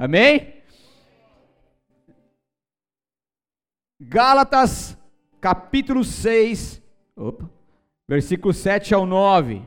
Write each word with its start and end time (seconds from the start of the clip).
Amém? 0.00 0.54
Gálatas, 4.00 4.96
capítulo 5.40 6.04
6, 6.04 6.80
opa, 7.16 7.50
versículo 8.06 8.54
7 8.54 8.94
ao 8.94 9.04
9. 9.04 9.60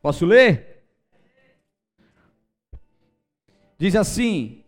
Posso 0.00 0.24
ler? 0.24 0.82
Diz 3.76 3.94
assim: 3.94 4.64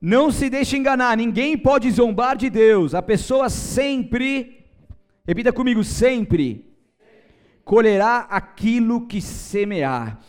Não 0.00 0.32
se 0.32 0.48
deixe 0.48 0.74
enganar, 0.78 1.18
ninguém 1.18 1.58
pode 1.58 1.90
zombar 1.90 2.34
de 2.34 2.48
Deus. 2.48 2.94
A 2.94 3.02
pessoa 3.02 3.50
sempre, 3.50 4.64
repita 5.26 5.52
comigo, 5.52 5.84
sempre 5.84 6.75
colherá 7.66 8.28
aquilo 8.30 9.08
que 9.08 9.20
semear. 9.20 10.20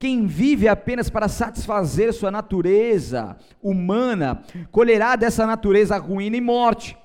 Quem 0.00 0.26
vive 0.26 0.66
apenas 0.66 1.08
para 1.08 1.28
satisfazer 1.28 2.12
sua 2.12 2.28
natureza 2.28 3.36
humana, 3.62 4.42
colherá 4.72 5.14
dessa 5.14 5.46
natureza 5.46 5.96
ruína 5.96 6.36
e 6.36 6.40
morte. 6.40 6.98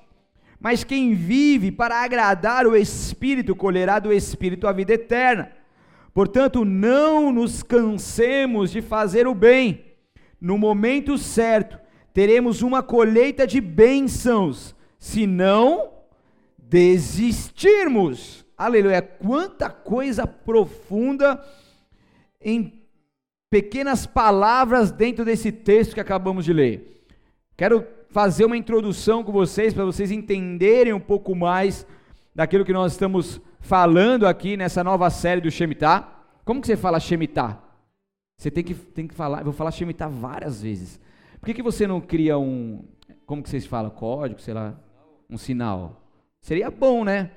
Mas 0.58 0.82
quem 0.82 1.14
vive 1.14 1.70
para 1.70 2.02
agradar 2.02 2.66
o 2.66 2.74
Espírito, 2.74 3.54
colherá 3.54 4.00
do 4.00 4.12
Espírito 4.12 4.66
a 4.66 4.72
vida 4.72 4.94
eterna. 4.94 5.52
Portanto, 6.12 6.64
não 6.64 7.30
nos 7.30 7.62
cansemos 7.62 8.72
de 8.72 8.82
fazer 8.82 9.28
o 9.28 9.34
bem. 9.34 9.84
No 10.40 10.58
momento 10.58 11.16
certo, 11.16 11.78
teremos 12.12 12.62
uma 12.62 12.82
colheita 12.82 13.46
de 13.46 13.60
bênçãos, 13.60 14.74
se 14.98 15.24
não 15.24 15.92
desistirmos. 16.58 18.47
Aleluia! 18.58 19.00
Quanta 19.00 19.70
coisa 19.70 20.26
profunda 20.26 21.40
em 22.40 22.82
pequenas 23.48 24.04
palavras 24.04 24.90
dentro 24.90 25.24
desse 25.24 25.52
texto 25.52 25.94
que 25.94 26.00
acabamos 26.00 26.44
de 26.44 26.52
ler. 26.52 27.04
Quero 27.56 27.86
fazer 28.10 28.44
uma 28.44 28.56
introdução 28.56 29.22
com 29.22 29.30
vocês 29.30 29.72
para 29.72 29.84
vocês 29.84 30.10
entenderem 30.10 30.92
um 30.92 31.00
pouco 31.00 31.36
mais 31.36 31.86
daquilo 32.34 32.64
que 32.64 32.72
nós 32.72 32.92
estamos 32.92 33.40
falando 33.60 34.26
aqui 34.26 34.56
nessa 34.56 34.82
nova 34.82 35.08
série 35.08 35.40
do 35.40 35.50
Shemitah. 35.50 36.08
Como 36.44 36.60
que 36.60 36.66
você 36.66 36.76
fala 36.76 36.98
Shemitah? 36.98 37.62
Você 38.36 38.50
tem 38.50 38.64
que, 38.64 38.74
tem 38.74 39.06
que 39.06 39.14
falar, 39.14 39.38
eu 39.38 39.44
vou 39.44 39.52
falar 39.52 39.70
Shemitah 39.70 40.08
várias 40.08 40.62
vezes. 40.62 41.00
Por 41.38 41.46
que, 41.46 41.54
que 41.54 41.62
você 41.62 41.86
não 41.86 42.00
cria 42.00 42.36
um, 42.36 42.84
como 43.24 43.40
que 43.40 43.48
vocês 43.48 43.66
falam, 43.66 43.90
código, 43.90 44.40
sei 44.40 44.54
lá, 44.54 44.74
um 45.28 45.38
sinal? 45.38 46.02
Seria 46.40 46.70
bom, 46.70 47.04
né? 47.04 47.30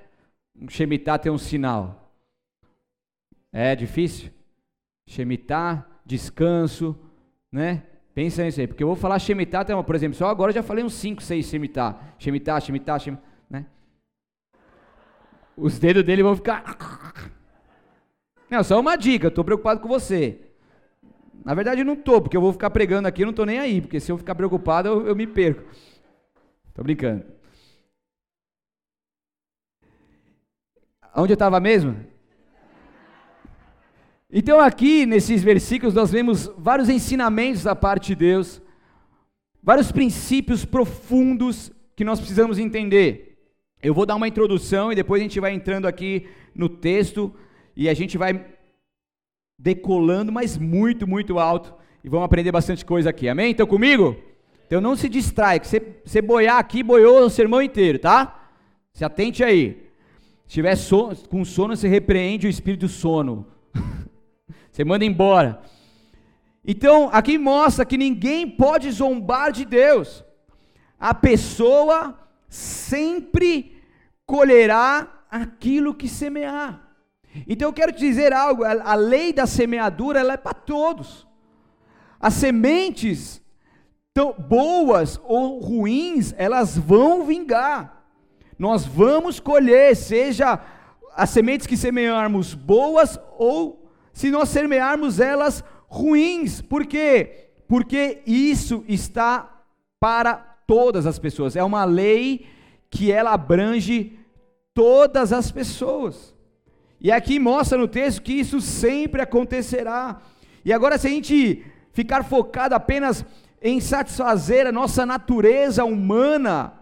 Um 0.56 0.70
Shemitah 0.70 1.18
ter 1.18 1.30
um 1.30 1.38
sinal. 1.38 2.14
É 3.52 3.76
difícil? 3.76 4.32
Shemitah, 5.08 5.86
descanso, 6.06 6.98
né? 7.52 7.84
Pensa 8.14 8.44
nisso 8.44 8.60
aí, 8.60 8.68
porque 8.68 8.84
eu 8.84 8.88
vou 8.88 8.96
falar 8.96 9.20
Shemitah, 9.20 9.66
por 9.84 9.96
exemplo, 9.96 10.18
só 10.18 10.28
agora 10.28 10.52
eu 10.52 10.56
já 10.56 10.64
falei 10.64 10.84
uns 10.84 10.94
5, 10.94 11.22
6 11.22 11.46
Shemitah. 11.46 12.00
Shemitah, 12.18 12.60
Shemitah, 12.60 13.00
Shemitah, 13.00 13.24
né? 13.50 13.66
Os 15.56 15.80
dedos 15.80 16.04
dele 16.04 16.24
vão 16.24 16.36
ficar... 16.36 16.64
Não, 18.50 18.64
só 18.64 18.80
uma 18.80 18.98
dica, 18.98 19.28
eu 19.28 19.30
estou 19.30 19.46
preocupado 19.46 19.80
com 19.80 19.88
você. 19.88 20.40
Na 21.44 21.54
verdade, 21.54 21.84
não 21.84 21.94
estou, 21.94 22.22
porque 22.22 22.36
eu 22.36 22.42
vou 22.42 22.52
ficar 22.52 22.70
pregando 22.70 23.08
aqui, 23.08 23.22
eu 23.22 23.26
não 23.26 23.32
estou 23.32 23.46
nem 23.46 23.60
aí, 23.60 23.82
porque 23.82 24.00
se 24.00 24.12
eu 24.12 24.18
ficar 24.18 24.36
preocupado, 24.36 24.90
eu, 24.90 25.08
eu 25.08 25.16
me 25.16 25.26
perco. 25.26 25.64
Estou 26.68 26.84
brincando. 26.84 27.24
Onde 31.16 31.34
eu 31.34 31.36
estava 31.36 31.60
mesmo? 31.60 31.98
Então, 34.32 34.60
aqui 34.60 35.06
nesses 35.06 35.44
versículos, 35.44 35.94
nós 35.94 36.10
vemos 36.10 36.50
vários 36.58 36.88
ensinamentos 36.88 37.64
da 37.64 37.76
parte 37.76 38.08
de 38.08 38.16
Deus, 38.16 38.62
vários 39.62 39.92
princípios 39.92 40.64
profundos 40.64 41.72
que 41.96 42.06
nós 42.06 42.20
precisamos 42.20 42.58
entender. 42.58 43.38
Eu 43.84 43.94
vou 43.94 44.06
dar 44.06 44.16
uma 44.16 44.28
introdução 44.28 44.92
e 44.92 44.96
depois 44.96 45.22
a 45.22 45.24
gente 45.24 45.40
vai 45.40 45.54
entrando 45.54 45.86
aqui 45.86 46.28
no 46.56 46.70
texto 46.70 47.34
e 47.76 47.90
a 47.90 47.94
gente 47.94 48.18
vai 48.18 48.46
decolando, 49.60 50.32
mas 50.32 50.58
muito, 50.58 51.06
muito 51.06 51.38
alto. 51.38 51.74
E 52.04 52.08
vamos 52.08 52.26
aprender 52.26 52.52
bastante 52.52 52.86
coisa 52.86 53.10
aqui. 53.10 53.28
Amém? 53.28 53.52
Então 53.52 53.68
comigo? 53.68 54.16
Então 54.66 54.80
não 54.80 54.96
se 54.96 55.10
distrai, 55.10 55.60
que 55.60 55.68
você, 55.68 55.82
você 56.06 56.22
boiar 56.22 56.58
aqui, 56.58 56.82
boiou 56.82 57.26
o 57.26 57.30
sermão 57.30 57.62
inteiro, 57.62 58.00
tá? 58.00 58.50
Se 58.94 59.04
atente 59.04 59.44
aí. 59.44 59.91
Tiver 60.52 60.76
com 61.30 61.46
sono, 61.46 61.78
você 61.78 61.88
repreende 61.88 62.46
o 62.46 62.50
espírito 62.50 62.90
sono. 62.90 63.48
você 64.70 64.84
manda 64.84 65.06
embora. 65.06 65.62
Então, 66.62 67.10
aqui 67.14 67.38
mostra 67.38 67.86
que 67.86 67.98
ninguém 67.98 68.50
pode 68.50 68.92
zombar 68.92 69.54
de 69.54 69.64
Deus. 69.64 70.26
A 71.00 71.14
pessoa 71.14 72.20
sempre 72.50 73.82
colherá 74.26 75.24
aquilo 75.32 75.96
que 75.96 76.10
semear. 76.10 76.86
Então 77.48 77.70
eu 77.70 77.74
quero 77.74 77.94
te 77.94 78.00
dizer 78.00 78.34
algo, 78.34 78.66
a, 78.66 78.94
lei 78.94 79.32
da 79.32 79.48
semeadura 79.48 80.20
ela 80.20 80.34
é 80.34 80.38
para 80.38 80.54
todos. 80.54 81.26
As 82.20 82.34
sementes 82.34 83.42
tão 84.14 84.34
boas 84.34 85.18
ou 85.24 85.62
ruins, 85.62 86.36
elas 86.38 86.78
vão 86.78 87.24
vingar. 87.24 88.01
Nós 88.62 88.86
vamos 88.86 89.40
colher, 89.40 89.96
seja 89.96 90.60
as 91.16 91.32
sementes 91.32 91.66
que 91.66 91.76
semearmos 91.76 92.54
boas 92.54 93.20
ou 93.40 93.92
se 94.14 94.30
nós 94.30 94.50
semearmos 94.50 95.20
elas 95.20 95.64
ruins. 95.88 96.62
Por 96.62 96.86
quê? 96.86 97.48
Porque 97.68 98.22
isso 98.24 98.86
está 98.88 99.64
para 100.00 100.36
todas 100.68 101.08
as 101.08 101.18
pessoas. 101.18 101.56
É 101.56 101.64
uma 101.64 101.86
lei 101.86 102.46
que 102.88 103.12
ela 103.12 103.32
abrange 103.34 104.20
todas 104.76 105.34
as 105.34 105.52
pessoas. 105.52 106.36
E 107.00 107.12
aqui 107.12 107.40
mostra 107.40 107.80
no 107.80 107.88
texto 107.88 108.22
que 108.22 108.34
isso 108.34 108.62
sempre 108.62 109.24
acontecerá. 109.24 110.22
E 110.64 110.72
agora, 110.72 111.00
se 111.00 111.08
a 111.08 111.10
gente 111.10 111.66
ficar 111.94 112.24
focado 112.24 112.76
apenas 112.76 113.26
em 113.60 113.82
satisfazer 113.82 114.68
a 114.68 114.72
nossa 114.72 115.04
natureza 115.04 115.84
humana, 115.84 116.81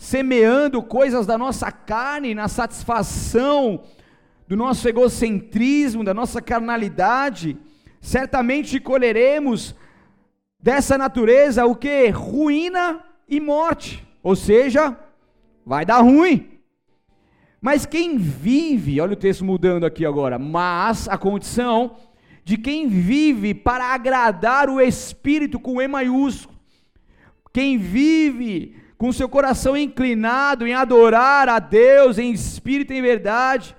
semeando 0.00 0.82
coisas 0.82 1.26
da 1.26 1.36
nossa 1.36 1.70
carne, 1.70 2.34
na 2.34 2.48
satisfação 2.48 3.82
do 4.48 4.56
nosso 4.56 4.88
egocentrismo, 4.88 6.02
da 6.02 6.14
nossa 6.14 6.40
carnalidade, 6.40 7.54
certamente 8.00 8.80
colheremos 8.80 9.74
dessa 10.58 10.96
natureza 10.96 11.66
o 11.66 11.76
que? 11.76 12.08
Ruína 12.08 13.04
e 13.28 13.38
morte. 13.38 14.02
Ou 14.22 14.34
seja, 14.34 14.98
vai 15.66 15.84
dar 15.84 16.00
ruim. 16.00 16.58
Mas 17.60 17.84
quem 17.84 18.16
vive, 18.16 19.02
olha 19.02 19.12
o 19.12 19.16
texto 19.16 19.44
mudando 19.44 19.84
aqui 19.84 20.06
agora, 20.06 20.38
mas 20.38 21.08
a 21.08 21.18
condição 21.18 21.98
de 22.42 22.56
quem 22.56 22.88
vive 22.88 23.52
para 23.52 23.92
agradar 23.92 24.70
o 24.70 24.80
Espírito 24.80 25.60
com 25.60 25.80
E 25.80 25.86
maiúsculo, 25.86 26.58
quem 27.52 27.76
vive 27.76 28.80
com 29.00 29.10
seu 29.14 29.30
coração 29.30 29.74
inclinado 29.74 30.66
em 30.66 30.74
adorar 30.74 31.48
a 31.48 31.58
Deus 31.58 32.18
em 32.18 32.32
espírito 32.32 32.92
e 32.92 32.98
em 32.98 33.00
verdade, 33.00 33.74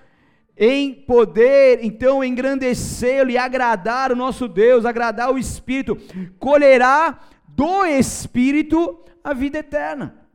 em 0.57 0.91
poder, 0.91 1.77
então 1.83 2.23
engrandecê-lo 2.23 3.29
e 3.29 3.37
agradar 3.37 4.11
o 4.11 4.15
nosso 4.15 4.47
Deus, 4.47 4.83
agradar 4.83 5.31
o 5.31 5.37
Espírito, 5.37 5.95
colherá 6.39 7.19
do 7.47 7.85
Espírito 7.85 8.99
a 9.23 9.31
vida 9.31 9.59
eterna. 9.59 10.25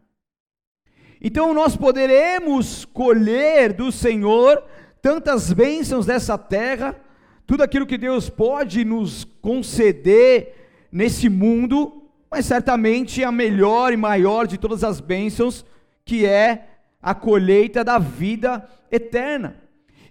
Então 1.21 1.53
nós 1.53 1.77
poderemos 1.77 2.85
colher 2.85 3.73
do 3.73 3.91
Senhor 3.91 4.63
tantas 5.03 5.53
bênçãos 5.53 6.07
dessa 6.07 6.39
terra, 6.39 6.95
tudo 7.45 7.65
aquilo 7.65 7.87
que 7.87 7.99
Deus 7.99 8.31
pode 8.31 8.85
nos 8.85 9.25
conceder 9.43 10.89
nesse 10.93 11.29
mundo, 11.29 12.06
mas 12.37 12.44
certamente 12.44 13.25
a 13.25 13.33
melhor 13.33 13.94
e 13.94 13.97
maior 13.97 14.47
de 14.47 14.59
todas 14.59 14.85
as 14.85 15.00
bênçãos, 15.00 15.65
que 16.05 16.27
é 16.27 16.67
a 17.00 17.15
colheita 17.15 17.83
da 17.83 17.99
vida 17.99 18.69
eterna. 18.93 19.56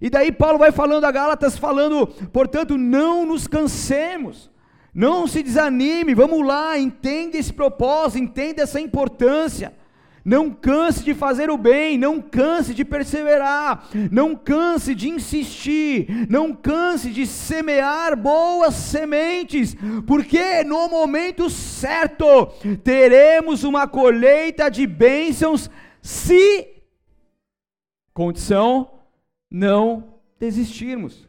E 0.01 0.09
daí 0.09 0.31
Paulo 0.31 0.57
vai 0.57 0.71
falando 0.71 1.05
a 1.05 1.11
Gálatas, 1.11 1.55
falando, 1.55 2.07
portanto, 2.33 2.79
não 2.79 3.27
nos 3.27 3.45
cansemos, 3.45 4.49
não 4.91 5.27
se 5.27 5.43
desanime, 5.43 6.15
vamos 6.15 6.43
lá, 6.43 6.79
entenda 6.79 7.37
esse 7.37 7.53
propósito, 7.53 8.23
entenda 8.23 8.63
essa 8.63 8.81
importância. 8.81 9.71
Não 10.25 10.49
canse 10.49 11.03
de 11.03 11.13
fazer 11.13 11.51
o 11.51 11.57
bem, 11.57 11.99
não 11.99 12.19
canse 12.19 12.73
de 12.73 12.83
perseverar, 12.83 13.87
não 14.11 14.35
canse 14.35 14.95
de 14.95 15.07
insistir, 15.07 16.27
não 16.27 16.51
canse 16.51 17.11
de 17.11 17.27
semear 17.27 18.17
boas 18.17 18.73
sementes, 18.73 19.75
porque 20.07 20.63
no 20.63 20.89
momento 20.89 21.47
certo 21.47 22.47
teremos 22.83 23.63
uma 23.63 23.87
colheita 23.87 24.67
de 24.67 24.87
bênçãos 24.87 25.69
se 26.01 26.69
condição 28.11 28.89
não 29.51 30.15
desistirmos. 30.39 31.27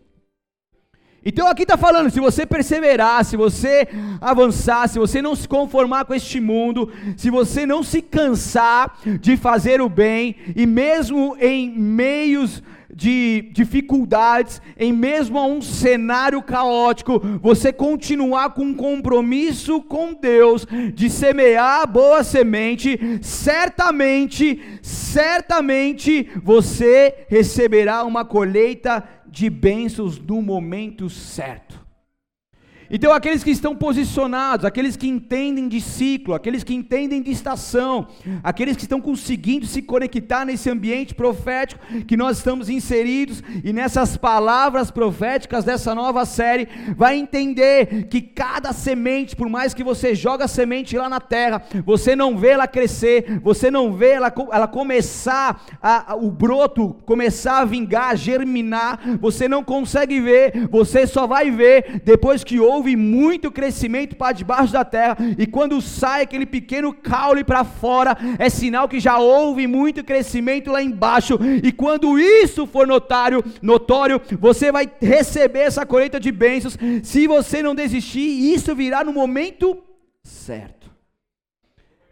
Então 1.29 1.49
aqui 1.49 1.65
está 1.65 1.77
falando: 1.77 2.09
se 2.09 2.21
você 2.21 2.47
perseverar, 2.47 3.25
se 3.25 3.37
você 3.37 3.89
avançar, 4.21 4.89
se 4.89 4.97
você 4.97 5.21
não 5.21 5.35
se 5.35 5.49
conformar 5.49 6.05
com 6.05 6.15
este 6.15 6.39
mundo, 6.39 6.89
se 7.17 7.31
você 7.31 7.67
não 7.67 7.83
se 7.83 8.01
cansar 8.01 8.97
de 9.21 9.37
fazer 9.37 9.81
o 9.81 9.89
bem, 9.89 10.37
e 10.55 10.65
mesmo 10.65 11.37
em 11.41 11.77
meios 11.77 12.63
de 12.95 13.51
dificuldades, 13.53 14.63
em 14.79 14.93
mesmo 14.93 15.39
a 15.39 15.47
um 15.47 15.61
cenário 15.61 16.41
caótico, 16.41 17.21
você 17.43 17.71
continuar 17.71 18.51
com 18.55 18.63
um 18.63 18.75
compromisso 18.75 19.83
com 19.83 20.15
Deus 20.15 20.67
de 20.95 21.11
semear 21.11 21.87
boa 21.87 22.23
semente, 22.23 22.99
certamente, 23.21 24.63
certamente 24.81 26.31
você 26.43 27.27
receberá 27.29 28.03
uma 28.05 28.25
colheita 28.25 29.16
de 29.37 29.51
bênçãos 29.51 30.19
no 30.19 30.41
momento 30.41 31.11
certo. 31.11 31.66
Então, 32.91 33.13
aqueles 33.13 33.43
que 33.43 33.51
estão 33.51 33.75
posicionados, 33.75 34.65
aqueles 34.65 34.97
que 34.97 35.09
entendem 35.09 35.69
de 35.69 35.81
ciclo, 35.81 36.35
aqueles 36.35 36.63
que 36.63 36.75
entendem 36.75 37.21
de 37.21 37.31
estação, 37.31 38.07
aqueles 38.43 38.77
que 38.77 38.83
estão 38.83 39.01
conseguindo 39.01 39.67
se 39.67 39.83
conectar 39.83 40.45
nesse 40.45 40.71
ambiente 40.71 41.15
profético 41.15 41.85
que 42.07 42.17
nós 42.17 42.39
estamos 42.39 42.69
inseridos 42.69 43.43
e 43.65 43.73
nessas 43.73 44.17
palavras 44.17 44.91
proféticas 44.91 45.65
dessa 45.65 45.95
nova 45.95 46.25
série, 46.25 46.69
vai 46.97 47.17
entender 47.17 48.07
que 48.09 48.21
cada 48.21 48.73
semente, 48.73 49.35
por 49.35 49.49
mais 49.49 49.75
que 49.75 49.83
você 49.83 50.15
joga 50.15 50.45
a 50.45 50.49
semente 50.49 50.97
lá 50.97 51.09
na 51.09 51.21
terra, 51.21 51.63
você 51.85 52.15
não 52.15 52.37
vê 52.37 52.49
ela 52.49 52.67
crescer, 52.67 53.41
você 53.43 53.71
não 53.71 53.93
vê 53.93 54.11
ela, 54.13 54.33
ela 54.53 54.69
começar, 54.69 55.65
a, 55.83 56.13
a, 56.13 56.17
o 56.17 56.31
broto 56.31 56.97
começar 57.05 57.59
a 57.59 57.65
vingar, 57.65 58.17
germinar, 58.17 59.01
você 59.21 59.49
não 59.49 59.65
consegue 59.65 60.21
ver, 60.21 60.69
você 60.69 61.07
só 61.07 61.27
vai 61.27 61.51
ver 61.51 62.03
depois 62.05 62.45
que 62.45 62.61
houve 62.61 62.76
houve 62.77 62.95
muito 62.95 63.51
crescimento 63.51 64.15
para 64.17 64.33
debaixo 64.33 64.73
da 64.73 64.85
terra, 64.85 65.17
e 65.39 65.47
quando 65.47 65.81
sai 65.81 66.23
aquele 66.23 66.47
pequeno 66.47 66.93
caule 66.93 67.43
para 67.43 67.65
fora, 67.65 68.17
é 68.39 68.49
sinal 68.49 68.89
que 68.89 69.01
já 69.01 69.19
houve 69.19 69.67
muito 69.67 70.05
crescimento 70.05 70.71
lá 70.71 70.83
embaixo, 70.83 71.39
e 71.63 71.73
quando 71.73 72.19
isso 72.19 72.67
for 72.67 72.87
notário, 72.87 73.43
notório, 73.63 74.21
você 74.39 74.71
vai 74.71 74.91
receber 75.01 75.61
essa 75.61 75.87
colheita 75.87 76.21
de 76.21 76.31
bênçãos, 76.31 76.79
se 77.03 77.27
você 77.27 77.63
não 77.63 77.75
desistir, 77.75 78.55
isso 78.55 78.75
virá 78.75 79.03
no 79.03 79.13
momento 79.13 79.83
certo. 80.23 80.91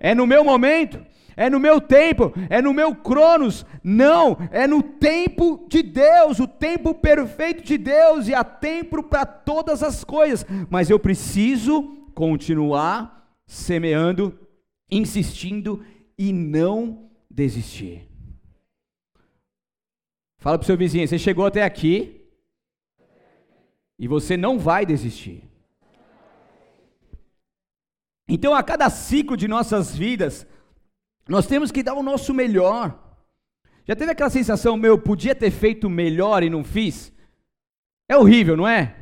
É 0.00 0.14
no 0.14 0.26
meu 0.26 0.44
momento, 0.44 1.00
é 1.36 1.50
no 1.50 1.58
meu 1.58 1.80
tempo, 1.80 2.32
é 2.48 2.62
no 2.62 2.72
meu 2.72 2.94
cronos. 2.94 3.66
Não, 3.82 4.36
é 4.50 4.66
no 4.66 4.82
tempo 4.82 5.66
de 5.68 5.82
Deus, 5.82 6.38
o 6.38 6.46
tempo 6.46 6.94
perfeito 6.94 7.62
de 7.62 7.76
Deus, 7.76 8.28
e 8.28 8.34
há 8.34 8.44
tempo 8.44 9.02
para 9.02 9.26
todas 9.26 9.82
as 9.82 10.04
coisas. 10.04 10.46
Mas 10.70 10.90
eu 10.90 10.98
preciso 10.98 11.82
continuar 12.14 13.28
semeando, 13.46 14.38
insistindo 14.90 15.84
e 16.16 16.32
não 16.32 17.10
desistir. 17.30 18.08
Fala 20.38 20.58
para 20.58 20.64
o 20.64 20.66
seu 20.66 20.76
vizinho, 20.76 21.08
você 21.08 21.18
chegou 21.18 21.46
até 21.46 21.62
aqui 21.62 22.28
e 23.98 24.06
você 24.06 24.36
não 24.36 24.58
vai 24.58 24.84
desistir. 24.84 25.42
Então, 28.28 28.54
a 28.54 28.62
cada 28.62 28.88
ciclo 28.88 29.36
de 29.36 29.46
nossas 29.46 29.94
vidas, 29.94 30.46
nós 31.28 31.46
temos 31.46 31.70
que 31.70 31.82
dar 31.82 31.94
o 31.94 32.02
nosso 32.02 32.34
melhor. 32.34 32.98
Já 33.86 33.94
teve 33.94 34.12
aquela 34.12 34.30
sensação, 34.30 34.76
meu, 34.76 34.98
podia 34.98 35.34
ter 35.34 35.50
feito 35.50 35.90
melhor 35.90 36.42
e 36.42 36.50
não 36.50 36.64
fiz? 36.64 37.12
É 38.08 38.16
horrível, 38.16 38.56
não 38.56 38.66
é? 38.66 38.94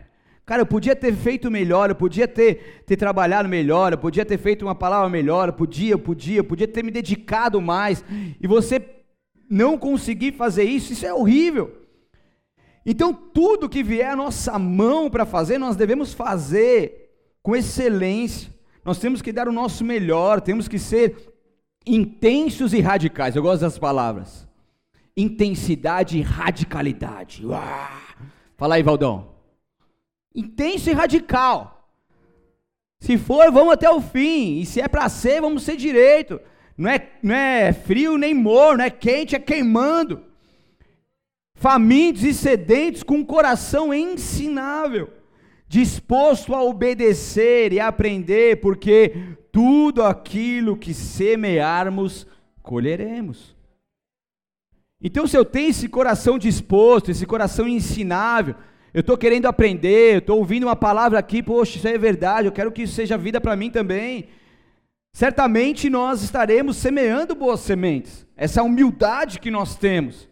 Cara, 0.44 0.62
eu 0.62 0.66
podia 0.66 0.96
ter 0.96 1.14
feito 1.14 1.50
melhor, 1.50 1.88
eu 1.88 1.94
podia 1.94 2.26
ter, 2.26 2.82
ter 2.84 2.96
trabalhado 2.96 3.48
melhor, 3.48 3.92
eu 3.92 3.98
podia 3.98 4.24
ter 4.24 4.38
feito 4.38 4.62
uma 4.62 4.74
palavra 4.74 5.08
melhor, 5.08 5.48
eu 5.48 5.52
podia, 5.52 5.92
eu 5.92 5.98
podia, 5.98 6.38
eu 6.38 6.44
podia 6.44 6.66
ter 6.66 6.82
me 6.82 6.90
dedicado 6.90 7.60
mais, 7.60 8.04
e 8.40 8.46
você 8.46 8.84
não 9.48 9.78
conseguir 9.78 10.32
fazer 10.32 10.64
isso, 10.64 10.92
isso 10.92 11.06
é 11.06 11.14
horrível. 11.14 11.82
Então, 12.84 13.14
tudo 13.14 13.68
que 13.68 13.84
vier 13.84 14.10
à 14.10 14.16
nossa 14.16 14.58
mão 14.58 15.08
para 15.08 15.24
fazer, 15.24 15.58
nós 15.58 15.76
devemos 15.76 16.12
fazer 16.12 17.10
com 17.40 17.54
excelência. 17.54 18.52
Nós 18.84 18.98
temos 18.98 19.22
que 19.22 19.32
dar 19.32 19.46
o 19.46 19.52
nosso 19.52 19.84
melhor, 19.84 20.40
temos 20.40 20.66
que 20.66 20.78
ser 20.78 21.31
intensos 21.86 22.72
e 22.72 22.80
radicais. 22.80 23.36
Eu 23.36 23.42
gosto 23.42 23.62
das 23.62 23.78
palavras. 23.78 24.46
Intensidade 25.16 26.18
e 26.18 26.22
radicalidade. 26.22 27.44
Uau. 27.44 27.62
Fala 28.56 28.76
aí, 28.76 28.82
Valdão. 28.82 29.28
Intenso 30.34 30.90
e 30.90 30.92
radical. 30.92 31.88
Se 33.00 33.18
for, 33.18 33.50
vamos 33.50 33.74
até 33.74 33.90
o 33.90 34.00
fim. 34.00 34.60
E 34.60 34.66
se 34.66 34.80
é 34.80 34.88
para 34.88 35.08
ser, 35.08 35.40
vamos 35.40 35.62
ser 35.64 35.76
direito. 35.76 36.40
Não 36.76 36.90
é, 36.90 37.10
não 37.22 37.34
é 37.34 37.72
frio 37.72 38.16
nem 38.16 38.32
morno, 38.32 38.82
é 38.82 38.90
quente, 38.90 39.36
é 39.36 39.38
queimando. 39.38 40.24
Famintos 41.54 42.24
e 42.24 42.32
sedentos 42.32 43.02
com 43.02 43.16
um 43.16 43.24
coração 43.24 43.92
ensinável 43.92 45.21
disposto 45.72 46.54
a 46.54 46.62
obedecer 46.62 47.72
e 47.72 47.80
aprender, 47.80 48.60
porque 48.60 49.14
tudo 49.50 50.02
aquilo 50.02 50.76
que 50.76 50.92
semearmos, 50.92 52.26
colheremos. 52.62 53.56
Então, 55.00 55.26
se 55.26 55.34
eu 55.34 55.46
tenho 55.46 55.70
esse 55.70 55.88
coração 55.88 56.38
disposto, 56.38 57.10
esse 57.10 57.24
coração 57.24 57.66
ensinável, 57.66 58.54
eu 58.92 59.00
estou 59.00 59.16
querendo 59.16 59.46
aprender, 59.46 60.16
eu 60.16 60.18
estou 60.18 60.38
ouvindo 60.40 60.64
uma 60.64 60.76
palavra 60.76 61.18
aqui, 61.18 61.42
poxa, 61.42 61.78
isso 61.78 61.88
é 61.88 61.96
verdade, 61.96 62.48
eu 62.48 62.52
quero 62.52 62.70
que 62.70 62.82
isso 62.82 62.92
seja 62.92 63.16
vida 63.16 63.40
para 63.40 63.56
mim 63.56 63.70
também. 63.70 64.28
Certamente 65.14 65.88
nós 65.88 66.22
estaremos 66.22 66.76
semeando 66.76 67.34
boas 67.34 67.60
sementes, 67.60 68.26
essa 68.36 68.62
humildade 68.62 69.40
que 69.40 69.50
nós 69.50 69.74
temos. 69.74 70.28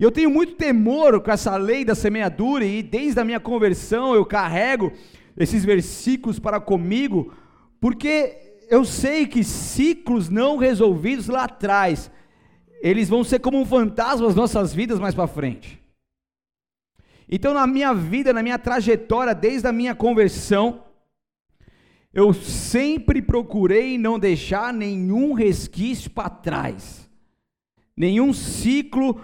E 0.00 0.02
eu 0.02 0.10
tenho 0.10 0.30
muito 0.30 0.54
temor 0.54 1.20
com 1.20 1.30
essa 1.30 1.54
lei 1.58 1.84
da 1.84 1.94
semeadura, 1.94 2.64
e 2.64 2.82
desde 2.82 3.20
a 3.20 3.24
minha 3.24 3.38
conversão 3.38 4.14
eu 4.14 4.24
carrego 4.24 4.90
esses 5.36 5.62
versículos 5.62 6.38
para 6.38 6.58
comigo, 6.58 7.34
porque 7.78 8.64
eu 8.70 8.82
sei 8.82 9.26
que 9.26 9.44
ciclos 9.44 10.30
não 10.30 10.56
resolvidos 10.56 11.28
lá 11.28 11.44
atrás, 11.44 12.10
eles 12.80 13.10
vão 13.10 13.22
ser 13.22 13.40
como 13.40 13.60
um 13.60 13.66
fantasma 13.66 14.26
nas 14.26 14.34
nossas 14.34 14.72
vidas 14.72 14.98
mais 14.98 15.14
para 15.14 15.26
frente. 15.26 15.78
Então, 17.28 17.52
na 17.52 17.66
minha 17.66 17.92
vida, 17.92 18.32
na 18.32 18.42
minha 18.42 18.58
trajetória, 18.58 19.34
desde 19.34 19.68
a 19.68 19.72
minha 19.72 19.94
conversão, 19.94 20.82
eu 22.12 22.32
sempre 22.32 23.20
procurei 23.20 23.98
não 23.98 24.18
deixar 24.18 24.72
nenhum 24.72 25.34
resquício 25.34 26.10
para 26.10 26.30
trás, 26.30 27.08
nenhum 27.94 28.32
ciclo 28.32 29.20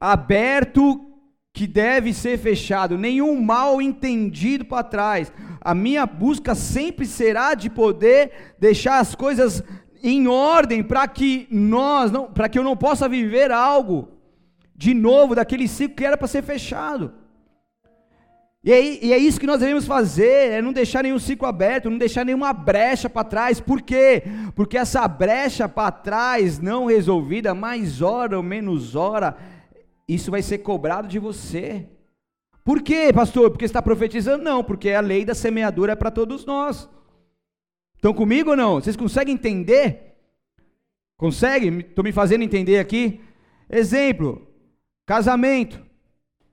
aberto 0.00 1.06
que 1.52 1.66
deve 1.66 2.14
ser 2.14 2.38
fechado, 2.38 2.96
nenhum 2.96 3.40
mal 3.40 3.82
entendido 3.82 4.64
para 4.64 4.82
trás. 4.82 5.32
A 5.60 5.74
minha 5.74 6.06
busca 6.06 6.54
sempre 6.54 7.04
será 7.04 7.54
de 7.54 7.68
poder 7.68 8.54
deixar 8.58 8.98
as 8.98 9.14
coisas 9.14 9.62
em 10.02 10.26
ordem 10.26 10.82
para 10.82 11.06
que 11.06 11.46
nós, 11.50 12.10
não, 12.10 12.32
para 12.32 12.48
que 12.48 12.58
eu 12.58 12.64
não 12.64 12.76
possa 12.76 13.08
viver 13.08 13.50
algo 13.50 14.08
de 14.74 14.94
novo 14.94 15.34
daquele 15.34 15.68
ciclo 15.68 15.96
que 15.96 16.04
era 16.06 16.16
para 16.16 16.28
ser 16.28 16.42
fechado. 16.42 17.12
E 18.62 18.72
é, 18.72 19.04
e 19.04 19.12
é, 19.12 19.18
isso 19.18 19.40
que 19.40 19.46
nós 19.46 19.60
devemos 19.60 19.86
fazer, 19.86 20.52
é 20.52 20.62
não 20.62 20.72
deixar 20.72 21.02
nenhum 21.02 21.18
ciclo 21.18 21.48
aberto, 21.48 21.88
não 21.88 21.96
deixar 21.96 22.24
nenhuma 22.24 22.52
brecha 22.52 23.08
para 23.08 23.24
trás. 23.24 23.58
Por 23.58 23.80
quê? 23.80 24.22
Porque 24.54 24.76
essa 24.76 25.06
brecha 25.08 25.66
para 25.66 25.90
trás, 25.90 26.58
não 26.58 26.86
resolvida, 26.86 27.54
mais 27.54 28.02
hora 28.02 28.36
ou 28.36 28.42
menos 28.42 28.94
hora, 28.94 29.36
isso 30.14 30.30
vai 30.30 30.42
ser 30.42 30.58
cobrado 30.58 31.08
de 31.08 31.18
você. 31.18 31.86
Por 32.64 32.82
quê, 32.82 33.12
pastor? 33.12 33.50
Porque 33.50 33.64
está 33.64 33.80
profetizando? 33.80 34.44
Não, 34.44 34.62
porque 34.62 34.90
a 34.90 35.00
lei 35.00 35.24
da 35.24 35.34
semeadura 35.34 35.92
é 35.92 35.96
para 35.96 36.10
todos 36.10 36.44
nós. 36.44 36.88
Estão 37.96 38.14
comigo 38.14 38.50
ou 38.50 38.56
não? 38.56 38.74
Vocês 38.74 38.96
conseguem 38.96 39.34
entender? 39.34 40.16
Conseguem? 41.16 41.80
Estou 41.80 42.02
me 42.02 42.12
fazendo 42.12 42.42
entender 42.42 42.78
aqui? 42.78 43.20
Exemplo: 43.68 44.46
casamento. 45.06 45.84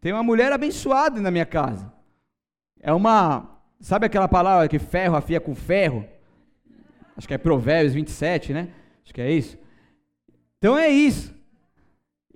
Tem 0.02 0.12
uma 0.12 0.24
mulher 0.24 0.52
abençoada 0.52 1.22
na 1.22 1.32
minha 1.32 1.46
casa. 1.46 1.92
É 2.80 2.94
uma. 2.94 3.62
Sabe 3.80 4.06
aquela 4.06 4.28
palavra 4.28 4.68
que 4.68 4.80
ferro 4.80 5.16
afia 5.16 5.40
com 5.40 5.56
ferro? 5.56 6.06
Acho 7.16 7.28
que 7.28 7.34
é 7.34 7.38
Provérbios 7.38 7.94
27, 7.94 8.54
né? 8.54 8.70
Acho 9.04 9.14
que 9.14 9.22
é 9.22 9.32
isso. 9.32 9.58
Então 10.58 10.78
é 10.78 10.90
isso. 10.90 11.37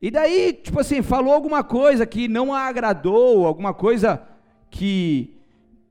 E 0.01 0.10
daí, 0.10 0.53
tipo 0.53 0.79
assim, 0.79 1.01
falou 1.01 1.34
alguma 1.34 1.63
coisa 1.63 2.05
que 2.05 2.27
não 2.27 2.53
a 2.53 2.62
agradou, 2.62 3.46
alguma 3.46 3.74
coisa 3.74 4.22
que 4.70 5.36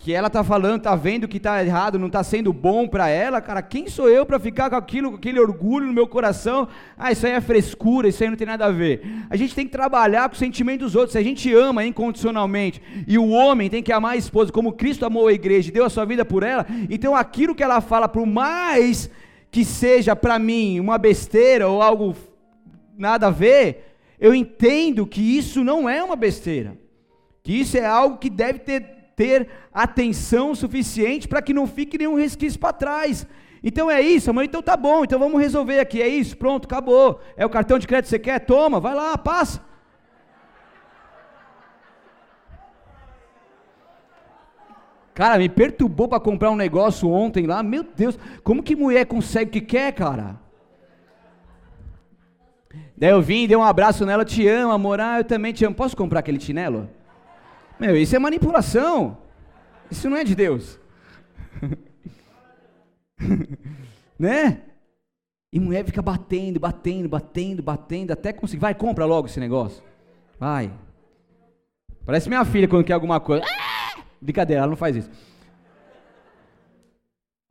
que 0.03 0.15
ela 0.15 0.29
está 0.29 0.43
falando, 0.43 0.79
está 0.79 0.97
vendo 0.97 1.29
que 1.29 1.37
está 1.37 1.63
errado, 1.63 1.99
não 1.99 2.07
está 2.07 2.25
sendo 2.25 2.55
bom 2.55 2.89
para 2.89 3.11
ela, 3.11 3.39
cara, 3.39 3.61
quem 3.61 3.87
sou 3.87 4.09
eu 4.09 4.25
para 4.25 4.39
ficar 4.39 4.71
com 4.71 4.77
aquilo, 4.77 5.11
com 5.11 5.17
aquele 5.17 5.39
orgulho 5.39 5.87
no 5.87 5.93
meu 5.93 6.09
coração? 6.09 6.67
Ah, 6.97 7.13
isso 7.13 7.27
aí 7.27 7.33
é 7.33 7.41
frescura, 7.41 8.09
isso 8.09 8.23
aí 8.23 8.31
não 8.31 8.37
tem 8.37 8.47
nada 8.47 8.65
a 8.65 8.71
ver. 8.71 9.03
A 9.29 9.37
gente 9.37 9.55
tem 9.55 9.67
que 9.67 9.73
trabalhar 9.73 10.27
com 10.31 10.35
o 10.35 10.39
sentimento 10.39 10.81
dos 10.81 10.95
outros. 10.95 11.13
Se 11.13 11.19
a 11.19 11.23
gente 11.23 11.53
ama 11.53 11.85
incondicionalmente 11.85 12.81
e 13.07 13.19
o 13.19 13.29
homem 13.29 13.69
tem 13.69 13.83
que 13.83 13.93
amar 13.93 14.13
a 14.13 14.17
esposa 14.17 14.51
como 14.51 14.73
Cristo 14.73 15.05
amou 15.05 15.29
a 15.29 15.35
igreja 15.35 15.69
e 15.69 15.73
deu 15.73 15.85
a 15.85 15.91
sua 15.91 16.07
vida 16.07 16.25
por 16.25 16.43
ela, 16.43 16.67
então 16.89 17.15
aquilo 17.15 17.55
que 17.55 17.63
ela 17.63 17.83
fala, 17.83 18.09
por 18.09 18.25
mais 18.25 19.11
que 19.51 19.67
seja 19.67 20.17
para 20.17 20.39
mim 20.39 20.81
uma 20.81 20.97
besteira 20.97 21.69
ou 21.69 21.83
algo 21.83 22.17
nada 22.97 23.27
a 23.27 23.31
ver, 23.31 23.90
eu 24.21 24.35
entendo 24.35 25.07
que 25.07 25.21
isso 25.21 25.65
não 25.65 25.89
é 25.89 26.05
uma 26.05 26.15
besteira, 26.15 26.77
que 27.43 27.53
isso 27.53 27.77
é 27.77 27.85
algo 27.85 28.19
que 28.19 28.31
deve 28.31 28.59
ter 28.61 29.01
ter 29.21 29.49
atenção 29.71 30.55
suficiente 30.55 31.29
para 31.29 31.43
que 31.43 31.53
não 31.53 31.67
fique 31.67 31.99
nenhum 31.99 32.15
resquício 32.15 32.59
para 32.59 32.73
trás. 32.73 33.27
Então 33.63 33.91
é 33.91 34.01
isso, 34.01 34.31
amor. 34.31 34.45
Então 34.45 34.63
tá 34.63 34.79
bom, 34.79 35.05
então 35.05 35.19
vamos 35.19 35.39
resolver 35.39 35.79
aqui. 35.79 36.01
É 36.01 36.09
isso, 36.09 36.35
pronto, 36.39 36.65
acabou. 36.65 37.21
É 37.37 37.45
o 37.45 37.51
cartão 37.51 37.79
de 37.79 37.87
crédito 37.87 38.07
que 38.07 38.11
você 38.11 38.19
quer? 38.19 38.39
Toma, 38.41 38.81
vai 38.81 38.95
lá, 38.95 39.19
passa. 39.19 39.63
Cara, 45.13 45.37
me 45.37 45.51
perturbou 45.51 46.09
para 46.09 46.19
comprar 46.19 46.51
um 46.51 46.57
negócio 46.57 47.07
ontem 47.11 47.47
lá. 47.47 47.63
Meu 47.63 47.85
Deus, 47.85 48.19
como 48.43 48.63
que 48.63 48.75
mulher 48.75 49.05
consegue 49.05 49.51
o 49.51 49.53
que 49.53 49.61
quer, 49.61 49.93
cara? 49.93 50.41
Daí 52.97 53.11
eu 53.11 53.21
vim, 53.21 53.47
dei 53.47 53.57
um 53.57 53.63
abraço 53.63 54.07
nela, 54.07 54.25
te 54.25 54.47
amo, 54.47 54.73
amor. 54.73 55.01
Ah, 55.01 55.19
eu 55.19 55.25
também 55.25 55.53
te 55.53 55.65
amo. 55.65 55.75
Posso 55.75 55.97
comprar 55.97 56.21
aquele 56.21 56.41
chinelo? 56.41 56.89
Meu, 57.79 57.97
isso 57.97 58.15
é 58.15 58.19
manipulação. 58.19 59.19
Isso 59.91 60.09
não 60.09 60.17
é 60.17 60.25
de 60.25 60.35
Deus. 60.35 60.79
né? 64.19 64.61
E 65.53 65.59
mulher 65.59 65.85
fica 65.85 66.01
batendo, 66.01 66.61
batendo, 66.61 67.09
batendo, 67.09 67.63
batendo, 67.63 68.13
até 68.13 68.33
conseguir. 68.33 68.61
Vai, 68.61 68.75
compra 68.75 69.05
logo 69.05 69.27
esse 69.27 69.41
negócio. 69.41 69.83
Vai. 70.39 70.71
Parece 72.07 72.29
minha 72.29 72.45
filha 72.45 72.69
quando 72.69 72.85
quer 72.85 72.93
alguma 72.93 73.19
coisa. 73.19 73.45
Ah! 73.45 74.01
Brincadeira, 74.21 74.63
ela 74.63 74.71
não 74.71 74.77
faz 74.77 74.97
isso. 74.97 75.11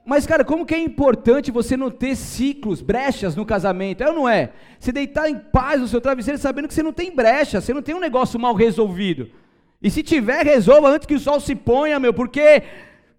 Mas, 0.10 0.26
cara, 0.26 0.44
como 0.44 0.66
que 0.66 0.74
é 0.74 0.80
importante 0.80 1.52
você 1.52 1.78
não 1.78 1.92
ter 1.92 2.16
ciclos, 2.16 2.82
brechas 2.82 3.36
no 3.36 3.46
casamento? 3.46 4.02
É 4.02 4.08
ou 4.10 4.16
não 4.16 4.28
é? 4.28 4.50
Você 4.80 4.92
deitar 4.92 5.30
em 5.30 5.38
paz 5.38 5.80
no 5.80 5.88
seu 5.88 6.02
travesseiro 6.02 6.40
sabendo 6.40 6.68
que 6.68 6.74
você 6.74 6.82
não 6.82 6.92
tem 6.92 7.16
brecha, 7.16 7.62
você 7.62 7.76
não 7.76 7.84
tem 7.84 7.94
um 7.94 8.00
negócio 8.00 8.40
mal 8.40 8.56
resolvido. 8.56 9.30
E 9.80 9.92
se 9.92 10.02
tiver, 10.02 10.44
resolva 10.44 10.90
antes 10.90 11.06
que 11.06 11.14
o 11.14 11.20
sol 11.20 11.40
se 11.40 11.54
ponha, 11.54 12.00
meu, 12.00 12.12
porque 12.12 12.64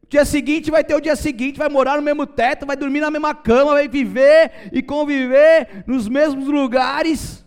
dia 0.08 0.24
seguinte 0.24 0.68
vai 0.68 0.82
ter 0.82 0.96
o 0.96 1.00
dia 1.00 1.14
seguinte, 1.14 1.60
vai 1.60 1.68
morar 1.68 1.94
no 1.94 2.02
mesmo 2.02 2.26
teto, 2.26 2.66
vai 2.66 2.74
dormir 2.74 2.98
na 2.98 3.08
mesma 3.08 3.36
cama, 3.36 3.70
vai 3.70 3.86
viver 3.86 4.50
e 4.72 4.82
conviver 4.82 5.84
nos 5.86 6.08
mesmos 6.08 6.48
lugares. 6.48 7.46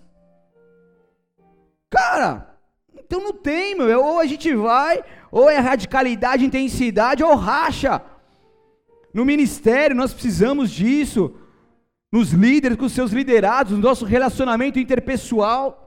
Cara, 1.89 2.47
então 2.97 3.19
não 3.19 3.33
tem, 3.33 3.75
meu, 3.75 4.01
ou 4.01 4.19
a 4.21 4.25
gente 4.25 4.55
vai, 4.55 5.03
ou 5.29 5.49
é 5.49 5.57
radicalidade, 5.57 6.45
intensidade, 6.45 7.21
ou 7.21 7.35
racha. 7.35 8.01
No 9.13 9.23
ministério 9.23 9.95
nós 9.95 10.13
precisamos 10.13 10.71
disso, 10.71 11.35
nos 12.11 12.31
líderes, 12.31 12.77
com 12.77 12.89
seus 12.89 13.11
liderados, 13.11 13.73
no 13.73 13.79
nosso 13.79 14.05
relacionamento 14.05 14.79
interpessoal. 14.79 15.83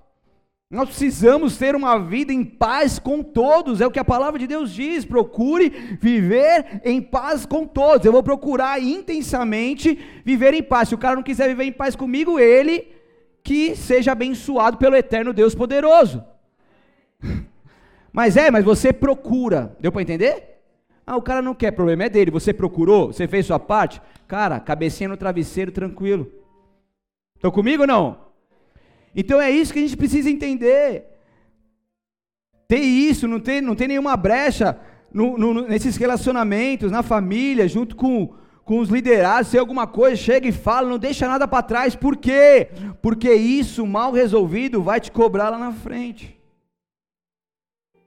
Nós 0.68 0.88
precisamos 0.88 1.56
ter 1.56 1.76
uma 1.76 1.96
vida 1.96 2.32
em 2.32 2.44
paz 2.44 2.98
com 2.98 3.22
todos, 3.22 3.80
é 3.80 3.86
o 3.86 3.90
que 3.90 4.00
a 4.00 4.04
palavra 4.04 4.38
de 4.38 4.46
Deus 4.46 4.72
diz. 4.72 5.04
Procure 5.04 5.68
viver 6.00 6.80
em 6.84 7.00
paz 7.00 7.46
com 7.46 7.64
todos. 7.64 8.04
Eu 8.04 8.12
vou 8.12 8.22
procurar 8.22 8.82
intensamente 8.82 9.96
viver 10.24 10.54
em 10.54 10.62
paz. 10.62 10.88
Se 10.88 10.94
o 10.94 10.98
cara 10.98 11.14
não 11.14 11.22
quiser 11.22 11.48
viver 11.48 11.64
em 11.64 11.72
paz 11.72 11.94
comigo, 11.94 12.38
ele 12.38 12.88
que 13.44 13.76
seja 13.76 14.10
abençoado 14.10 14.76
pelo 14.76 14.96
eterno 14.96 15.32
Deus 15.32 15.54
poderoso. 15.54 16.24
Mas 18.12 18.34
é, 18.34 18.50
mas 18.50 18.64
você 18.64 18.94
procura. 18.94 19.76
Deu 19.78 19.92
para 19.92 20.00
entender? 20.00 20.55
Ah, 21.06 21.16
o 21.16 21.22
cara 21.22 21.40
não 21.40 21.54
quer, 21.54 21.70
problema 21.70 22.04
é 22.04 22.08
dele. 22.08 22.32
Você 22.32 22.52
procurou, 22.52 23.12
você 23.12 23.28
fez 23.28 23.46
sua 23.46 23.60
parte. 23.60 24.02
Cara, 24.26 24.58
cabecinha 24.58 25.08
no 25.08 25.16
travesseiro, 25.16 25.70
tranquilo. 25.70 26.30
Estão 27.36 27.50
comigo 27.50 27.82
ou 27.82 27.86
não? 27.86 28.26
Então 29.14 29.40
é 29.40 29.50
isso 29.50 29.72
que 29.72 29.78
a 29.78 29.82
gente 29.82 29.96
precisa 29.96 30.28
entender. 30.28 31.04
Ter 32.66 32.80
isso, 32.80 33.28
não 33.28 33.38
ter, 33.38 33.62
não 33.62 33.76
ter 33.76 33.86
nenhuma 33.86 34.16
brecha 34.16 34.78
no, 35.12 35.38
no, 35.38 35.68
nesses 35.68 35.96
relacionamentos, 35.96 36.90
na 36.90 37.02
família, 37.02 37.68
junto 37.68 37.94
com, 37.94 38.34
com 38.64 38.80
os 38.80 38.88
liderados, 38.88 39.50
se 39.50 39.56
alguma 39.56 39.86
coisa, 39.86 40.16
chega 40.16 40.48
e 40.48 40.52
fala, 40.52 40.88
não 40.88 40.98
deixa 40.98 41.28
nada 41.28 41.46
para 41.46 41.62
trás. 41.62 41.94
Por 41.94 42.16
quê? 42.16 42.68
Porque 43.00 43.32
isso, 43.32 43.86
mal 43.86 44.10
resolvido, 44.10 44.82
vai 44.82 45.00
te 45.00 45.12
cobrar 45.12 45.50
lá 45.50 45.58
na 45.58 45.72
frente. 45.72 46.35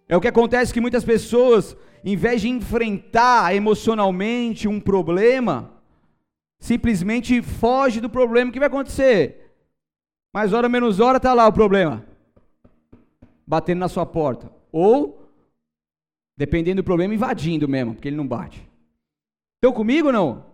É 0.09 0.17
o 0.17 0.21
que 0.21 0.27
acontece 0.27 0.73
que 0.73 0.81
muitas 0.81 1.05
pessoas, 1.05 1.77
em 2.03 2.15
vez 2.15 2.41
de 2.41 2.49
enfrentar 2.49 3.55
emocionalmente 3.55 4.67
um 4.67 4.79
problema, 4.79 5.71
simplesmente 6.59 7.43
foge 7.43 8.01
do 8.01 8.09
problema. 8.09 8.49
O 8.49 8.51
que 8.53 8.57
vai 8.57 8.67
acontecer? 8.67 9.53
Mais 10.33 10.51
hora 10.51 10.67
menos 10.67 10.99
hora 10.99 11.17
está 11.17 11.31
lá 11.31 11.47
o 11.47 11.53
problema. 11.53 12.03
Batendo 13.45 13.77
na 13.77 13.87
sua 13.87 14.03
porta. 14.03 14.51
Ou, 14.71 15.29
dependendo 16.35 16.81
do 16.81 16.85
problema, 16.85 17.13
invadindo 17.13 17.67
mesmo, 17.67 17.93
porque 17.93 18.07
ele 18.07 18.17
não 18.17 18.27
bate. 18.27 18.67
Estão 19.57 19.71
comigo 19.71 20.07
ou 20.07 20.13
não? 20.13 20.45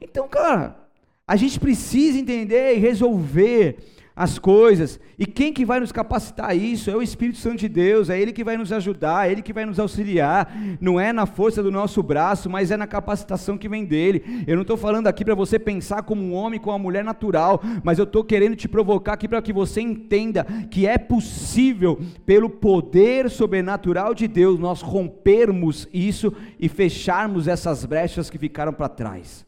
Então, 0.00 0.28
cara, 0.28 0.88
a 1.26 1.34
gente 1.34 1.58
precisa 1.58 2.18
entender 2.18 2.76
e 2.76 2.78
resolver 2.78 3.78
as 4.16 4.38
coisas. 4.38 4.98
E 5.18 5.26
quem 5.26 5.52
que 5.52 5.62
vai 5.62 5.78
nos 5.78 5.92
capacitar 5.92 6.48
a 6.48 6.54
isso? 6.54 6.90
É 6.90 6.96
o 6.96 7.02
Espírito 7.02 7.38
Santo 7.38 7.58
de 7.58 7.68
Deus, 7.68 8.08
é 8.08 8.18
Ele 8.18 8.32
que 8.32 8.42
vai 8.42 8.56
nos 8.56 8.72
ajudar, 8.72 9.28
é 9.28 9.32
Ele 9.32 9.42
que 9.42 9.52
vai 9.52 9.66
nos 9.66 9.78
auxiliar. 9.78 10.56
Não 10.80 10.98
é 10.98 11.12
na 11.12 11.26
força 11.26 11.62
do 11.62 11.70
nosso 11.70 12.02
braço, 12.02 12.48
mas 12.48 12.70
é 12.70 12.78
na 12.78 12.86
capacitação 12.86 13.58
que 13.58 13.68
vem 13.68 13.84
dele. 13.84 14.44
Eu 14.46 14.56
não 14.56 14.62
estou 14.62 14.78
falando 14.78 15.06
aqui 15.06 15.22
para 15.22 15.34
você 15.34 15.58
pensar 15.58 16.02
como 16.02 16.22
um 16.22 16.32
homem 16.32 16.58
com 16.58 16.70
uma 16.70 16.78
mulher 16.78 17.04
natural, 17.04 17.60
mas 17.84 17.98
eu 17.98 18.04
estou 18.04 18.24
querendo 18.24 18.56
te 18.56 18.66
provocar 18.66 19.12
aqui 19.12 19.28
para 19.28 19.42
que 19.42 19.52
você 19.52 19.82
entenda 19.82 20.44
que 20.70 20.86
é 20.86 20.96
possível, 20.96 22.00
pelo 22.24 22.48
poder 22.48 23.28
sobrenatural 23.28 24.14
de 24.14 24.26
Deus, 24.26 24.58
nós 24.58 24.80
rompermos 24.80 25.86
isso 25.92 26.32
e 26.58 26.70
fecharmos 26.70 27.46
essas 27.46 27.84
brechas 27.84 28.30
que 28.30 28.38
ficaram 28.38 28.72
para 28.72 28.88
trás. 28.88 29.44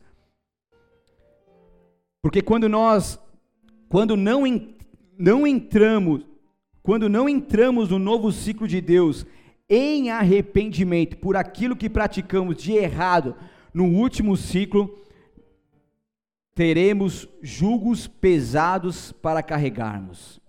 Porque 2.21 2.43
quando 2.43 2.69
nós 2.69 3.19
quando 3.88 4.16
não, 4.16 4.45
não 5.18 5.47
entramos, 5.47 6.25
quando 6.83 7.09
não 7.09 7.28
entramos 7.28 7.88
no 7.88 7.99
novo 7.99 8.30
ciclo 8.30 8.68
de 8.68 8.80
Deus 8.80 9.26
em 9.68 10.11
arrependimento 10.11 11.16
por 11.18 11.37
aquilo 11.37 11.76
que 11.76 11.90
praticamos 11.90 12.57
de 12.57 12.73
errado 12.73 13.35
no 13.73 13.85
último 13.85 14.37
ciclo, 14.37 14.99
teremos 16.54 17.28
julgos 17.42 18.07
pesados 18.07 19.12
para 19.12 19.42
carregarmos. 19.42 20.40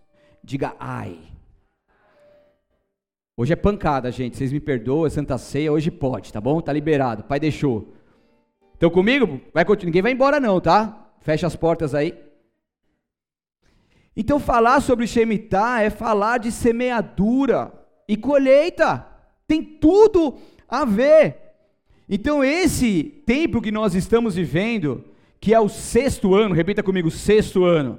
Diga 0.43 0.75
ai. 0.79 1.19
Hoje 3.37 3.53
é 3.53 3.55
pancada, 3.55 4.11
gente. 4.11 4.35
Vocês 4.35 4.51
me 4.51 4.59
perdoam, 4.59 5.05
é 5.05 5.09
Santa 5.09 5.37
Ceia, 5.37 5.71
hoje 5.71 5.91
pode, 5.91 6.33
tá 6.33 6.41
bom? 6.41 6.59
Tá 6.59 6.73
liberado. 6.73 7.23
Pai 7.23 7.39
deixou. 7.39 7.93
Estão 8.73 8.89
comigo? 8.89 9.39
Vai 9.53 9.63
continuar. 9.63 9.87
Ninguém 9.87 10.01
vai 10.01 10.11
embora 10.11 10.39
não, 10.39 10.59
tá? 10.59 11.11
Fecha 11.21 11.47
as 11.47 11.55
portas 11.55 11.93
aí. 11.93 12.28
Então, 14.21 14.37
falar 14.37 14.81
sobre 14.81 15.07
Shemitah 15.07 15.81
é 15.81 15.89
falar 15.89 16.39
de 16.39 16.51
semeadura 16.51 17.71
e 18.05 18.17
colheita, 18.17 19.07
tem 19.47 19.63
tudo 19.63 20.35
a 20.67 20.83
ver. 20.83 21.37
Então, 22.09 22.43
esse 22.43 23.01
tempo 23.25 23.61
que 23.61 23.71
nós 23.71 23.95
estamos 23.95 24.35
vivendo, 24.35 25.05
que 25.39 25.53
é 25.53 25.59
o 25.61 25.69
sexto 25.69 26.35
ano, 26.35 26.53
repita 26.53 26.83
comigo, 26.83 27.09
sexto 27.09 27.63
ano. 27.63 27.97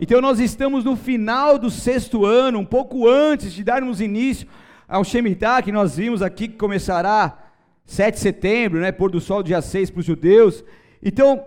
Então, 0.00 0.20
nós 0.20 0.38
estamos 0.38 0.84
no 0.84 0.94
final 0.94 1.58
do 1.58 1.68
sexto 1.68 2.24
ano, 2.24 2.60
um 2.60 2.64
pouco 2.64 3.08
antes 3.08 3.52
de 3.52 3.64
darmos 3.64 4.00
início 4.00 4.46
ao 4.86 5.02
Shemitah, 5.02 5.62
que 5.62 5.72
nós 5.72 5.96
vimos 5.96 6.22
aqui, 6.22 6.46
que 6.46 6.56
começará 6.56 7.50
7 7.84 8.14
de 8.14 8.20
setembro, 8.20 8.78
né, 8.78 8.92
pôr 8.92 9.10
do 9.10 9.20
sol 9.20 9.42
dia 9.42 9.60
6 9.60 9.90
para 9.90 9.98
os 9.98 10.06
judeus. 10.06 10.64
Então, 11.02 11.44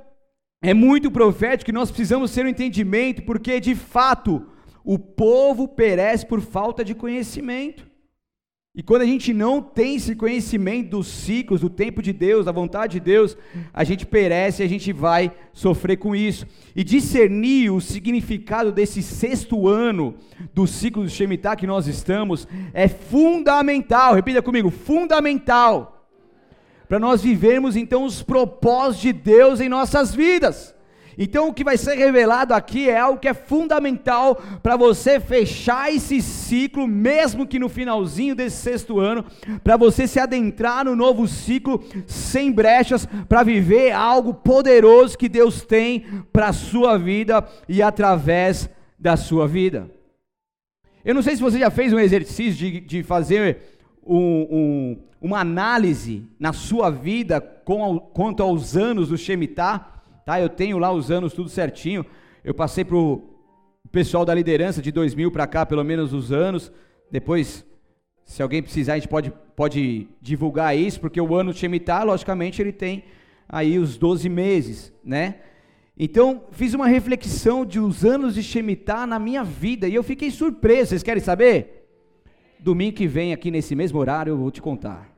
é 0.62 0.74
muito 0.74 1.12
profético 1.12 1.66
que 1.66 1.72
nós 1.72 1.90
precisamos 1.90 2.34
ter 2.34 2.46
um 2.46 2.50
entendimento, 2.50 3.24
porque 3.24 3.60
de 3.60 3.76
fato 3.76 4.46
o 4.84 4.98
povo 4.98 5.68
perece 5.68 6.26
por 6.26 6.42
falta 6.42 6.84
de 6.84 6.96
conhecimento. 6.96 7.86
E 8.74 8.84
quando 8.84 9.02
a 9.02 9.06
gente 9.06 9.34
não 9.34 9.60
tem 9.60 9.96
esse 9.96 10.16
conhecimento 10.16 10.92
dos 10.92 11.08
ciclos, 11.08 11.62
do 11.62 11.70
tempo 11.70 12.00
de 12.00 12.14
Deus, 12.14 12.46
da 12.46 12.52
vontade 12.52 12.94
de 12.94 13.00
Deus, 13.00 13.36
a 13.74 13.84
gente 13.84 14.06
perece 14.06 14.62
e 14.62 14.66
a 14.66 14.70
gente 14.70 14.94
vai 14.94 15.32
sofrer 15.52 15.98
com 15.98 16.16
isso. 16.16 16.46
E 16.76 16.84
discernir 16.84 17.72
o 17.72 17.82
significado 17.82 18.72
desse 18.72 19.02
sexto 19.02 19.68
ano 19.68 20.14
do 20.54 20.68
ciclo 20.68 21.04
do 21.04 21.10
Shemitah 21.10 21.56
que 21.56 21.66
nós 21.66 21.88
estamos 21.88 22.48
é 22.72 22.88
fundamental. 22.88 24.14
Repita 24.14 24.44
comigo: 24.44 24.70
fundamental. 24.70 25.97
Para 26.88 27.00
nós 27.00 27.22
vivermos 27.22 27.76
então 27.76 28.04
os 28.04 28.24
propósitos 28.24 29.02
de 29.02 29.14
Deus 29.14 29.60
em 29.60 29.70
nossas 29.70 30.14
vidas. 30.14 30.76
Então, 31.20 31.48
o 31.48 31.54
que 31.54 31.64
vai 31.64 31.78
ser 31.78 31.96
revelado 31.96 32.54
aqui 32.54 32.88
é 32.88 33.00
algo 33.00 33.20
que 33.20 33.28
é 33.28 33.34
fundamental 33.34 34.36
para 34.62 34.78
você 34.78 35.20
fechar 35.20 35.92
esse 35.92 36.22
ciclo, 36.22 36.88
mesmo 36.88 37.48
que 37.48 37.58
no 37.58 37.68
finalzinho 37.68 38.36
desse 38.36 38.58
sexto 38.58 39.00
ano, 39.00 39.26
para 39.64 39.76
você 39.76 40.06
se 40.08 40.20
adentrar 40.20 40.86
no 40.86 40.96
novo 40.96 41.28
ciclo 41.28 41.84
sem 42.06 42.52
brechas, 42.52 43.08
para 43.28 43.42
viver 43.42 43.92
algo 43.94 44.32
poderoso 44.32 45.18
que 45.18 45.28
Deus 45.28 45.64
tem 45.64 46.06
para 46.32 46.50
a 46.50 46.54
sua 46.54 47.00
vida 47.00 47.44
e 47.68 47.82
através 47.82 48.70
da 49.00 49.18
sua 49.18 49.48
vida. 49.48 49.90
Eu 51.04 51.16
não 51.16 51.24
sei 51.24 51.36
se 51.36 51.42
você 51.42 51.58
já 51.58 51.72
fez 51.72 51.92
um 51.94 52.00
exercício 52.00 52.54
de, 52.54 52.80
de 52.82 53.02
fazer 53.02 53.77
um, 54.08 54.48
um, 54.50 54.98
uma 55.22 55.40
análise 55.40 56.26
na 56.40 56.54
sua 56.54 56.90
vida 56.90 57.40
com, 57.40 58.00
quanto 58.00 58.42
aos 58.42 58.76
anos 58.76 59.10
do 59.10 59.18
Shemitah 59.18 59.98
tá? 60.28 60.42
Eu 60.42 60.50
tenho 60.50 60.78
lá 60.78 60.92
os 60.92 61.10
anos 61.10 61.32
tudo 61.32 61.48
certinho. 61.48 62.06
Eu 62.44 62.54
passei 62.54 62.84
para 62.84 62.98
o 62.98 63.24
pessoal 63.90 64.26
da 64.26 64.34
liderança 64.34 64.82
de 64.82 64.92
2000 64.92 65.32
para 65.32 65.48
cá, 65.48 65.66
pelo 65.66 65.86
menos 65.86 66.12
os 66.12 66.34
anos. 66.34 66.70
Depois, 67.10 67.66
se 68.26 68.44
alguém 68.44 68.62
precisar, 68.62 68.94
a 68.94 68.96
gente 68.98 69.08
pode, 69.08 69.32
pode 69.56 70.10
divulgar 70.22 70.78
isso, 70.78 71.00
porque 71.00 71.22
o 71.22 71.34
ano 71.34 71.54
Shemitah, 71.54 72.04
logicamente, 72.04 72.62
ele 72.62 72.74
tem 72.74 73.06
aí 73.48 73.80
os 73.80 73.98
12 73.98 74.28
meses, 74.28 74.94
né? 75.02 75.36
Então, 75.98 76.44
fiz 76.52 76.74
uma 76.74 76.88
reflexão 76.88 77.66
de 77.66 77.80
os 77.80 78.04
anos 78.04 78.36
de 78.36 78.44
Shemitah 78.44 79.08
na 79.08 79.18
minha 79.18 79.46
vida 79.46 79.88
e 79.88 79.96
eu 79.96 80.04
fiquei 80.04 80.30
surpreso. 80.30 80.90
Vocês 80.90 81.04
querem 81.04 81.24
saber? 81.24 81.77
Domingo 82.60 82.96
que 82.96 83.08
vem, 83.08 83.34
aqui 83.34 83.52
nesse 83.52 83.76
mesmo 83.76 84.00
horário, 84.00 84.32
eu 84.32 84.38
vou 84.38 84.52
te 84.52 84.62
contar. 84.62 85.10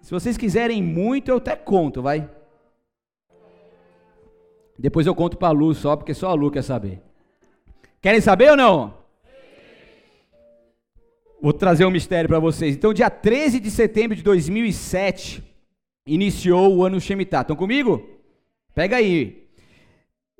Se 0.00 0.10
vocês 0.10 0.36
quiserem 0.36 0.82
muito, 0.82 1.30
eu 1.30 1.38
até 1.38 1.56
conto, 1.56 2.02
vai. 2.02 2.30
Depois 4.78 5.06
eu 5.06 5.14
conto 5.14 5.36
para 5.36 5.48
a 5.48 5.52
Lu 5.52 5.74
só, 5.74 5.96
porque 5.96 6.14
só 6.14 6.30
a 6.30 6.34
Lu 6.34 6.50
quer 6.50 6.62
saber. 6.62 7.02
Querem 8.00 8.20
saber 8.20 8.50
ou 8.50 8.56
não? 8.56 8.94
Vou 11.40 11.52
trazer 11.52 11.84
um 11.84 11.90
mistério 11.90 12.28
para 12.28 12.38
vocês. 12.38 12.76
Então, 12.76 12.92
dia 12.92 13.10
13 13.10 13.58
de 13.58 13.70
setembro 13.70 14.16
de 14.16 14.22
2007, 14.22 15.42
iniciou 16.06 16.76
o 16.76 16.84
ano 16.84 17.00
Shemitah. 17.00 17.40
Estão 17.40 17.56
comigo? 17.56 18.08
Pega 18.74 18.96
aí. 18.96 19.48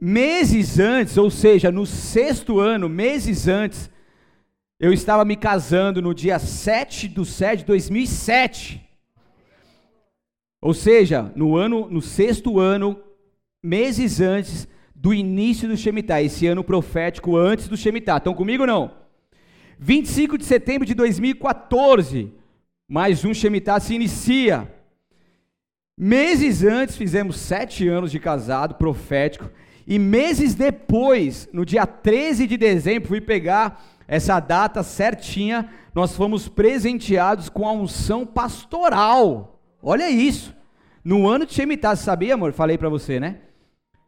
Meses 0.01 0.79
antes, 0.79 1.17
ou 1.17 1.31
seja, 1.31 1.73
no 1.73 1.87
sexto 1.87 2.61
ano, 2.61 2.89
meses 2.89 3.49
antes, 3.49 3.91
eu 4.79 4.93
estava 4.93 5.25
me 5.25 5.37
casando 5.37 6.03
no 6.03 6.15
dia 6.15 6.39
7 6.39 7.09
do 7.09 7.25
7 7.25 7.61
de 7.61 7.65
2007. 7.65 8.83
Ou 10.61 10.75
seja, 10.75 11.33
no 11.35 11.57
ano, 11.57 11.89
no 11.89 12.03
sexto 12.03 12.59
ano 12.59 13.01
meses 13.63 14.21
antes 14.21 14.69
do 14.95 15.15
início 15.15 15.69
do 15.69 15.77
Shemitah, 15.77 16.23
esse 16.23 16.47
ano 16.47 16.63
profético 16.63 17.37
antes 17.37 17.69
do 17.69 17.77
Shemitah. 17.77 18.19
Estão 18.19 18.35
comigo 18.35 18.65
ou 18.65 18.67
não? 18.67 18.91
25 19.79 20.39
de 20.39 20.45
setembro 20.45 20.87
de 20.87 20.95
2014, 20.95 22.33
mais 22.89 23.25
um 23.25 23.33
Shemitah 23.33 23.81
se 23.81 23.95
inicia. 23.95 24.71
Meses 25.99 26.63
antes 26.63 26.97
fizemos 26.97 27.37
sete 27.37 27.89
anos 27.89 28.11
de 28.11 28.19
casado 28.19 28.75
profético, 28.75 29.51
e 29.87 29.99
meses 29.99 30.55
depois, 30.55 31.49
no 31.53 31.65
dia 31.65 31.87
13 31.87 32.47
de 32.47 32.57
dezembro, 32.57 33.09
fui 33.09 33.21
pegar 33.21 33.96
essa 34.09 34.39
data 34.39 34.83
certinha, 34.83 35.69
nós 35.95 36.15
fomos 36.15 36.49
presenteados 36.49 37.49
com 37.49 37.67
a 37.67 37.73
unção 37.73 38.25
pastoral. 38.25 39.61
Olha 39.83 40.09
isso. 40.09 40.55
No 41.05 41.29
ano 41.29 41.47
de 41.47 41.55
Shemitah, 41.55 41.97
sabia, 41.97 42.35
amor? 42.35 42.53
Falei 42.53 42.77
para 42.77 42.89
você, 42.89 43.19
né? 43.19 43.39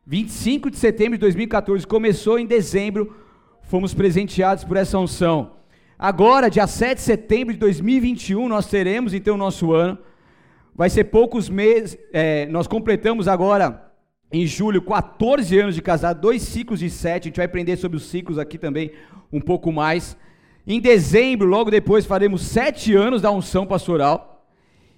25 0.07 0.71
de 0.71 0.77
setembro 0.77 1.19
de 1.19 1.21
2014, 1.21 1.87
começou 1.87 2.39
em 2.39 2.47
dezembro, 2.47 3.15
fomos 3.63 3.93
presenteados 3.93 4.65
por 4.65 4.77
essa 4.77 4.99
unção. 4.99 5.53
Agora, 5.99 6.49
dia 6.49 6.67
7 6.67 6.97
de 6.97 7.03
setembro 7.03 7.53
de 7.53 7.61
2021, 7.61 8.49
nós 8.49 8.67
teremos 8.67 9.13
então 9.13 9.35
o 9.35 9.39
nosso 9.39 9.73
ano. 9.73 9.99
Vai 10.75 10.89
ser 10.89 11.05
poucos 11.05 11.49
meses, 11.49 11.99
é, 12.13 12.47
nós 12.47 12.67
completamos 12.67 13.27
agora 13.27 13.88
em 14.31 14.47
julho 14.47 14.83
14 14.83 15.59
anos 15.59 15.75
de 15.75 15.83
casado, 15.83 16.21
dois 16.21 16.43
ciclos 16.43 16.81
de 16.81 16.91
sete. 16.91 17.25
A 17.25 17.29
gente 17.29 17.37
vai 17.37 17.47
aprender 17.47 17.77
sobre 17.77 17.97
os 17.97 18.05
ciclos 18.05 18.39
aqui 18.39 18.59
também 18.59 18.93
um 19.33 19.41
pouco 19.41 19.73
mais. 19.73 20.17
Em 20.67 20.81
dezembro, 20.81 21.49
logo 21.49 21.71
depois, 21.71 22.05
faremos 22.05 22.43
sete 22.43 22.95
anos 22.95 23.23
da 23.23 23.31
unção 23.31 23.67
pastoral. 23.67 24.47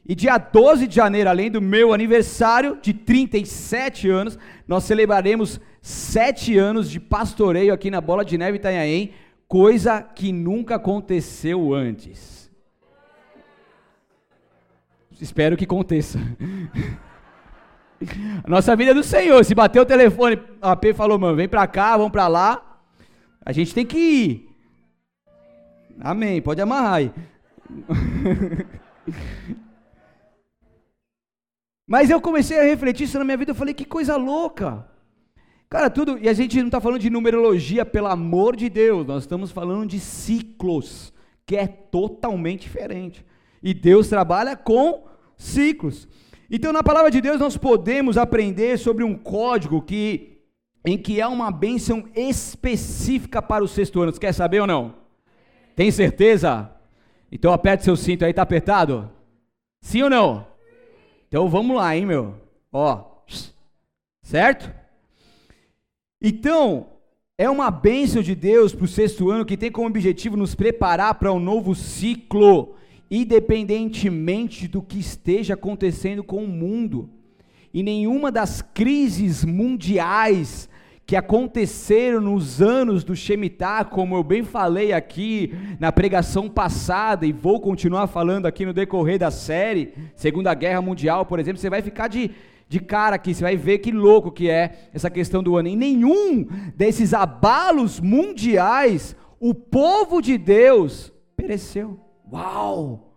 E 0.04 0.14
dia 0.14 0.36
12 0.36 0.88
de 0.88 0.96
janeiro, 0.96 1.30
além 1.30 1.50
do 1.50 1.60
meu 1.60 1.92
aniversário 1.92 2.78
de 2.82 2.92
37 2.92 4.08
anos, 4.08 4.36
nós 4.66 4.82
celebraremos 4.82 5.60
sete 5.80 6.58
anos 6.58 6.90
de 6.90 6.98
pastoreio 6.98 7.72
aqui 7.72 7.90
na 7.90 8.00
Bola 8.00 8.24
de 8.24 8.36
Neve 8.36 8.56
Itanhaém, 8.56 9.12
coisa 9.46 10.02
que 10.02 10.32
nunca 10.32 10.74
aconteceu 10.74 11.72
antes. 11.72 12.50
Espero 15.20 15.56
que 15.56 15.64
aconteça. 15.64 16.18
Nossa 18.46 18.74
vida 18.76 18.92
é 18.92 18.94
do 18.94 19.02
Senhor. 19.02 19.44
Se 19.44 19.54
bater 19.54 19.80
o 19.80 19.86
telefone, 19.86 20.40
a 20.60 20.74
P 20.76 20.94
falou, 20.94 21.18
mano, 21.18 21.36
vem 21.36 21.48
pra 21.48 21.66
cá, 21.66 21.96
vamos 21.96 22.12
pra 22.12 22.28
lá. 22.28 22.80
A 23.44 23.52
gente 23.52 23.74
tem 23.74 23.84
que 23.84 23.98
ir. 23.98 24.48
Amém. 26.00 26.40
Pode 26.40 26.60
amarrar 26.60 26.94
aí. 26.94 27.12
Mas 31.86 32.08
eu 32.08 32.20
comecei 32.20 32.58
a 32.58 32.62
refletir 32.62 33.04
isso 33.04 33.18
na 33.18 33.24
minha 33.24 33.36
vida, 33.36 33.50
eu 33.50 33.54
falei, 33.54 33.74
que 33.74 33.84
coisa 33.84 34.16
louca. 34.16 34.86
Cara, 35.68 35.90
tudo, 35.90 36.18
e 36.18 36.28
a 36.28 36.32
gente 36.32 36.56
não 36.58 36.66
está 36.66 36.80
falando 36.80 37.00
de 37.00 37.10
numerologia, 37.10 37.84
pelo 37.84 38.06
amor 38.06 38.54
de 38.54 38.68
Deus, 38.68 39.04
nós 39.04 39.24
estamos 39.24 39.50
falando 39.50 39.88
de 39.88 39.98
ciclos, 39.98 41.12
que 41.44 41.56
é 41.56 41.66
totalmente 41.66 42.62
diferente. 42.62 43.26
E 43.60 43.74
Deus 43.74 44.08
trabalha 44.08 44.56
com 44.56 45.04
ciclos. 45.36 46.08
Então, 46.50 46.72
na 46.72 46.82
palavra 46.82 47.10
de 47.10 47.20
Deus, 47.20 47.38
nós 47.38 47.56
podemos 47.56 48.18
aprender 48.18 48.76
sobre 48.76 49.04
um 49.04 49.14
código 49.14 49.80
que, 49.80 50.38
em 50.84 50.98
que 50.98 51.20
há 51.20 51.28
uma 51.28 51.52
bênção 51.52 52.08
específica 52.14 53.40
para 53.40 53.62
o 53.62 53.68
sexto 53.68 54.00
ano. 54.00 54.12
Você 54.12 54.18
quer 54.18 54.32
saber 54.32 54.60
ou 54.60 54.66
não? 54.66 54.94
Tem 55.76 55.90
certeza? 55.92 56.70
Então 57.30 57.52
aperte 57.52 57.84
seu 57.84 57.96
cinto 57.96 58.24
aí, 58.24 58.30
está 58.30 58.42
apertado? 58.42 59.08
Sim 59.80 60.02
ou 60.02 60.10
não? 60.10 60.46
Então 61.28 61.48
vamos 61.48 61.76
lá, 61.76 61.96
hein, 61.96 62.04
meu? 62.04 62.34
Ó, 62.72 63.04
certo? 64.22 64.74
Então, 66.20 66.88
é 67.38 67.48
uma 67.48 67.70
bênção 67.70 68.20
de 68.20 68.34
Deus 68.34 68.74
para 68.74 68.84
o 68.84 68.88
sexto 68.88 69.30
ano 69.30 69.46
que 69.46 69.56
tem 69.56 69.70
como 69.70 69.86
objetivo 69.86 70.36
nos 70.36 70.54
preparar 70.54 71.14
para 71.14 71.32
um 71.32 71.40
novo 71.40 71.74
ciclo, 71.74 72.74
independentemente 73.10 74.68
do 74.68 74.80
que 74.80 74.98
esteja 74.98 75.54
acontecendo 75.54 76.22
com 76.22 76.44
o 76.44 76.48
mundo. 76.48 77.10
E 77.74 77.82
nenhuma 77.82 78.30
das 78.30 78.62
crises 78.62 79.44
mundiais 79.44 80.68
que 81.10 81.16
aconteceram 81.16 82.20
nos 82.20 82.62
anos 82.62 83.02
do 83.02 83.16
Shemitah, 83.16 83.84
como 83.84 84.14
eu 84.14 84.22
bem 84.22 84.44
falei 84.44 84.92
aqui 84.92 85.52
na 85.80 85.90
pregação 85.90 86.48
passada 86.48 87.26
e 87.26 87.32
vou 87.32 87.60
continuar 87.60 88.06
falando 88.06 88.46
aqui 88.46 88.64
no 88.64 88.72
decorrer 88.72 89.18
da 89.18 89.28
série, 89.28 89.92
Segunda 90.14 90.54
Guerra 90.54 90.80
Mundial, 90.80 91.26
por 91.26 91.40
exemplo, 91.40 91.60
você 91.60 91.68
vai 91.68 91.82
ficar 91.82 92.06
de, 92.06 92.30
de 92.68 92.78
cara 92.78 93.16
aqui, 93.16 93.34
você 93.34 93.42
vai 93.42 93.56
ver 93.56 93.78
que 93.78 93.90
louco 93.90 94.30
que 94.30 94.48
é 94.48 94.88
essa 94.94 95.10
questão 95.10 95.42
do 95.42 95.56
ano. 95.56 95.66
Em 95.66 95.76
nenhum 95.76 96.46
desses 96.76 97.12
abalos 97.12 97.98
mundiais, 97.98 99.16
o 99.40 99.52
povo 99.52 100.20
de 100.20 100.38
Deus 100.38 101.12
pereceu. 101.36 102.09
Uau! 102.32 103.12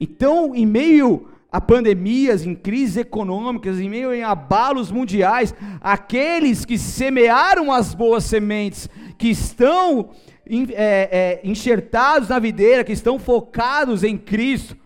Então, 0.00 0.54
em 0.54 0.66
meio 0.66 1.28
a 1.50 1.60
pandemias, 1.60 2.44
em 2.44 2.52
crises 2.52 2.96
econômicas, 2.96 3.78
em 3.78 3.88
meio 3.88 4.10
a 4.10 4.30
abalos 4.32 4.90
mundiais, 4.90 5.54
aqueles 5.80 6.64
que 6.64 6.76
semearam 6.76 7.70
as 7.70 7.94
boas 7.94 8.24
sementes, 8.24 8.88
que 9.16 9.28
estão 9.28 10.10
é, 10.44 10.68
é, 10.74 11.40
enxertados 11.44 12.28
na 12.28 12.40
videira, 12.40 12.82
que 12.82 12.92
estão 12.92 13.20
focados 13.20 14.02
em 14.02 14.18
Cristo, 14.18 14.76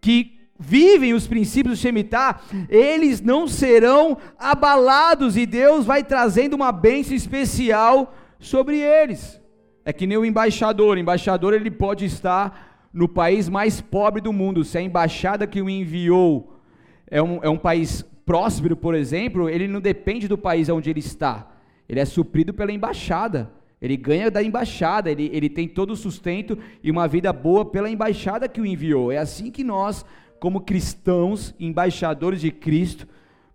que 0.00 0.40
vivem 0.58 1.14
os 1.14 1.28
princípios 1.28 1.78
do 1.78 1.80
Shemitah, 1.80 2.40
eles 2.68 3.20
não 3.20 3.46
serão 3.46 4.18
abalados 4.36 5.36
e 5.36 5.46
Deus 5.46 5.86
vai 5.86 6.02
trazendo 6.02 6.54
uma 6.54 6.72
bênção 6.72 7.14
especial 7.14 8.14
sobre 8.38 8.78
eles. 8.78 9.40
É 9.84 9.92
que 9.92 10.06
nem 10.06 10.18
o 10.18 10.24
embaixador, 10.24 10.96
o 10.96 11.00
embaixador 11.00 11.54
ele 11.54 11.70
pode 11.70 12.04
estar 12.04 12.69
no 12.92 13.08
país 13.08 13.48
mais 13.48 13.80
pobre 13.80 14.20
do 14.20 14.32
mundo, 14.32 14.64
se 14.64 14.76
a 14.78 14.82
embaixada 14.82 15.46
que 15.46 15.62
o 15.62 15.70
enviou 15.70 16.60
é 17.06 17.22
um, 17.22 17.38
é 17.42 17.48
um 17.48 17.58
país 17.58 18.04
próspero, 18.24 18.76
por 18.76 18.94
exemplo, 18.94 19.48
ele 19.48 19.68
não 19.68 19.80
depende 19.80 20.28
do 20.28 20.38
país 20.38 20.68
onde 20.68 20.90
ele 20.90 21.00
está, 21.00 21.50
ele 21.88 22.00
é 22.00 22.04
suprido 22.04 22.54
pela 22.54 22.72
embaixada. 22.72 23.50
Ele 23.80 23.96
ganha 23.96 24.30
da 24.30 24.42
embaixada, 24.42 25.10
ele, 25.10 25.30
ele 25.32 25.48
tem 25.48 25.66
todo 25.66 25.92
o 25.92 25.96
sustento 25.96 26.58
e 26.82 26.90
uma 26.90 27.08
vida 27.08 27.32
boa 27.32 27.64
pela 27.64 27.88
embaixada 27.88 28.46
que 28.46 28.60
o 28.60 28.66
enviou. 28.66 29.10
É 29.10 29.16
assim 29.16 29.50
que 29.50 29.64
nós, 29.64 30.04
como 30.38 30.60
cristãos, 30.60 31.54
embaixadores 31.58 32.42
de 32.42 32.50
Cristo, 32.50 33.08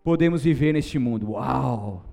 podemos 0.04 0.44
viver 0.44 0.74
neste 0.74 0.98
mundo. 0.98 1.34
Uau! 1.34 2.04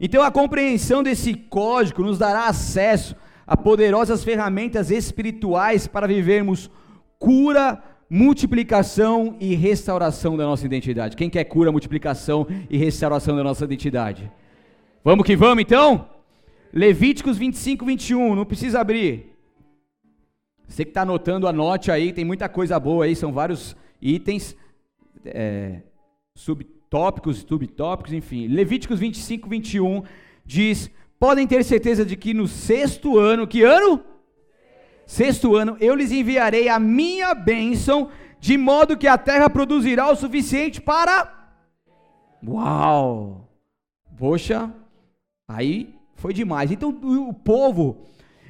Então 0.00 0.22
a 0.22 0.30
compreensão 0.30 1.02
desse 1.02 1.34
código 1.34 2.02
nos 2.02 2.16
dará 2.18 2.46
acesso 2.46 3.16
a 3.46 3.56
poderosas 3.56 4.22
ferramentas 4.24 4.90
espirituais 4.90 5.86
para 5.86 6.06
vivermos 6.06 6.70
cura, 7.18 7.82
multiplicação 8.08 9.36
e 9.40 9.54
restauração 9.54 10.36
da 10.36 10.44
nossa 10.44 10.66
identidade. 10.66 11.16
Quem 11.16 11.30
quer 11.30 11.44
cura, 11.44 11.72
multiplicação 11.72 12.46
e 12.68 12.76
restauração 12.76 13.36
da 13.36 13.44
nossa 13.44 13.64
identidade? 13.64 14.30
Vamos 15.04 15.26
que 15.26 15.34
vamos 15.34 15.62
então? 15.62 16.08
Levíticos 16.72 17.36
25, 17.36 17.84
21, 17.84 18.34
não 18.34 18.44
precisa 18.44 18.80
abrir. 18.80 19.32
Você 20.66 20.84
que 20.84 20.90
está 20.90 21.02
anotando, 21.02 21.46
anote 21.46 21.90
aí, 21.90 22.12
tem 22.12 22.24
muita 22.24 22.48
coisa 22.48 22.80
boa 22.80 23.04
aí, 23.04 23.14
são 23.14 23.32
vários 23.32 23.76
itens, 24.00 24.56
é, 25.24 25.82
subtópicos, 26.34 27.44
subtópicos, 27.46 28.12
enfim. 28.12 28.46
Levíticos 28.46 28.98
25, 28.98 29.48
21 29.48 30.02
diz: 30.46 30.90
Podem 31.22 31.46
ter 31.46 31.62
certeza 31.62 32.04
de 32.04 32.16
que 32.16 32.34
no 32.34 32.48
sexto 32.48 33.16
ano, 33.16 33.46
que 33.46 33.62
ano? 33.62 34.02
Sexto 35.06 35.54
ano, 35.54 35.76
eu 35.78 35.94
lhes 35.94 36.10
enviarei 36.10 36.68
a 36.68 36.80
minha 36.80 37.32
bênção, 37.32 38.08
de 38.40 38.58
modo 38.58 38.96
que 38.96 39.06
a 39.06 39.16
terra 39.16 39.48
produzirá 39.48 40.10
o 40.10 40.16
suficiente 40.16 40.80
para. 40.80 41.52
Uau! 42.44 43.48
Poxa, 44.18 44.68
aí 45.46 45.94
foi 46.16 46.34
demais. 46.34 46.72
Então 46.72 46.88
o 46.90 47.32
povo 47.32 47.98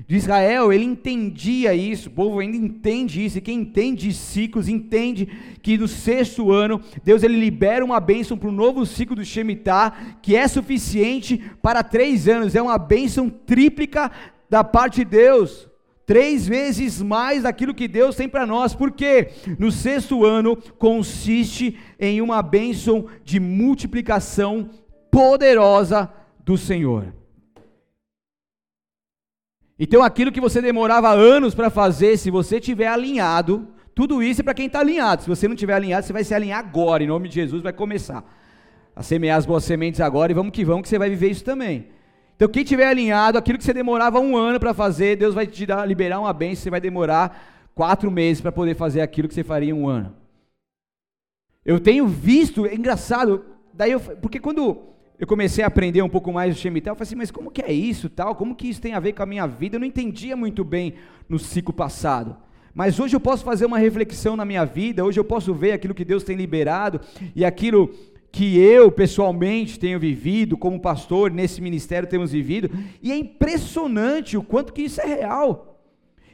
de 0.07 0.17
Israel, 0.17 0.73
ele 0.73 0.85
entendia 0.85 1.75
isso, 1.75 2.09
o 2.09 2.13
povo 2.13 2.41
ainda 2.41 2.57
entende 2.57 3.25
isso, 3.25 3.39
e 3.39 3.41
quem 3.41 3.61
entende 3.61 4.13
ciclos 4.13 4.69
entende 4.69 5.29
que 5.63 5.79
no 5.79 5.87
sexto 5.87 6.51
ano, 6.51 6.81
Deus 7.05 7.23
ele 7.23 7.39
libera 7.39 7.85
uma 7.85 8.01
bênção 8.01 8.37
para 8.37 8.49
o 8.49 8.53
novo 8.53 8.85
ciclo 8.85 9.17
do 9.17 9.25
Shemitah, 9.25 10.17
que 10.21 10.35
é 10.35 10.47
suficiente 10.49 11.43
para 11.63 11.83
três 11.83 12.27
anos, 12.29 12.55
é 12.55 12.63
uma 12.63 12.79
bênção 12.79 13.31
tríplica 13.31 14.11
da 14.51 14.65
parte 14.65 14.97
de 14.97 15.05
Deus 15.05 15.69
três 16.05 16.47
vezes 16.47 17.01
mais 17.01 17.45
daquilo 17.45 17.75
que 17.75 17.89
Deus 17.89 18.17
tem 18.17 18.29
para 18.29 18.45
nós, 18.45 18.75
porque 18.75 19.31
no 19.59 19.71
sexto 19.71 20.25
ano 20.25 20.57
consiste 20.79 21.79
em 21.99 22.21
uma 22.21 22.43
bênção 22.43 23.07
de 23.25 23.39
multiplicação 23.39 24.69
poderosa 25.11 26.11
do 26.45 26.59
Senhor. 26.59 27.22
Então 29.85 30.01
aquilo 30.01 30.31
que 30.31 30.41
você 30.41 30.63
demorava 30.63 31.11
anos 31.11 31.57
para 31.57 31.69
fazer, 31.69 32.17
se 32.17 32.31
você 32.31 32.61
tiver 32.61 32.87
alinhado, 32.87 33.67
tudo 33.93 34.23
isso 34.23 34.41
é 34.41 34.45
para 34.45 34.55
quem 34.55 34.67
está 34.67 34.79
alinhado. 34.79 35.23
Se 35.23 35.29
você 35.29 35.49
não 35.49 35.57
tiver 35.57 35.75
alinhado, 35.75 36.07
você 36.07 36.13
vai 36.13 36.23
se 36.23 36.33
alinhar 36.33 36.61
agora, 36.61 37.03
em 37.03 37.09
nome 37.09 37.29
de 37.29 37.35
Jesus, 37.35 37.65
vai 37.65 37.73
começar 37.73 38.25
a 38.95 39.03
semear 39.03 39.37
as 39.37 39.45
boas 39.45 39.65
sementes 39.65 40.01
agora 40.01 40.31
e 40.31 40.37
vamos 40.37 40.53
que 40.53 40.65
vamos, 40.65 40.83
que 40.83 40.89
você 40.89 41.01
vai 41.01 41.11
viver 41.11 41.33
isso 41.33 41.43
também. 41.43 41.89
Então, 42.37 42.49
quem 42.49 42.63
tiver 42.63 42.87
alinhado, 42.87 43.37
aquilo 43.37 43.59
que 43.59 43.65
você 43.65 43.75
demorava 43.75 44.21
um 44.21 44.37
ano 44.37 44.61
para 44.61 44.73
fazer, 44.73 45.17
Deus 45.17 45.35
vai 45.35 45.49
te 45.49 45.67
dar, 45.67 45.85
liberar 45.85 46.21
uma 46.21 46.33
bênção, 46.33 46.63
você 46.63 46.71
vai 46.71 46.81
demorar 46.81 47.69
quatro 47.75 48.09
meses 48.09 48.41
para 48.41 48.53
poder 48.53 48.77
fazer 48.77 49.01
aquilo 49.01 49.27
que 49.27 49.35
você 49.35 49.43
faria 49.43 49.71
em 49.71 49.73
um 49.73 49.89
ano. 49.89 50.15
Eu 51.65 51.81
tenho 51.81 52.07
visto, 52.07 52.67
é 52.67 52.75
engraçado, 52.77 53.45
daí 53.75 53.91
eu, 53.91 53.99
porque 53.99 54.39
quando 54.39 54.92
eu 55.23 55.27
comecei 55.29 55.63
a 55.63 55.69
aprender 55.69 56.03
um 56.03 56.09
pouco 56.09 56.33
mais 56.33 56.53
do 56.53 56.61
Shemitah, 56.61 56.91
eu 56.91 56.97
falei 56.97 57.07
assim, 57.07 57.15
mas 57.15 57.31
como 57.31 57.49
que 57.49 57.63
é 57.63 57.73
isso 57.73 58.11
tal? 58.11 58.35
Como 58.35 58.57
que 58.57 58.67
isso 58.67 58.81
tem 58.81 58.93
a 58.93 58.99
ver 58.99 59.13
com 59.13 59.23
a 59.23 59.27
minha 59.27 59.47
vida? 59.47 59.77
Eu 59.77 59.79
não 59.79 59.87
entendia 59.87 60.37
muito 60.37 60.65
bem 60.65 60.95
no 61.29 61.39
ciclo 61.39 61.73
passado. 61.73 62.37
Mas 62.75 62.99
hoje 62.99 63.15
eu 63.15 63.21
posso 63.21 63.45
fazer 63.45 63.65
uma 63.65 63.79
reflexão 63.79 64.35
na 64.35 64.45
minha 64.45 64.65
vida, 64.65 65.05
hoje 65.05 65.21
eu 65.21 65.25
posso 65.25 65.55
ver 65.55 65.71
aquilo 65.71 65.95
que 65.95 66.05
Deus 66.05 66.25
tem 66.25 66.35
liberado 66.35 67.01
e 67.37 67.45
aquilo 67.45 67.95
que 68.33 68.59
eu 68.59 68.91
pessoalmente 68.91 69.79
tenho 69.79 70.01
vivido, 70.01 70.59
como 70.59 70.81
pastor 70.81 71.31
nesse 71.31 71.61
ministério 71.61 72.09
temos 72.09 72.33
vivido, 72.33 72.69
e 73.01 73.13
é 73.13 73.17
impressionante 73.17 74.37
o 74.37 74.43
quanto 74.43 74.73
que 74.73 74.83
isso 74.83 75.01
é 75.01 75.07
real. 75.07 75.81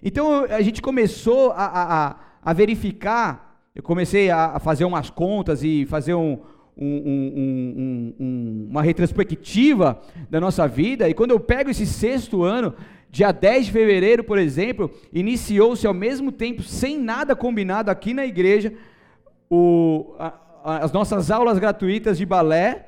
Então 0.03 0.45
a 0.45 0.63
gente 0.63 0.81
começou 0.81 1.51
a, 1.51 1.67
a, 1.67 2.17
a 2.43 2.53
verificar, 2.55 3.61
eu 3.75 3.83
comecei 3.83 4.31
a 4.31 4.59
fazer 4.59 4.87
umas 4.87 5.11
contas 5.11 5.63
e 5.63 5.85
fazer 5.85 6.15
um, 6.15 6.39
um, 6.85 8.15
um, 8.19 8.69
uma 8.71 8.83
retrospectiva 8.83 10.01
da 10.31 10.41
nossa 10.41 10.67
vida, 10.69 11.09
e 11.09 11.15
quando 11.15 11.33
eu 11.33 11.41
pego 11.41 11.71
esse 11.71 11.85
sexto 11.85 12.43
ano, 12.43 12.75
dia 13.11 13.33
10 13.33 13.67
de 13.67 13.73
fevereiro, 13.73 14.23
por 14.23 14.39
exemplo, 14.39 14.91
iniciou-se 15.13 15.87
ao 15.87 15.95
mesmo 15.95 16.31
tempo, 16.31 16.63
sem 16.63 16.99
nada 16.99 17.35
combinado 17.35 17.91
aqui 17.91 18.15
na 18.15 18.25
igreja, 18.25 18.73
o, 19.51 20.15
a, 20.19 20.35
as 20.85 20.93
nossas 20.93 21.31
aulas 21.31 21.59
gratuitas 21.59 22.19
de 22.19 22.27
balé, 22.27 22.87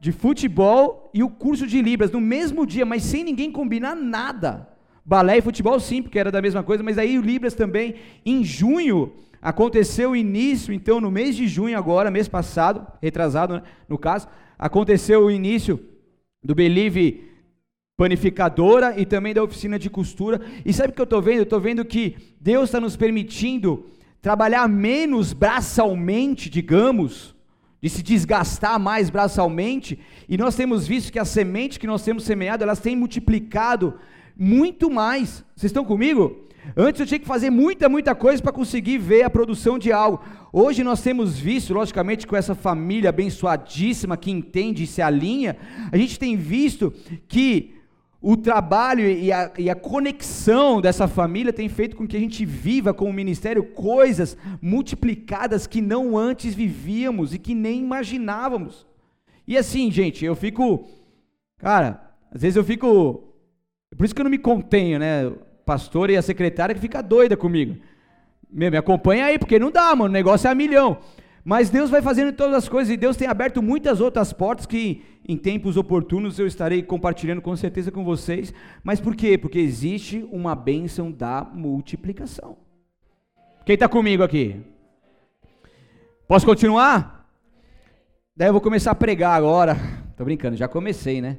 de 0.00 0.12
futebol 0.12 1.10
e 1.12 1.22
o 1.22 1.28
curso 1.28 1.66
de 1.66 1.82
Libras 1.82 2.10
no 2.10 2.20
mesmo 2.20 2.64
dia, 2.66 2.86
mas 2.86 3.02
sem 3.02 3.22
ninguém 3.22 3.52
combinar 3.52 3.94
nada. 3.94 4.66
Balé 5.04 5.38
e 5.38 5.42
futebol 5.42 5.78
sim, 5.78 6.02
porque 6.02 6.18
era 6.18 6.30
da 6.30 6.40
mesma 6.40 6.62
coisa, 6.62 6.82
mas 6.82 6.96
aí 6.96 7.18
o 7.18 7.22
Libras 7.22 7.54
também. 7.54 7.96
Em 8.24 8.42
junho 8.42 9.12
aconteceu 9.40 10.10
o 10.10 10.16
início, 10.16 10.72
então 10.72 11.00
no 11.00 11.10
mês 11.10 11.34
de 11.34 11.48
junho 11.48 11.76
agora, 11.76 12.10
mês 12.10 12.28
passado, 12.28 12.86
retrasado 13.00 13.54
né, 13.54 13.62
no 13.88 13.98
caso, 13.98 14.28
aconteceu 14.58 15.24
o 15.24 15.30
início 15.30 15.80
do 16.42 16.54
Believe 16.54 17.24
panificadora 17.96 18.98
e 18.98 19.04
também 19.04 19.34
da 19.34 19.42
oficina 19.42 19.78
de 19.78 19.90
costura. 19.90 20.40
E 20.64 20.72
sabe 20.72 20.90
o 20.90 20.92
que 20.94 21.00
eu 21.00 21.04
estou 21.04 21.20
vendo? 21.20 21.38
Eu 21.38 21.42
estou 21.42 21.60
vendo 21.60 21.84
que 21.84 22.16
Deus 22.40 22.64
está 22.64 22.80
nos 22.80 22.96
permitindo 22.96 23.86
trabalhar 24.22 24.68
menos 24.68 25.32
braçalmente, 25.32 26.48
digamos, 26.48 27.34
de 27.82 27.88
se 27.88 28.02
desgastar 28.02 28.78
mais 28.78 29.08
braçalmente, 29.08 29.98
e 30.28 30.36
nós 30.36 30.54
temos 30.54 30.86
visto 30.86 31.10
que 31.10 31.18
as 31.18 31.28
sementes 31.28 31.78
que 31.78 31.86
nós 31.86 32.02
temos 32.02 32.24
semeado, 32.24 32.62
elas 32.62 32.80
têm 32.80 32.94
multiplicado 32.94 33.94
muito 34.36 34.90
mais. 34.90 35.44
Vocês 35.56 35.70
estão 35.70 35.84
comigo? 35.84 36.46
Antes 36.76 37.00
eu 37.00 37.06
tinha 37.06 37.18
que 37.18 37.26
fazer 37.26 37.50
muita, 37.50 37.88
muita 37.88 38.14
coisa 38.14 38.42
para 38.42 38.52
conseguir 38.52 38.98
ver 38.98 39.22
a 39.22 39.30
produção 39.30 39.78
de 39.78 39.92
algo. 39.92 40.22
Hoje 40.52 40.84
nós 40.84 41.02
temos 41.02 41.38
visto, 41.38 41.74
logicamente, 41.74 42.26
com 42.26 42.36
essa 42.36 42.54
família 42.54 43.10
abençoadíssima 43.10 44.16
que 44.16 44.30
entende 44.30 44.84
e 44.84 44.86
se 44.86 45.00
alinha, 45.00 45.56
a 45.90 45.96
gente 45.96 46.18
tem 46.18 46.36
visto 46.36 46.92
que 47.28 47.74
o 48.22 48.36
trabalho 48.36 49.08
e 49.08 49.32
a, 49.32 49.50
e 49.56 49.70
a, 49.70 49.74
conexão 49.74 50.80
dessa 50.80 51.08
família 51.08 51.52
tem 51.52 51.68
feito 51.68 51.96
com 51.96 52.06
que 52.06 52.16
a 52.16 52.20
gente 52.20 52.44
viva 52.44 52.92
com 52.92 53.08
o 53.08 53.12
ministério 53.12 53.64
coisas 53.64 54.36
multiplicadas 54.60 55.66
que 55.66 55.80
não 55.80 56.18
antes 56.18 56.54
vivíamos 56.54 57.32
e 57.32 57.38
que 57.38 57.54
nem 57.54 57.80
imaginávamos. 57.80 58.86
E 59.48 59.56
assim, 59.56 59.90
gente, 59.90 60.24
eu 60.24 60.36
fico. 60.36 60.86
Cara, 61.58 62.14
às 62.30 62.42
vezes 62.42 62.56
eu 62.56 62.64
fico. 62.64 63.24
Por 63.96 64.04
isso 64.04 64.14
que 64.14 64.20
eu 64.20 64.24
não 64.24 64.30
me 64.30 64.38
contenho, 64.38 64.98
né? 64.98 65.32
O 65.60 65.64
pastor 65.64 66.10
e 66.10 66.16
a 66.16 66.22
secretária 66.22 66.74
que 66.74 66.80
fica 66.80 67.02
doida 67.02 67.36
comigo. 67.36 67.76
Meu, 68.50 68.70
me 68.70 68.76
acompanha 68.76 69.26
aí, 69.26 69.38
porque 69.38 69.58
não 69.58 69.70
dá, 69.70 69.94
mano. 69.94 70.10
O 70.10 70.12
negócio 70.12 70.48
é 70.48 70.50
a 70.50 70.54
milhão. 70.54 70.98
Mas 71.44 71.70
Deus 71.70 71.88
vai 71.88 72.02
fazendo 72.02 72.32
todas 72.32 72.54
as 72.54 72.68
coisas 72.68 72.92
e 72.92 72.96
Deus 72.96 73.16
tem 73.16 73.26
aberto 73.26 73.62
muitas 73.62 74.00
outras 74.00 74.32
portas 74.32 74.66
que 74.66 75.02
em 75.26 75.36
tempos 75.36 75.76
oportunos 75.76 76.38
eu 76.38 76.46
estarei 76.46 76.82
compartilhando 76.82 77.40
com 77.40 77.56
certeza 77.56 77.90
com 77.90 78.04
vocês. 78.04 78.52
Mas 78.82 79.00
por 79.00 79.16
quê? 79.16 79.38
Porque 79.38 79.58
existe 79.58 80.26
uma 80.30 80.54
bênção 80.54 81.10
da 81.10 81.42
multiplicação. 81.42 82.58
Quem 83.64 83.74
está 83.74 83.88
comigo 83.88 84.22
aqui? 84.22 84.60
Posso 86.28 86.44
continuar? 86.44 87.28
Daí 88.36 88.48
eu 88.48 88.52
vou 88.52 88.60
começar 88.60 88.90
a 88.90 88.94
pregar 88.94 89.32
agora. 89.32 89.76
Tô 90.16 90.24
brincando, 90.24 90.56
já 90.56 90.68
comecei, 90.68 91.20
né? 91.20 91.38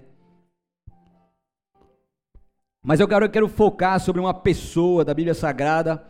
Mas 2.84 3.00
eu 3.00 3.08
quero, 3.08 3.26
eu 3.26 3.30
quero 3.30 3.48
focar 3.48 4.00
sobre 4.00 4.20
uma 4.20 4.34
pessoa 4.34 5.06
da 5.06 5.14
Bíblia 5.14 5.36
Sagrada 5.36 6.04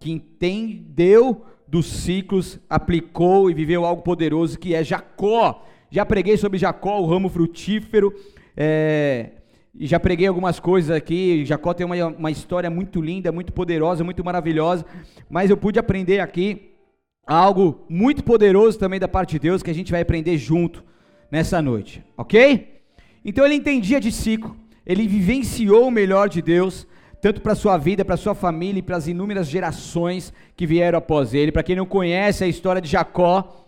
que 0.00 0.10
entendeu 0.10 1.44
dos 1.66 1.86
ciclos, 1.86 2.58
aplicou 2.68 3.48
e 3.48 3.54
viveu 3.54 3.84
algo 3.84 4.02
poderoso 4.02 4.58
que 4.58 4.74
é 4.74 4.82
Jacó. 4.82 5.64
Já 5.90 6.04
preguei 6.04 6.36
sobre 6.36 6.58
Jacó, 6.58 6.98
o 6.98 7.06
ramo 7.06 7.28
frutífero, 7.28 8.12
é, 8.56 9.30
e 9.72 9.86
já 9.86 10.00
preguei 10.00 10.26
algumas 10.26 10.58
coisas 10.58 10.90
aqui. 10.90 11.44
Jacó 11.46 11.72
tem 11.72 11.86
uma, 11.86 12.06
uma 12.06 12.30
história 12.32 12.68
muito 12.68 13.00
linda, 13.00 13.30
muito 13.30 13.52
poderosa, 13.52 14.02
muito 14.02 14.24
maravilhosa, 14.24 14.84
mas 15.30 15.50
eu 15.50 15.56
pude 15.56 15.78
aprender 15.78 16.18
aqui 16.18 16.72
algo 17.24 17.84
muito 17.88 18.24
poderoso 18.24 18.76
também 18.76 18.98
da 18.98 19.06
parte 19.06 19.32
de 19.32 19.38
Deus 19.38 19.62
que 19.62 19.70
a 19.70 19.74
gente 19.74 19.92
vai 19.92 20.00
aprender 20.00 20.36
junto 20.36 20.82
nessa 21.30 21.62
noite, 21.62 22.02
ok? 22.16 22.80
Então 23.24 23.44
ele 23.44 23.54
entendia 23.54 24.00
de 24.00 24.10
ciclo, 24.10 24.56
ele 24.88 25.06
vivenciou 25.06 25.86
o 25.86 25.90
melhor 25.90 26.30
de 26.30 26.40
Deus, 26.40 26.86
tanto 27.20 27.42
para 27.42 27.54
sua 27.54 27.76
vida, 27.76 28.06
para 28.06 28.16
sua 28.16 28.34
família 28.34 28.78
e 28.78 28.82
para 28.82 28.96
as 28.96 29.06
inúmeras 29.06 29.46
gerações 29.46 30.32
que 30.56 30.66
vieram 30.66 30.98
após 30.98 31.34
ele. 31.34 31.52
Para 31.52 31.62
quem 31.62 31.76
não 31.76 31.84
conhece 31.84 32.42
a 32.42 32.48
história 32.48 32.80
de 32.80 32.88
Jacó, 32.88 33.66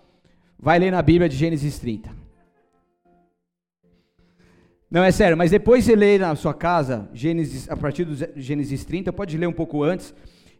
vai 0.58 0.78
ler 0.78 0.90
na 0.90 1.02
Bíblia 1.02 1.28
de 1.28 1.36
Gênesis 1.36 1.78
30. 1.78 2.10
Não, 4.90 5.04
é 5.04 5.12
sério, 5.12 5.36
mas 5.36 5.50
depois 5.50 5.84
você 5.84 5.94
lê 5.94 6.18
na 6.18 6.34
sua 6.34 6.54
casa, 6.54 7.08
Gênesis, 7.12 7.70
a 7.70 7.76
partir 7.76 8.04
do 8.04 8.16
Gênesis 8.34 8.84
30, 8.84 9.12
pode 9.12 9.36
ler 9.36 9.46
um 9.46 9.52
pouco 9.52 9.84
antes, 9.84 10.12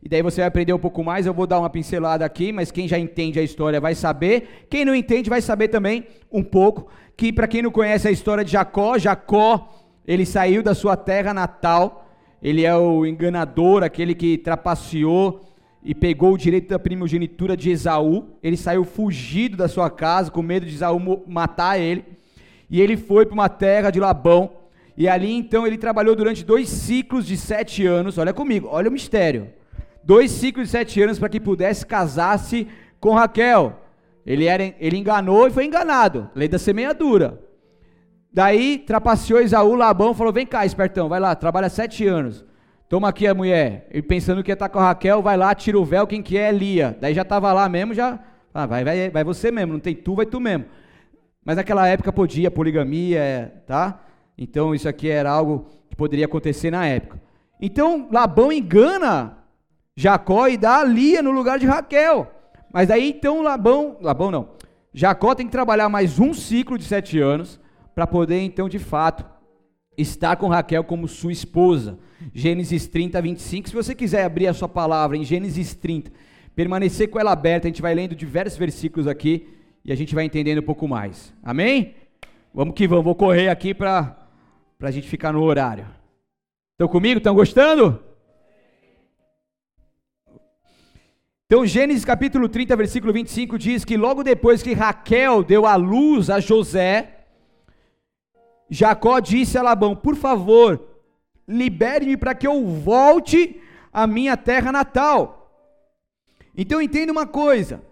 e 0.03 0.09
daí 0.09 0.23
você 0.23 0.43
vai 0.43 0.49
aprender 0.49 0.73
um 0.73 0.79
pouco 0.79 1.03
mais. 1.03 1.27
Eu 1.27 1.35
vou 1.35 1.47
dar 1.47 1.59
uma 1.59 1.69
pincelada 1.69 2.25
aqui, 2.25 2.53
mas 2.53 2.71
quem 2.71 2.87
já 2.87 2.99
entende 2.99 3.41
a 3.41 3.43
história 3.43 3.81
vai 3.81 3.95
saber. 3.95 4.67
Quem 4.71 4.85
não 4.85 4.95
entende 4.95 5.29
vai 5.29 5.43
saber 5.43 5.69
também 5.69 6.07
um 6.33 6.43
pouco. 6.43 6.91
Que 7.17 7.33
para 7.33 7.47
quem 7.47 7.61
não 7.61 7.71
conhece 7.71 8.09
a 8.09 8.11
história 8.11 8.43
de 8.43 8.53
Jacó, 8.53 8.97
Jacó 8.99 9.80
ele 10.07 10.27
saiu 10.27 10.63
da 10.63 10.75
sua 10.75 10.97
terra 10.97 11.33
natal. 11.33 12.09
Ele 12.43 12.65
é 12.65 12.75
o 12.75 13.05
enganador, 13.05 13.83
aquele 13.83 14.15
que 14.15 14.39
trapaceou 14.39 15.41
e 15.83 15.95
pegou 15.95 16.35
o 16.35 16.39
direito 16.39 16.69
da 16.69 16.79
primogenitura 16.79 17.57
de 17.57 17.71
Esaú. 17.71 18.29
Ele 18.43 18.57
saiu 18.57 18.85
fugido 18.85 19.57
da 19.57 19.69
sua 19.69 19.91
casa 19.91 20.31
com 20.31 20.43
medo 20.43 20.67
de 20.67 20.75
Esaú 20.75 21.23
matar 21.27 21.79
ele. 21.79 22.05
E 22.69 22.81
ele 22.81 22.97
foi 22.97 23.27
para 23.27 23.35
uma 23.35 23.49
terra 23.49 23.91
de 23.91 24.01
Labão. 24.01 24.51
E 24.97 25.09
ali 25.09 25.33
então 25.33 25.67
ele 25.67 25.79
trabalhou 25.79 26.15
durante 26.15 26.45
dois 26.45 26.69
ciclos 26.69 27.27
de 27.27 27.37
sete 27.37 27.87
anos. 27.87 28.19
Olha 28.19 28.33
comigo, 28.33 28.69
olha 28.71 28.89
o 28.89 28.93
mistério 28.93 29.49
dois 30.03 30.31
ciclos 30.31 30.67
de 30.67 30.73
sete 30.73 31.01
anos 31.01 31.19
para 31.19 31.29
que 31.29 31.41
pudesse 31.41 31.87
casar-se 31.87 32.67
com 32.99 33.15
Raquel. 33.15 33.81
Ele, 34.27 34.47
era, 34.47 34.75
ele 34.79 34.97
enganou 34.97 35.47
e 35.47 35.51
foi 35.51 35.65
enganado. 35.65 36.29
Lei 36.35 36.49
da 36.49 36.59
semeadura. 36.59 37.41
Daí 38.33 38.79
trapaceou 38.79 39.41
Esaú, 39.41 39.75
Labão, 39.75 40.15
falou: 40.15 40.33
Vem 40.33 40.47
cá, 40.47 40.65
espertão, 40.65 41.09
vai 41.09 41.19
lá, 41.19 41.35
trabalha 41.35 41.69
sete 41.69 42.07
anos. 42.07 42.45
Toma 42.89 43.09
aqui 43.09 43.27
a 43.27 43.35
mulher. 43.35 43.87
Ele 43.91 44.03
pensando 44.03 44.43
que 44.43 44.51
ia 44.51 44.55
estar 44.55 44.69
com 44.69 44.79
a 44.79 44.89
Raquel, 44.89 45.23
vai 45.23 45.37
lá, 45.37 45.55
tira 45.55 45.79
o 45.79 45.85
véu, 45.85 46.07
quem 46.07 46.23
que 46.23 46.37
é? 46.37 46.51
Lia. 46.51 46.97
Daí 47.01 47.15
já 47.15 47.23
estava 47.23 47.53
lá 47.53 47.69
mesmo, 47.69 47.95
já. 47.95 48.19
Ah, 48.53 48.67
vai, 48.67 48.85
vai, 48.85 49.11
vai 49.11 49.23
você 49.23 49.51
mesmo, 49.51 49.75
não 49.75 49.81
tem 49.81 49.95
tu, 49.95 50.15
vai 50.15 50.27
tu 50.27 50.41
mesmo. 50.41 50.65
Mas 51.45 51.57
naquela 51.57 51.87
época 51.87 52.13
podia, 52.13 52.51
poligamia, 52.51 53.63
tá? 53.67 54.01
Então 54.37 54.75
isso 54.75 54.89
aqui 54.89 55.09
era 55.09 55.31
algo 55.31 55.67
que 55.89 55.97
poderia 55.97 56.25
acontecer 56.25 56.71
na 56.71 56.87
época. 56.87 57.21
Então 57.61 58.09
Labão 58.11 58.53
engana 58.53 59.39
Jacó 59.97 60.49
e 60.49 60.57
dá 60.57 60.83
Lia 60.83 61.23
no 61.23 61.31
lugar 61.31 61.59
de 61.59 61.67
Raquel. 61.67 62.31
Mas 62.73 62.91
aí 62.91 63.11
então 63.11 63.43
Labão, 63.43 63.99
Labão 64.01 64.31
não, 64.31 64.49
Jacó 64.93 65.35
tem 65.35 65.47
que 65.47 65.53
trabalhar 65.53 65.89
mais 65.89 66.19
um 66.19 66.35
ciclo 66.35 66.77
de 66.77 66.85
sete 66.85 67.21
anos 67.21 67.61
para 68.01 68.07
poder 68.07 68.41
então 68.41 68.67
de 68.67 68.79
fato 68.79 69.27
estar 69.95 70.35
com 70.37 70.49
Raquel 70.49 70.83
como 70.83 71.07
sua 71.07 71.33
esposa. 71.33 71.99
Gênesis 72.33 72.87
30, 72.87 73.21
25. 73.21 73.69
Se 73.69 73.75
você 73.75 73.95
quiser 73.95 74.25
abrir 74.25 74.47
a 74.47 74.55
sua 74.55 74.71
palavra 74.71 75.19
em 75.19 75.23
Gênesis 75.23 75.75
30, 75.75 76.11
permanecer 76.57 77.11
com 77.11 77.21
ela 77.21 77.33
aberta, 77.33 77.67
a 77.67 77.71
gente 77.71 77.83
vai 77.83 77.93
lendo 77.93 78.15
diversos 78.15 78.59
versículos 78.59 79.07
aqui 79.07 79.49
e 79.85 79.93
a 79.93 79.95
gente 79.95 80.15
vai 80.15 80.25
entendendo 80.25 80.61
um 80.61 80.63
pouco 80.63 80.89
mais. 80.89 81.35
Amém? 81.43 81.95
Vamos 82.55 82.75
que 82.75 82.89
vamos, 82.89 83.05
vou 83.05 83.15
correr 83.15 83.51
aqui 83.51 83.75
para 83.75 84.17
a 84.81 84.91
gente 84.91 85.07
ficar 85.07 85.35
no 85.35 85.43
horário. 85.43 85.87
Estão 86.73 86.89
comigo? 86.89 87.19
Estão 87.19 87.35
gostando? 87.35 88.03
Então, 91.45 91.67
Gênesis 91.67 92.07
capítulo 92.07 92.49
30, 92.49 92.75
versículo 92.77 93.13
25 93.13 93.59
diz 93.59 93.85
que 93.85 93.99
logo 93.99 94.23
depois 94.23 94.63
que 94.63 94.73
Raquel 94.73 95.45
deu 95.45 95.67
a 95.67 95.77
luz 95.77 96.31
a 96.31 96.41
José, 96.41 97.20
Jacó 98.71 99.19
disse 99.21 99.59
a 99.59 99.63
Labão: 99.63 99.97
Por 99.97 100.17
favor, 100.17 100.81
libere-me 101.47 102.17
para 102.17 102.35
que 102.35 102.47
eu 102.47 102.65
volte 102.65 103.61
à 103.93 104.07
minha 104.07 104.37
terra 104.37 104.71
natal. 104.71 105.53
Então, 106.57 106.81
entenda 106.81 107.13
uma 107.13 107.27
coisa: 107.27 107.83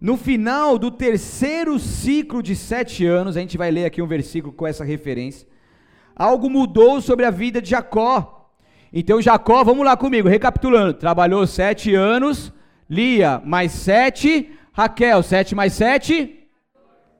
no 0.00 0.16
final 0.16 0.78
do 0.78 0.90
terceiro 0.90 1.78
ciclo 1.78 2.42
de 2.42 2.54
sete 2.54 3.04
anos, 3.06 3.36
a 3.36 3.40
gente 3.40 3.56
vai 3.56 3.70
ler 3.70 3.86
aqui 3.86 4.02
um 4.02 4.06
versículo 4.06 4.52
com 4.52 4.66
essa 4.66 4.84
referência, 4.84 5.48
algo 6.14 6.50
mudou 6.50 7.00
sobre 7.00 7.24
a 7.24 7.30
vida 7.30 7.60
de 7.60 7.70
Jacó. 7.70 8.50
Então, 8.92 9.20
Jacó, 9.20 9.64
vamos 9.64 9.84
lá 9.84 9.96
comigo, 9.96 10.28
recapitulando: 10.28 10.94
trabalhou 10.94 11.46
sete 11.46 11.94
anos 11.94 12.52
Lia 12.88 13.42
mais 13.44 13.72
sete, 13.72 14.52
Raquel, 14.72 15.22
sete 15.22 15.54
mais 15.54 15.72
sete. 15.72 16.48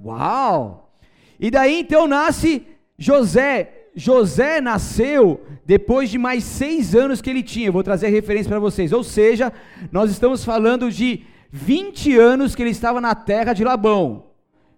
Uau! 0.02 0.92
E 1.38 1.50
daí 1.50 1.80
então 1.80 2.06
nasce 2.06 2.64
José. 2.98 3.72
José 3.94 4.60
nasceu 4.60 5.40
depois 5.64 6.10
de 6.10 6.18
mais 6.18 6.44
seis 6.44 6.94
anos 6.94 7.22
que 7.22 7.30
ele 7.30 7.42
tinha. 7.42 7.68
Eu 7.68 7.72
vou 7.72 7.82
trazer 7.82 8.06
a 8.06 8.10
referência 8.10 8.50
para 8.50 8.58
vocês. 8.58 8.92
Ou 8.92 9.02
seja, 9.02 9.52
nós 9.90 10.10
estamos 10.10 10.44
falando 10.44 10.90
de 10.90 11.22
20 11.50 12.16
anos 12.18 12.54
que 12.54 12.62
ele 12.62 12.70
estava 12.70 13.00
na 13.00 13.14
terra 13.14 13.54
de 13.54 13.64
Labão. 13.64 14.26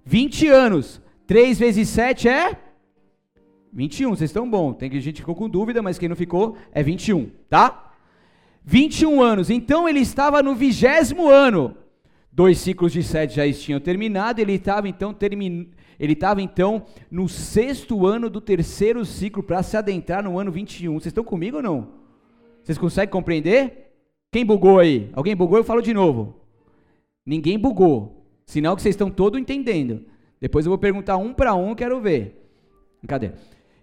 20 0.04 0.48
anos. 0.48 1.02
3 1.26 1.58
vezes 1.58 1.88
7 1.88 2.28
é? 2.28 2.56
21. 3.72 4.10
Vocês 4.10 4.30
estão 4.30 4.48
bom. 4.48 4.72
Tem 4.72 4.88
que 4.88 5.00
gente 5.00 5.20
ficou 5.20 5.34
com 5.34 5.48
dúvida, 5.48 5.82
mas 5.82 5.98
quem 5.98 6.08
não 6.08 6.16
ficou 6.16 6.56
é 6.72 6.82
21, 6.82 7.30
tá? 7.50 7.92
21 8.64 9.20
anos. 9.20 9.50
Então 9.50 9.88
ele 9.88 10.00
estava 10.00 10.42
no 10.42 10.54
vigésimo 10.54 11.28
ano. 11.28 11.76
Dois 12.32 12.58
ciclos 12.58 12.92
de 12.92 13.02
sete 13.02 13.34
já 13.36 13.52
tinham 13.52 13.80
terminado. 13.80 14.40
Ele 14.40 14.54
estava 14.54 14.88
então 14.88 15.12
termin... 15.12 15.70
ele 15.98 16.12
estava 16.12 16.40
então 16.40 16.84
no 17.10 17.28
sexto 17.28 18.06
ano 18.06 18.30
do 18.30 18.40
terceiro 18.40 19.04
ciclo 19.04 19.42
para 19.42 19.62
se 19.62 19.76
adentrar 19.76 20.22
no 20.22 20.38
ano 20.38 20.52
21. 20.52 20.94
Vocês 20.94 21.06
estão 21.06 21.24
comigo 21.24 21.56
ou 21.56 21.62
não? 21.62 21.88
Vocês 22.62 22.78
conseguem 22.78 23.10
compreender? 23.10 23.92
Quem 24.30 24.44
bugou 24.44 24.78
aí? 24.78 25.10
Alguém 25.12 25.34
bugou? 25.34 25.58
Eu 25.58 25.64
falo 25.64 25.82
de 25.82 25.92
novo. 25.92 26.36
Ninguém 27.26 27.58
bugou. 27.58 28.24
Sinal 28.46 28.76
que 28.76 28.82
vocês 28.82 28.94
estão 28.94 29.10
todos 29.10 29.40
entendendo. 29.40 30.04
Depois 30.40 30.64
eu 30.64 30.70
vou 30.70 30.78
perguntar 30.78 31.16
um 31.16 31.32
para 31.32 31.54
um, 31.54 31.74
quero 31.74 32.00
ver. 32.00 32.50
Cadê? 33.06 33.32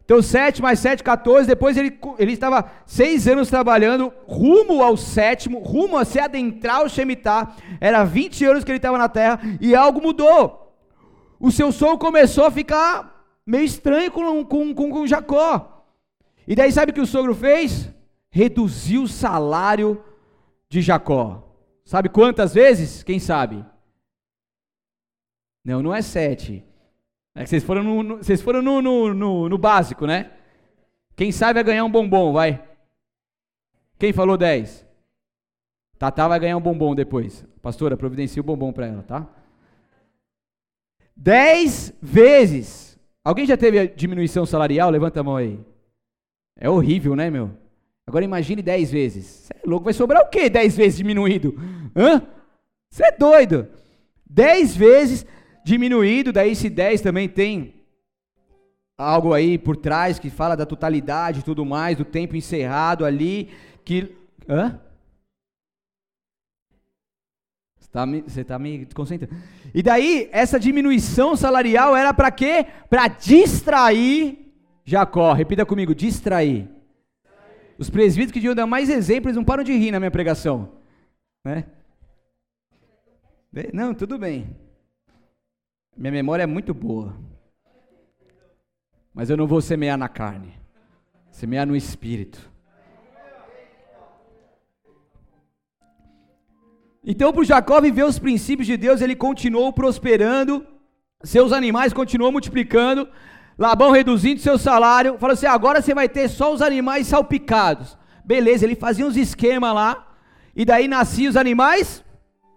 Então, 0.06 0.22
7 0.22 0.62
mais 0.62 0.80
7, 0.80 1.04
14. 1.04 1.48
Depois 1.48 1.76
ele, 1.76 1.98
ele 2.20 2.32
estava 2.32 2.72
seis 2.86 3.28
anos 3.28 3.50
trabalhando, 3.50 4.14
rumo 4.28 4.84
ao 4.84 4.96
sétimo, 4.96 5.60
rumo 5.60 5.98
a 5.98 6.06
se 6.06 6.20
adentrar 6.20 6.84
o 6.84 6.90
Shemitah. 6.90 7.56
Era 7.82 8.04
20 8.04 8.46
anos 8.46 8.64
que 8.64 8.72
ele 8.72 8.78
estava 8.78 8.98
na 8.98 9.10
terra 9.10 9.40
e 9.60 9.76
algo 9.76 10.02
mudou. 10.02 10.65
O 11.46 11.52
seu 11.52 11.72
som 11.72 11.96
começou 11.96 12.44
a 12.44 12.50
ficar 12.50 13.24
meio 13.46 13.66
estranho 13.66 14.12
com, 14.12 14.44
com, 14.44 14.74
com, 14.74 14.90
com 14.90 15.06
Jacó. 15.06 15.86
E 16.48 16.56
daí, 16.56 16.72
sabe 16.72 16.92
o 16.92 16.96
que 16.96 17.00
o 17.00 17.06
sogro 17.06 17.36
fez? 17.36 17.88
Reduziu 18.32 19.04
o 19.04 19.08
salário 19.08 20.04
de 20.68 20.82
Jacó. 20.82 21.48
Sabe 21.86 22.10
quantas 22.10 22.56
vezes? 22.56 23.04
Quem 23.04 23.20
sabe? 23.20 23.64
Não, 25.64 25.84
não 25.84 25.94
é 25.94 26.02
sete. 26.02 26.66
É 27.36 27.44
que 27.44 27.50
vocês 27.52 27.64
foram 27.64 27.84
no, 27.84 28.02
no 28.02 28.18
vocês 28.18 28.42
foram 28.42 28.64
no, 28.64 28.82
no, 28.82 29.48
no, 29.48 29.58
básico, 29.60 30.08
né? 30.08 30.32
Quem 31.16 31.32
sabe 31.32 31.54
vai 31.54 31.64
ganhar 31.64 31.86
um 31.86 31.92
bombom, 31.92 32.34
vai. 32.34 32.68
Quem 34.00 34.12
falou 34.12 34.36
10? 34.36 34.84
Tatá 36.00 36.28
vai 36.28 36.40
ganhar 36.40 36.58
um 36.58 36.62
bombom 36.62 36.96
depois. 36.96 37.46
Pastora, 37.62 37.96
providencie 37.96 38.40
o 38.40 38.44
bombom 38.44 38.74
para 38.74 38.88
ela, 38.88 39.04
tá? 39.04 39.45
10 41.16 41.94
vezes. 42.02 43.00
Alguém 43.24 43.46
já 43.46 43.58
teve 43.58 43.88
diminuição 43.90 44.46
salarial? 44.46 44.90
Levanta 44.90 45.20
a 45.20 45.24
mão 45.24 45.36
aí. 45.36 45.60
É 46.58 46.70
horrível, 46.70 47.16
né, 47.16 47.30
meu? 47.30 47.52
Agora 48.08 48.24
imagine 48.24 48.62
10 48.62 48.92
vezes. 48.92 49.26
Você 49.26 49.54
é 49.54 49.68
louco, 49.68 49.86
vai 49.86 49.94
sobrar 49.94 50.24
o 50.24 50.30
quê 50.30 50.50
10 50.50 50.78
vezes 50.78 50.98
diminuído? 50.98 51.56
Hã? 51.96 52.22
Você 52.90 53.06
é 53.06 53.12
doido. 53.12 53.68
10 54.30 54.76
vezes 54.76 55.26
diminuído, 55.66 56.32
daí 56.32 56.52
esse 56.52 56.70
10 56.70 57.02
também 57.02 57.28
tem 57.28 57.74
algo 58.98 59.34
aí 59.34 59.58
por 59.58 59.76
trás 59.76 60.20
que 60.20 60.30
fala 60.30 60.56
da 60.56 60.66
totalidade 60.66 61.40
e 61.40 61.44
tudo 61.44 61.66
mais, 61.66 61.98
do 61.98 62.06
tempo 62.06 62.36
encerrado 62.36 63.06
ali, 63.06 63.50
que... 63.84 64.16
Hã? 64.48 64.80
Você 68.28 68.42
está 68.42 68.60
me, 68.60 68.80
me 68.80 68.86
desconcentrando. 68.86 69.34
E 69.74 69.82
daí, 69.82 70.28
essa 70.32 70.60
diminuição 70.60 71.36
salarial 71.36 71.96
era 71.96 72.14
para 72.14 72.30
quê? 72.32 72.66
Para 72.90 73.08
distrair 73.08 74.46
Jacó. 74.84 75.34
Repita 75.34 75.66
comigo, 75.66 75.96
distrair. 75.96 76.70
Os 77.78 77.90
presbíteros 77.90 78.32
que 78.32 78.40
deviam 78.40 78.56
dar 78.56 78.68
mais 78.68 78.90
exemplos 78.90 79.36
não 79.36 79.44
param 79.44 79.64
de 79.64 79.74
rir 79.74 79.92
na 79.92 80.00
minha 80.00 80.12
pregação. 80.12 80.74
Né? 81.44 81.66
Não, 83.74 83.94
tudo 83.94 84.18
bem. 84.18 84.56
Minha 85.96 86.12
memória 86.12 86.44
é 86.44 86.48
muito 86.48 86.74
boa. 86.74 87.16
Mas 89.14 89.30
eu 89.30 89.38
não 89.38 89.48
vou 89.48 89.62
semear 89.62 89.98
na 89.98 90.10
carne, 90.10 90.54
semear 91.32 91.66
no 91.66 91.76
espírito. 91.76 92.52
Então, 97.06 97.32
para 97.32 97.44
Jacó 97.44 97.80
viver 97.80 98.04
os 98.04 98.18
princípios 98.18 98.66
de 98.66 98.76
Deus, 98.76 99.00
ele 99.00 99.16
continuou 99.16 99.72
prosperando, 99.72 100.66
seus 101.24 101.52
animais 101.54 101.94
continuou 101.94 102.32
multiplicando, 102.32 103.08
Labão 103.58 103.92
reduzindo 103.92 104.42
seu 104.42 104.58
salário, 104.58 105.18
falou 105.18 105.34
assim: 105.34 105.46
agora 105.46 105.82
você 105.82 105.94
vai 105.94 106.10
ter 106.10 106.28
só 106.28 106.54
os 106.54 106.62
animais 106.62 107.08
salpicados. 107.08 107.98
Beleza, 108.26 108.66
ele 108.66 108.76
fazia 108.76 109.06
uns 109.06 109.16
esquemas 109.16 109.74
lá, 109.74 110.08
e 110.56 110.66
daí 110.66 110.88
nasciam 110.88 111.30
os 111.30 111.38
animais 111.38 112.04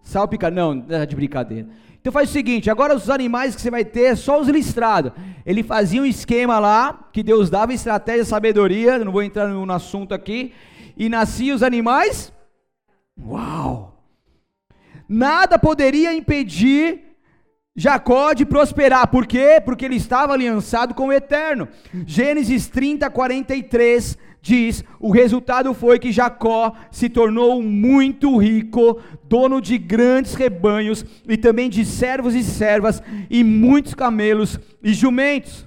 salpicados. 0.02 0.56
Não, 0.56 0.80
de 1.06 1.14
brincadeira. 1.14 1.68
Então 2.00 2.12
faz 2.12 2.30
o 2.30 2.32
seguinte, 2.32 2.70
agora 2.70 2.96
os 2.96 3.10
animais 3.10 3.54
que 3.54 3.60
você 3.60 3.70
vai 3.70 3.84
ter, 3.84 4.16
só 4.16 4.40
os 4.40 4.48
listrados. 4.48 5.12
Ele 5.44 5.62
fazia 5.62 6.00
um 6.00 6.06
esquema 6.06 6.58
lá, 6.58 7.08
que 7.12 7.22
Deus 7.22 7.50
dava 7.50 7.74
estratégia, 7.74 8.24
sabedoria, 8.24 8.98
não 8.98 9.12
vou 9.12 9.22
entrar 9.22 9.46
no 9.46 9.70
assunto 9.72 10.14
aqui, 10.14 10.52
e 10.96 11.08
nasciam 11.08 11.54
os 11.54 11.62
animais 11.62 12.32
Uau! 13.20 13.97
Nada 15.08 15.58
poderia 15.58 16.14
impedir 16.14 17.08
Jacó 17.78 18.32
de 18.32 18.44
prosperar. 18.44 19.06
Por 19.06 19.24
quê? 19.24 19.62
Porque 19.64 19.84
ele 19.84 19.94
estava 19.94 20.32
aliançado 20.32 20.94
com 20.94 21.06
o 21.06 21.12
Eterno. 21.12 21.68
Gênesis 22.04 22.66
30, 22.66 23.08
43 23.08 24.18
diz: 24.42 24.84
o 24.98 25.12
resultado 25.12 25.72
foi 25.72 25.98
que 26.00 26.10
Jacó 26.10 26.72
se 26.90 27.08
tornou 27.08 27.62
muito 27.62 28.36
rico, 28.36 29.00
dono 29.24 29.60
de 29.60 29.78
grandes 29.78 30.34
rebanhos 30.34 31.04
e 31.28 31.36
também 31.36 31.70
de 31.70 31.84
servos 31.84 32.34
e 32.34 32.42
servas 32.42 33.00
e 33.30 33.44
muitos 33.44 33.94
camelos 33.94 34.58
e 34.82 34.92
jumentos. 34.92 35.66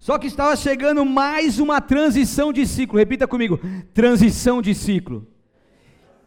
Só 0.00 0.18
que 0.18 0.26
estava 0.26 0.56
chegando 0.56 1.04
mais 1.04 1.60
uma 1.60 1.80
transição 1.80 2.52
de 2.52 2.66
ciclo. 2.66 2.98
Repita 2.98 3.28
comigo: 3.28 3.60
transição 3.92 4.60
de 4.60 4.74
ciclo. 4.74 5.28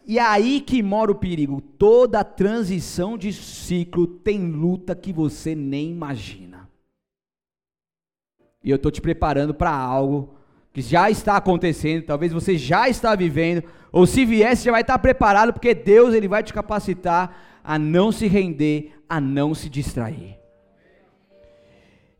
E 0.08 0.18
é 0.18 0.22
aí 0.22 0.62
que 0.62 0.82
mora 0.82 1.12
o 1.12 1.14
perigo. 1.14 1.60
Toda 1.60 2.24
transição 2.24 3.18
de 3.18 3.30
ciclo 3.30 4.06
tem 4.06 4.50
luta 4.50 4.96
que 4.96 5.12
você 5.12 5.54
nem 5.54 5.90
imagina. 5.90 6.66
E 8.64 8.70
eu 8.70 8.76
estou 8.76 8.90
te 8.90 9.02
preparando 9.02 9.52
para 9.52 9.70
algo 9.70 10.34
que 10.72 10.80
já 10.80 11.10
está 11.10 11.36
acontecendo, 11.36 12.06
talvez 12.06 12.32
você 12.32 12.56
já 12.56 12.88
está 12.88 13.14
vivendo, 13.14 13.62
ou 13.92 14.06
se 14.06 14.24
você 14.24 14.54
já 14.56 14.72
vai 14.72 14.80
estar 14.80 14.98
preparado, 14.98 15.52
porque 15.52 15.74
Deus 15.74 16.14
ele 16.14 16.26
vai 16.26 16.42
te 16.42 16.54
capacitar 16.54 17.60
a 17.62 17.78
não 17.78 18.10
se 18.10 18.26
render, 18.26 18.94
a 19.06 19.20
não 19.20 19.54
se 19.54 19.68
distrair. 19.68 20.38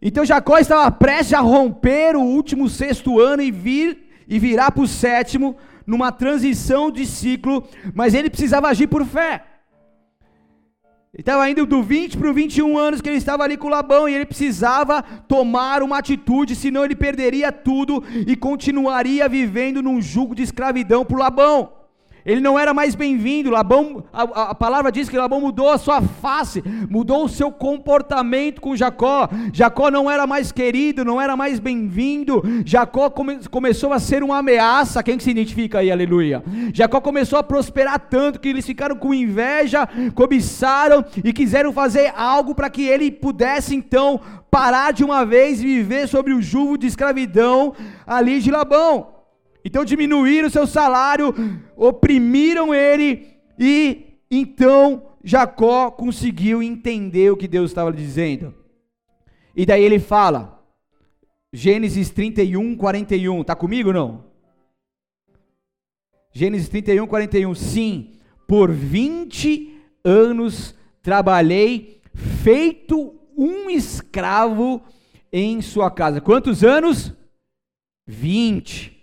Então 0.00 0.26
Jacó 0.26 0.58
estava 0.58 0.90
prestes 0.90 1.32
a 1.32 1.40
romper 1.40 2.16
o 2.16 2.22
último 2.22 2.68
sexto 2.68 3.18
ano 3.18 3.42
e 3.42 3.50
vir 3.50 4.10
e 4.28 4.38
virar 4.38 4.72
para 4.72 4.82
o 4.82 4.88
sétimo, 4.88 5.56
numa 5.88 6.12
transição 6.12 6.90
de 6.90 7.06
ciclo, 7.06 7.66
mas 7.94 8.12
ele 8.12 8.28
precisava 8.28 8.68
agir 8.68 8.86
por 8.86 9.06
fé. 9.06 9.42
Ele 11.14 11.22
estava 11.22 11.48
indo 11.48 11.64
do 11.64 11.82
20 11.82 12.18
para 12.18 12.30
o 12.30 12.34
21 12.34 12.76
anos 12.76 13.00
que 13.00 13.08
ele 13.08 13.16
estava 13.16 13.42
ali 13.42 13.56
com 13.56 13.70
Labão 13.70 14.06
e 14.06 14.14
ele 14.14 14.26
precisava 14.26 15.02
tomar 15.02 15.82
uma 15.82 15.96
atitude, 15.96 16.54
senão 16.54 16.84
ele 16.84 16.94
perderia 16.94 17.50
tudo 17.50 18.04
e 18.26 18.36
continuaria 18.36 19.26
vivendo 19.30 19.82
num 19.82 20.02
jugo 20.02 20.34
de 20.34 20.42
escravidão 20.42 21.06
por 21.06 21.18
Labão. 21.18 21.77
Ele 22.28 22.42
não 22.42 22.58
era 22.58 22.74
mais 22.74 22.94
bem-vindo. 22.94 23.48
Labão, 23.48 24.04
a, 24.12 24.50
a, 24.50 24.54
palavra 24.54 24.92
diz 24.92 25.08
que 25.08 25.16
Labão 25.16 25.40
mudou 25.40 25.70
a 25.70 25.78
sua 25.78 26.02
face, 26.02 26.62
mudou 26.90 27.24
o 27.24 27.28
seu 27.28 27.50
comportamento 27.50 28.60
com 28.60 28.76
Jacó. 28.76 29.26
Jacó 29.50 29.90
não 29.90 30.10
era 30.10 30.26
mais 30.26 30.52
querido, 30.52 31.06
não 31.06 31.18
era 31.18 31.34
mais 31.34 31.58
bem-vindo. 31.58 32.42
Jacó 32.66 33.08
come, 33.08 33.38
começou 33.48 33.94
a 33.94 33.98
ser 33.98 34.22
uma 34.22 34.40
ameaça. 34.40 35.02
Quem 35.02 35.16
que 35.16 35.24
se 35.24 35.30
identifica 35.30 35.78
aí, 35.78 35.90
aleluia? 35.90 36.44
Jacó 36.74 37.00
começou 37.00 37.38
a 37.38 37.42
prosperar 37.42 37.98
tanto 37.98 38.38
que 38.38 38.48
eles 38.48 38.66
ficaram 38.66 38.96
com 38.96 39.14
inveja, 39.14 39.88
cobiçaram 40.14 41.02
e 41.24 41.32
quiseram 41.32 41.72
fazer 41.72 42.12
algo 42.14 42.54
para 42.54 42.68
que 42.68 42.86
ele 42.86 43.10
pudesse 43.10 43.74
então 43.74 44.20
parar 44.50 44.92
de 44.92 45.02
uma 45.02 45.24
vez 45.24 45.62
e 45.62 45.64
viver 45.64 46.06
sobre 46.06 46.34
o 46.34 46.42
jugo 46.42 46.76
de 46.76 46.86
escravidão 46.86 47.72
ali 48.06 48.38
de 48.38 48.50
Labão. 48.50 49.17
Então 49.68 49.84
diminuíram 49.84 50.48
o 50.48 50.50
seu 50.50 50.66
salário, 50.66 51.34
oprimiram 51.76 52.74
ele 52.74 53.36
e 53.58 54.18
então 54.30 55.10
Jacó 55.22 55.90
conseguiu 55.90 56.62
entender 56.62 57.30
o 57.30 57.36
que 57.36 57.46
Deus 57.46 57.70
estava 57.70 57.92
dizendo. 57.92 58.54
E 59.54 59.66
daí 59.66 59.84
ele 59.84 59.98
fala, 59.98 60.64
Gênesis 61.52 62.08
31, 62.08 62.76
41, 62.76 63.44
tá 63.44 63.54
comigo 63.54 63.92
não? 63.92 64.24
Gênesis 66.32 66.70
31, 66.70 67.06
41, 67.06 67.54
sim, 67.54 68.14
por 68.46 68.72
20 68.72 69.82
anos 70.02 70.74
trabalhei 71.02 72.00
feito 72.42 73.20
um 73.36 73.68
escravo 73.68 74.80
em 75.30 75.60
sua 75.60 75.90
casa. 75.90 76.22
Quantos 76.22 76.64
anos? 76.64 77.12
20. 78.06 78.97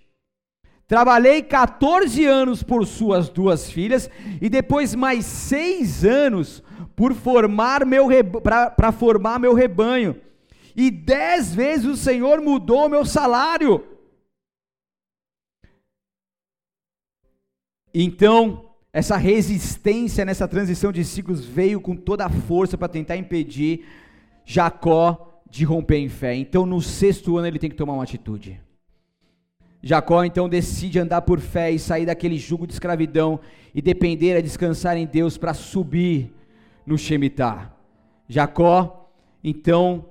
Trabalhei 0.88 1.42
14 1.42 2.26
anos 2.26 2.62
por 2.62 2.86
suas 2.86 3.28
duas 3.28 3.70
filhas 3.72 4.10
e 4.40 4.50
depois 4.50 4.94
mais 4.94 5.26
seis 5.26 6.06
anos 6.06 6.62
por 6.96 7.14
formar 7.14 7.86
meu 7.86 8.08
para 8.44 8.92
formar 8.92 9.40
meu 9.40 9.54
rebanho. 9.54 10.22
E 10.76 10.92
dez 10.92 11.56
vezes 11.56 11.86
o 11.86 11.98
Senhor 11.98 12.40
mudou 12.40 12.88
meu 12.88 13.04
salário. 13.04 13.84
Então, 17.94 18.70
essa 18.92 19.18
resistência 19.18 20.24
nessa 20.26 20.48
transição 20.48 20.92
de 20.92 21.04
ciclos 21.04 21.46
veio 21.46 21.82
com 21.82 21.96
toda 21.96 22.26
a 22.26 22.30
força 22.30 22.78
para 22.78 22.90
tentar 22.90 23.16
impedir 23.16 23.86
Jacó 24.46 25.42
de 25.50 25.64
romper 25.64 25.98
em 25.98 26.10
fé. 26.10 26.36
Então, 26.36 26.66
no 26.66 26.82
sexto 26.82 27.38
ano, 27.38 27.48
ele 27.48 27.58
tem 27.58 27.70
que 27.70 27.76
tomar 27.76 27.94
uma 27.94 28.04
atitude. 28.04 28.65
Jacó 29.88 30.24
então 30.24 30.50
decide 30.50 30.98
andar 30.98 31.22
por 31.22 31.40
fé 31.40 31.70
e 31.70 31.78
sair 31.78 32.08
daquele 32.08 32.40
jugo 32.40 32.66
de 32.66 32.74
escravidão 32.74 33.40
e 33.72 33.84
depender 33.84 34.36
a 34.36 34.42
descansar 34.42 34.98
em 34.98 35.06
Deus 35.06 35.38
para 35.38 35.54
subir 35.54 36.34
no 36.88 36.98
Shemitah. 36.98 37.72
Jacó, 38.28 39.12
então, 39.44 40.04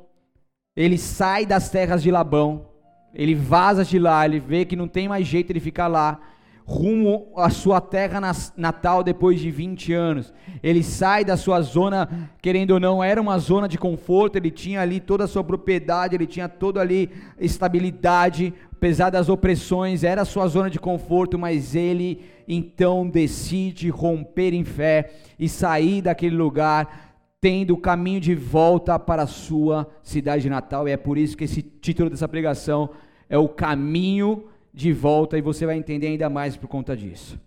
ele 0.77 0.97
sai 0.97 1.45
das 1.45 1.71
terras 1.71 2.05
de 2.05 2.13
Labão, 2.13 2.69
ele 3.13 3.35
vaza 3.35 3.85
de 3.85 3.99
lá, 3.99 4.25
ele 4.25 4.39
vê 4.39 4.65
que 4.65 4.77
não 4.77 4.87
tem 4.87 5.09
mais 5.09 5.27
jeito 5.27 5.53
de 5.53 5.59
ficar 5.59 5.89
lá, 5.89 6.21
rumo 6.67 7.31
à 7.37 7.51
sua 7.51 7.79
terra 7.79 8.21
natal 8.57 9.05
depois 9.05 9.39
de 9.39 9.51
20 9.51 9.93
anos. 9.93 10.33
Ele 10.63 10.83
sai 10.83 11.25
da 11.25 11.37
sua 11.37 11.61
zona, 11.61 12.31
querendo 12.41 12.73
ou 12.73 12.81
não, 12.81 13.05
era 13.05 13.21
uma 13.21 13.39
zona 13.39 13.69
de 13.69 13.77
conforto, 13.77 14.37
ele 14.37 14.51
tinha 14.51 14.81
ali 14.81 14.99
toda 14.99 15.25
a 15.25 15.29
sua 15.29 15.45
propriedade, 15.45 16.15
ele 16.15 16.27
tinha 16.27 16.49
toda 16.49 16.81
ali 16.81 17.11
estabilidade, 17.39 18.55
apesar 18.73 19.11
das 19.11 19.29
opressões, 19.29 20.05
era 20.05 20.23
a 20.23 20.27
sua 20.27 20.47
zona 20.49 20.71
de 20.71 20.79
conforto, 20.79 21.39
mas 21.39 21.75
ele 21.75 22.23
então 22.49 23.07
decide 23.07 23.91
romper 23.91 24.55
em 24.55 24.65
fé 24.65 25.13
e 25.39 25.49
sair 25.49 26.01
daquele 26.01 26.37
lugar, 26.37 27.19
tendo 27.41 27.75
o 27.75 27.79
caminho 27.79 28.21
de 28.21 28.35
volta 28.35 28.99
para 28.99 29.25
a 29.25 29.27
sua 29.27 29.87
cidade 30.03 30.49
natal. 30.49 30.89
E 30.89 30.93
é 30.93 30.97
por 30.97 31.19
isso 31.19 31.37
que 31.37 31.45
esse 31.45 31.61
título 31.61 32.09
dessa 32.09 32.27
pregação 32.27 32.89
é 33.29 33.37
o 33.37 33.49
caminho 33.49 34.45
de 34.75 34.93
volta, 34.93 35.39
e 35.39 35.41
você 35.41 35.65
vai 35.65 35.77
entender 35.77 36.09
ainda 36.09 36.29
mais 36.29 36.57
por 36.57 36.67
conta 36.67 36.97
disso. 36.97 37.39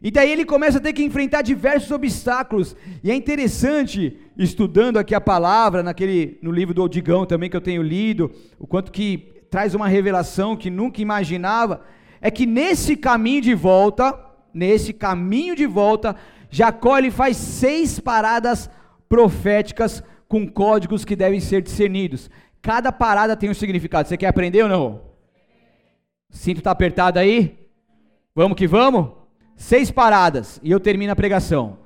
E 0.00 0.10
daí 0.10 0.30
ele 0.30 0.44
começa 0.44 0.78
a 0.78 0.80
ter 0.80 0.92
que 0.92 1.02
enfrentar 1.02 1.42
diversos 1.42 1.90
obstáculos. 1.90 2.76
E 3.02 3.10
é 3.10 3.14
interessante, 3.14 4.16
estudando 4.36 4.98
aqui 4.98 5.14
a 5.14 5.20
palavra, 5.20 5.82
naquele, 5.82 6.38
no 6.40 6.52
livro 6.52 6.74
do 6.74 6.84
Odigão 6.84 7.26
também 7.26 7.50
que 7.50 7.56
eu 7.56 7.60
tenho 7.60 7.82
lido, 7.82 8.30
o 8.58 8.66
quanto 8.66 8.92
que 8.92 9.42
traz 9.50 9.74
uma 9.74 9.88
revelação 9.88 10.56
que 10.56 10.70
nunca 10.70 11.00
imaginava, 11.00 11.80
é 12.20 12.30
que 12.30 12.46
nesse 12.46 12.96
caminho 12.96 13.40
de 13.40 13.54
volta, 13.54 14.16
nesse 14.52 14.92
caminho 14.92 15.56
de 15.56 15.66
volta, 15.66 16.14
Jacó 16.50 16.98
ele 16.98 17.10
faz 17.10 17.36
seis 17.36 17.98
paradas 17.98 18.70
proféticas 19.08 20.02
com 20.28 20.46
códigos 20.46 21.04
que 21.04 21.16
devem 21.16 21.40
ser 21.40 21.62
discernidos. 21.62 22.30
Cada 22.60 22.92
parada 22.92 23.34
tem 23.34 23.50
um 23.50 23.54
significado. 23.54 24.08
Você 24.08 24.16
quer 24.16 24.26
aprender 24.28 24.62
ou 24.62 24.68
não? 24.68 25.07
Cinto 26.30 26.58
está 26.58 26.70
apertado 26.70 27.18
aí? 27.18 27.58
Vamos 28.34 28.56
que 28.56 28.66
vamos? 28.66 29.10
Seis 29.56 29.90
paradas 29.90 30.60
e 30.62 30.70
eu 30.70 30.78
termino 30.78 31.12
a 31.12 31.16
pregação. 31.16 31.78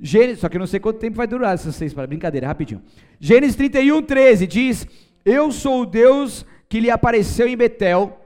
Gênesis, 0.00 0.40
só 0.40 0.48
que 0.48 0.56
eu 0.56 0.60
não 0.60 0.66
sei 0.66 0.80
quanto 0.80 0.98
tempo 0.98 1.16
vai 1.16 1.26
durar 1.26 1.54
essas 1.54 1.76
seis 1.76 1.92
paradas. 1.92 2.08
Brincadeira, 2.08 2.46
rapidinho. 2.46 2.82
Gênesis 3.20 3.54
31, 3.54 4.02
13 4.02 4.46
diz: 4.46 4.86
Eu 5.24 5.52
sou 5.52 5.82
o 5.82 5.86
Deus 5.86 6.44
que 6.68 6.80
lhe 6.80 6.90
apareceu 6.90 7.46
em 7.46 7.56
Betel, 7.56 8.18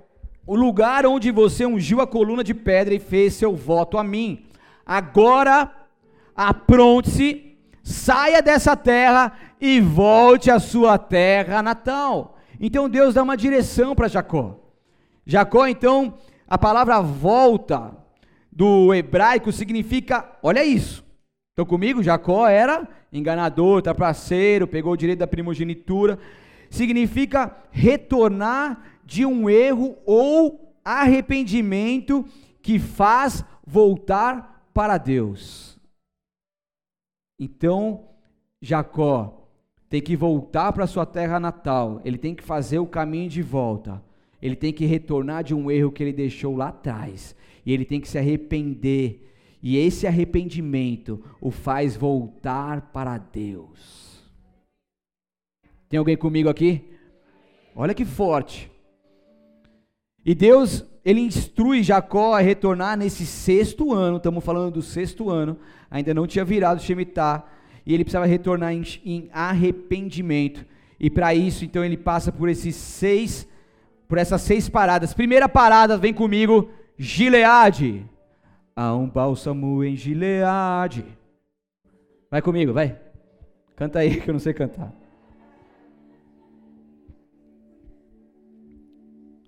o 0.46 0.54
lugar 0.54 1.04
onde 1.04 1.30
você 1.30 1.66
ungiu 1.66 2.00
a 2.00 2.06
coluna 2.06 2.44
de 2.44 2.54
pedra 2.54 2.94
e 2.94 3.00
fez 3.00 3.34
seu 3.34 3.56
voto 3.56 3.98
a 3.98 4.04
mim. 4.04 4.46
Agora, 4.86 5.70
apronte-se, 6.36 7.56
saia 7.82 8.40
dessa 8.40 8.76
terra 8.76 9.32
e 9.60 9.80
volte 9.80 10.50
à 10.50 10.60
sua 10.60 10.96
terra 10.96 11.62
natal. 11.62 12.38
Então 12.60 12.88
Deus 12.88 13.14
dá 13.14 13.22
uma 13.22 13.36
direção 13.36 13.94
para 13.94 14.08
Jacó. 14.08 14.63
Jacó, 15.26 15.66
então, 15.66 16.18
a 16.46 16.58
palavra 16.58 17.00
volta 17.00 17.96
do 18.50 18.92
hebraico 18.94 19.50
significa, 19.50 20.38
olha 20.42 20.64
isso. 20.64 21.04
Estão 21.50 21.64
comigo? 21.64 22.02
Jacó 22.02 22.46
era 22.46 22.86
enganador, 23.12 23.80
trapaceiro, 23.80 24.66
pegou 24.66 24.92
o 24.92 24.96
direito 24.96 25.20
da 25.20 25.26
primogenitura 25.26 26.18
significa 26.74 27.56
retornar 27.70 28.82
de 29.04 29.24
um 29.24 29.48
erro 29.48 29.96
ou 30.04 30.76
arrependimento 30.84 32.24
que 32.60 32.78
faz 32.78 33.44
voltar 33.64 34.68
para 34.74 34.98
Deus. 34.98 35.78
Então, 37.38 38.08
Jacó 38.60 39.48
tem 39.88 40.00
que 40.00 40.16
voltar 40.16 40.72
para 40.72 40.86
sua 40.86 41.06
terra 41.06 41.38
natal, 41.38 42.00
ele 42.04 42.18
tem 42.18 42.34
que 42.34 42.42
fazer 42.42 42.78
o 42.80 42.86
caminho 42.86 43.28
de 43.28 43.42
volta. 43.42 44.02
Ele 44.44 44.54
tem 44.54 44.74
que 44.74 44.84
retornar 44.84 45.42
de 45.42 45.54
um 45.54 45.70
erro 45.70 45.90
que 45.90 46.02
ele 46.02 46.12
deixou 46.12 46.54
lá 46.54 46.68
atrás, 46.68 47.34
e 47.64 47.72
ele 47.72 47.82
tem 47.82 47.98
que 47.98 48.06
se 48.06 48.18
arrepender, 48.18 49.32
e 49.62 49.78
esse 49.78 50.06
arrependimento 50.06 51.24
o 51.40 51.50
faz 51.50 51.96
voltar 51.96 52.92
para 52.92 53.16
Deus. 53.16 54.22
Tem 55.88 55.96
alguém 55.96 56.14
comigo 56.14 56.50
aqui? 56.50 56.84
Olha 57.74 57.94
que 57.94 58.04
forte. 58.04 58.70
E 60.22 60.34
Deus, 60.34 60.84
ele 61.02 61.20
instrui 61.20 61.82
Jacó 61.82 62.34
a 62.34 62.40
retornar 62.40 62.98
nesse 62.98 63.24
sexto 63.24 63.94
ano, 63.94 64.18
estamos 64.18 64.44
falando 64.44 64.74
do 64.74 64.82
sexto 64.82 65.30
ano, 65.30 65.58
ainda 65.90 66.12
não 66.12 66.26
tinha 66.26 66.44
virado 66.44 66.82
Shemitah, 66.82 67.46
e 67.86 67.94
ele 67.94 68.04
precisava 68.04 68.26
retornar 68.26 68.74
em, 68.74 68.84
em 69.06 69.30
arrependimento. 69.32 70.66
E 71.00 71.08
para 71.08 71.34
isso, 71.34 71.64
então, 71.64 71.82
ele 71.82 71.96
passa 71.96 72.30
por 72.30 72.50
esses 72.50 72.76
seis, 72.76 73.48
por 74.14 74.18
essas 74.18 74.42
seis 74.42 74.68
paradas. 74.68 75.12
Primeira 75.12 75.48
parada, 75.48 75.98
vem 75.98 76.14
comigo, 76.14 76.70
Gileade. 76.96 78.08
Há 78.76 78.94
um 78.94 79.08
bálsamo 79.08 79.82
em 79.82 79.96
Gileade. 79.96 81.04
Vai 82.30 82.40
comigo, 82.40 82.72
vai. 82.72 82.96
Canta 83.74 83.98
aí 83.98 84.14
que 84.22 84.30
eu 84.30 84.32
não 84.32 84.38
sei 84.38 84.54
cantar. 84.54 84.92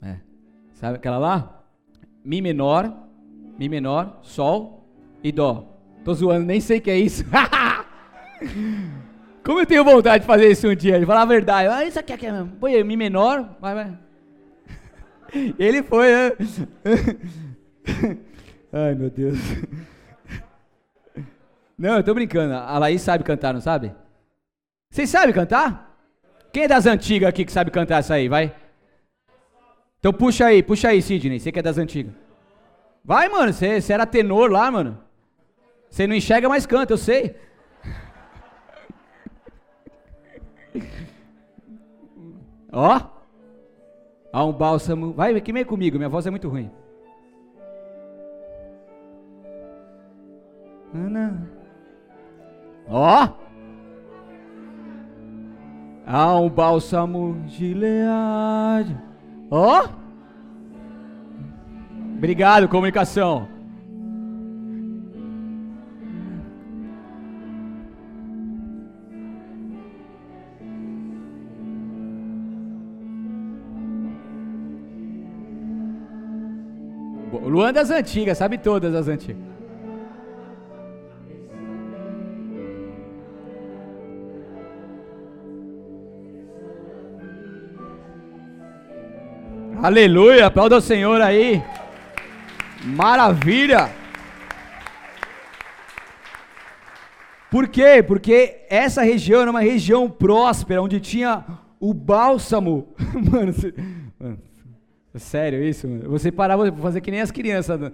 É. 0.02 0.16
Sabe 0.72 0.96
aquela 0.96 1.18
lá? 1.18 1.62
Mi 2.24 2.42
menor, 2.42 2.92
Mi 3.56 3.68
menor, 3.68 4.18
Sol 4.22 4.84
e 5.22 5.30
Dó. 5.30 5.78
Tô 6.04 6.12
zoando, 6.12 6.44
nem 6.44 6.60
sei 6.60 6.80
que 6.80 6.90
é 6.90 6.98
isso. 6.98 7.24
Como 9.44 9.60
eu 9.60 9.66
tenho 9.66 9.84
vontade 9.84 10.22
de 10.22 10.26
fazer 10.26 10.50
isso 10.50 10.68
um 10.68 10.74
dia, 10.74 10.98
de 10.98 11.06
falar 11.06 11.22
a 11.22 11.24
verdade. 11.24 11.68
Ah, 11.68 11.84
isso 11.84 12.00
aqui 12.00 12.26
é 12.26 12.32
mesmo. 12.32 12.56
Põe 12.58 12.74
aí, 12.74 12.82
Mi 12.82 12.96
menor, 12.96 13.56
vai, 13.60 13.72
vai. 13.72 14.05
Ele 15.58 15.82
foi, 15.82 16.10
né? 16.10 16.32
Ai, 18.72 18.94
meu 18.94 19.10
Deus. 19.10 19.38
Não, 21.78 21.96
eu 21.96 22.02
tô 22.02 22.14
brincando. 22.14 22.54
A 22.54 22.78
Laís 22.78 23.02
sabe 23.02 23.22
cantar, 23.24 23.52
não 23.52 23.60
sabe? 23.60 23.94
Vocês 24.90 25.10
sabem 25.10 25.34
cantar? 25.34 25.94
Quem 26.52 26.64
é 26.64 26.68
das 26.68 26.86
antigas 26.86 27.28
aqui 27.28 27.44
que 27.44 27.52
sabe 27.52 27.70
cantar 27.70 27.98
essa 27.98 28.14
aí? 28.14 28.28
Vai. 28.28 28.54
Então 29.98 30.12
puxa 30.12 30.46
aí, 30.46 30.62
puxa 30.62 30.88
aí, 30.88 31.02
Sidney. 31.02 31.38
Você 31.38 31.52
que 31.52 31.58
é 31.58 31.62
das 31.62 31.78
antigas. 31.78 32.14
Vai, 33.04 33.28
mano. 33.28 33.52
Você, 33.52 33.92
era 33.92 34.06
tenor 34.06 34.50
lá, 34.50 34.70
mano. 34.70 34.98
Você 35.90 36.06
não 36.06 36.14
enxerga, 36.14 36.48
mas 36.48 36.66
canta, 36.66 36.92
eu 36.92 36.98
sei. 36.98 37.36
Ó. 42.72 43.15
Há 44.36 44.44
um 44.44 44.52
bálsamo. 44.52 45.14
Vai 45.14 45.32
meio 45.50 45.64
comigo, 45.64 45.96
minha 45.96 46.10
voz 46.10 46.26
é 46.26 46.30
muito 46.30 46.46
ruim. 46.46 46.70
Ó. 52.86 53.28
Há 56.06 56.38
um 56.38 56.50
bálsamo 56.50 57.42
de 57.46 57.72
leade. 57.72 58.94
Ó. 59.50 59.88
Obrigado, 62.18 62.68
comunicação. 62.68 63.55
Luan 77.56 77.72
das 77.72 77.90
antigas, 77.90 78.36
sabe 78.36 78.58
todas 78.58 78.94
as 78.94 79.08
antigas. 79.08 79.42
Aleluia, 89.82 90.44
aplauda 90.44 90.76
o 90.76 90.82
Senhor 90.82 91.18
aí. 91.22 91.62
Maravilha. 92.84 93.90
Por 97.50 97.68
quê? 97.68 98.04
Porque 98.06 98.66
essa 98.68 99.00
região 99.02 99.40
era 99.40 99.50
uma 99.50 99.62
região 99.62 100.10
próspera, 100.10 100.82
onde 100.82 101.00
tinha 101.00 101.42
o 101.80 101.94
bálsamo. 101.94 102.94
Mano, 103.32 103.54
mano, 104.20 104.45
sério 105.18 105.62
isso? 105.62 105.88
Mano? 105.88 106.08
Vou 106.08 106.18
separar, 106.18 106.56
vou 106.56 106.72
fazer 106.76 107.00
que 107.00 107.10
nem 107.10 107.20
as 107.20 107.30
crianças 107.30 107.92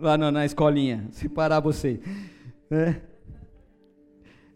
lá 0.00 0.18
na, 0.18 0.30
na 0.30 0.44
escolinha. 0.44 1.06
Separar 1.10 1.60
você. 1.60 2.00
É. 2.70 2.94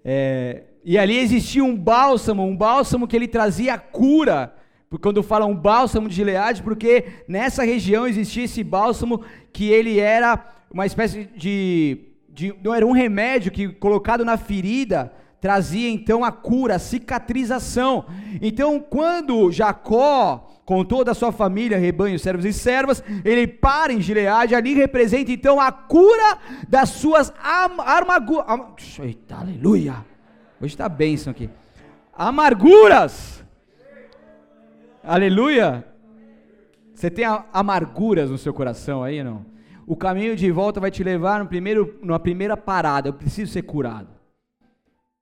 É, 0.04 0.62
e 0.84 0.96
ali 0.96 1.18
existia 1.18 1.64
um 1.64 1.76
bálsamo, 1.76 2.44
um 2.44 2.56
bálsamo 2.56 3.08
que 3.08 3.16
ele 3.16 3.26
trazia 3.26 3.76
cura 3.76 4.54
quando 5.00 5.22
fala 5.22 5.44
um 5.44 5.54
bálsamo 5.54 6.08
de 6.08 6.14
Gileade, 6.14 6.62
porque 6.62 7.06
nessa 7.26 7.64
região 7.64 8.06
existia 8.06 8.44
esse 8.44 8.62
bálsamo 8.62 9.22
que 9.52 9.68
ele 9.68 9.98
era 9.98 10.46
uma 10.70 10.86
espécie 10.86 11.28
de, 11.36 11.98
de 12.28 12.54
não 12.62 12.72
era 12.72 12.86
um 12.86 12.92
remédio 12.92 13.50
que 13.50 13.68
colocado 13.68 14.24
na 14.24 14.36
ferida 14.36 15.12
trazia 15.40 15.88
então 15.90 16.24
a 16.24 16.32
cura, 16.32 16.76
a 16.76 16.78
cicatrização. 16.78 18.06
Então, 18.40 18.80
quando 18.80 19.50
Jacó, 19.50 20.48
com 20.64 20.84
toda 20.84 21.12
a 21.12 21.14
sua 21.14 21.32
família, 21.32 21.78
rebanhos, 21.78 22.22
servos 22.22 22.44
e 22.44 22.52
servas, 22.52 23.02
ele 23.24 23.46
para 23.46 23.92
em 23.92 24.00
Gileade, 24.00 24.54
ali 24.54 24.74
representa 24.74 25.30
então 25.30 25.60
a 25.60 25.70
cura 25.70 26.38
das 26.68 26.90
suas 26.90 27.32
amarguras. 27.42 28.98
Eita, 28.98 29.36
aleluia! 29.36 30.04
Hoje 30.60 30.74
está 30.74 30.88
bênção 30.88 31.30
aqui. 31.30 31.50
Amarguras 32.12 33.36
Aleluia! 35.06 35.86
Você 36.92 37.08
tem 37.08 37.24
amarguras 37.52 38.28
no 38.28 38.36
seu 38.36 38.52
coração 38.52 39.04
aí, 39.04 39.22
não? 39.22 39.46
O 39.86 39.94
caminho 39.94 40.34
de 40.34 40.50
volta 40.50 40.80
vai 40.80 40.90
te 40.90 41.04
levar 41.04 41.38
no 41.38 41.46
primeiro, 41.46 41.96
na 42.02 42.18
primeira 42.18 42.56
parada. 42.56 43.08
Eu 43.08 43.12
preciso 43.12 43.52
ser 43.52 43.62
curado. 43.62 44.15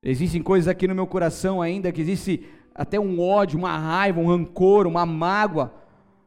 Existem 0.04 0.42
coisas 0.42 0.68
aqui 0.68 0.86
no 0.86 0.94
meu 0.94 1.06
coração 1.06 1.62
ainda 1.62 1.90
que 1.90 2.02
existe 2.02 2.44
até 2.74 3.00
um 3.00 3.18
ódio, 3.18 3.58
uma 3.58 3.78
raiva, 3.78 4.20
um 4.20 4.26
rancor, 4.26 4.86
uma 4.86 5.06
mágoa, 5.06 5.72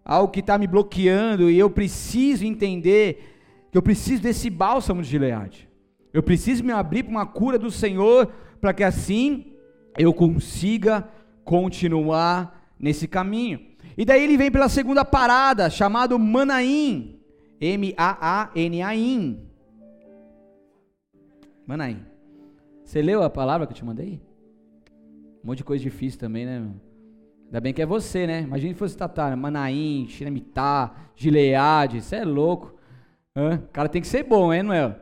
algo 0.04 0.32
que 0.32 0.40
está 0.40 0.58
me 0.58 0.66
bloqueando 0.66 1.50
e 1.52 1.60
eu 1.60 1.70
preciso 1.70 2.44
entender 2.44 3.36
que 3.72 3.78
eu 3.78 3.82
preciso 3.82 4.24
desse 4.24 4.50
bálsamo 4.50 5.04
de 5.04 5.10
Gileade. 5.10 5.70
Eu 6.12 6.24
preciso 6.24 6.64
me 6.64 6.72
abrir 6.72 7.04
para 7.04 7.12
uma 7.12 7.26
cura 7.28 7.60
do 7.60 7.70
Senhor 7.70 8.28
para 8.60 8.74
que 8.74 8.84
assim 8.84 9.54
eu 9.96 10.12
consiga 10.12 11.08
continuar 11.44 12.74
nesse 12.80 13.08
caminho. 13.08 13.60
E 13.96 14.04
daí 14.06 14.24
ele 14.24 14.38
vem 14.38 14.52
pela 14.52 14.70
segunda 14.70 15.06
parada, 15.06 15.70
chamado 15.70 16.18
Manaim. 16.18 17.20
M-A-A-N-A-I-M. 17.60 19.40
Manaim. 21.66 22.07
Você 22.88 23.02
leu 23.02 23.22
a 23.22 23.30
palavra 23.30 23.68
que 23.68 23.74
eu 23.74 23.76
te 23.76 23.84
mandei? 23.84 24.22
Um 25.44 25.48
monte 25.48 25.58
de 25.58 25.66
coisa 25.66 25.84
difícil 25.84 26.18
também, 26.18 26.46
né? 26.46 26.66
Ainda 27.48 27.60
bem 27.60 27.74
que 27.74 27.82
é 27.82 27.86
você, 27.86 28.26
né? 28.26 28.44
Imagina 28.44 28.72
se 28.72 28.80
fosse 28.80 28.96
Tatar, 28.96 29.36
Manaim, 29.36 30.08
Shiremitá, 30.08 30.96
Gileade, 31.14 32.00
você 32.00 32.16
é 32.16 32.24
louco. 32.24 32.74
Hã? 33.36 33.56
O 33.56 33.72
cara 33.74 33.90
tem 33.90 34.02
que 34.02 34.08
ser 34.08 34.24
bom, 34.24 34.54
hein, 34.54 34.64
Noel? 34.64 34.96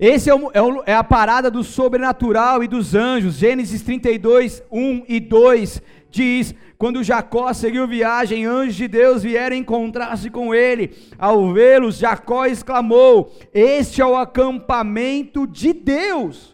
Esse 0.00 0.30
é, 0.30 0.34
o, 0.34 0.50
é, 0.54 0.62
o, 0.62 0.82
é, 0.86 0.94
a 0.94 1.04
parada 1.04 1.50
do 1.50 1.62
sobrenatural 1.62 2.64
e 2.64 2.68
dos 2.68 2.94
anjos. 2.94 3.34
Gênesis 3.34 3.82
32, 3.82 4.62
1 4.72 5.04
e 5.06 5.20
2 5.20 5.82
diz: 6.10 6.54
Quando 6.78 7.04
Jacó 7.04 7.52
seguiu 7.52 7.86
viagem, 7.86 8.46
anjos 8.46 8.76
de 8.76 8.88
Deus 8.88 9.22
vieram 9.22 9.56
encontrar-se 9.56 10.30
com 10.30 10.54
ele. 10.54 10.96
Ao 11.18 11.52
vê-los, 11.52 11.98
Jacó 11.98 12.46
exclamou: 12.46 13.30
Este 13.52 14.00
é 14.00 14.06
o 14.06 14.16
acampamento 14.16 15.46
de 15.46 15.74
Deus. 15.74 16.51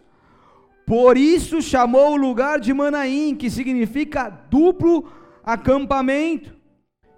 Por 0.89 1.19
isso 1.19 1.61
chamou 1.61 2.13
o 2.13 2.17
lugar 2.17 2.59
de 2.59 2.73
Manaim, 2.73 3.35
que 3.35 3.47
significa 3.47 4.27
duplo 4.49 5.07
acampamento, 5.43 6.51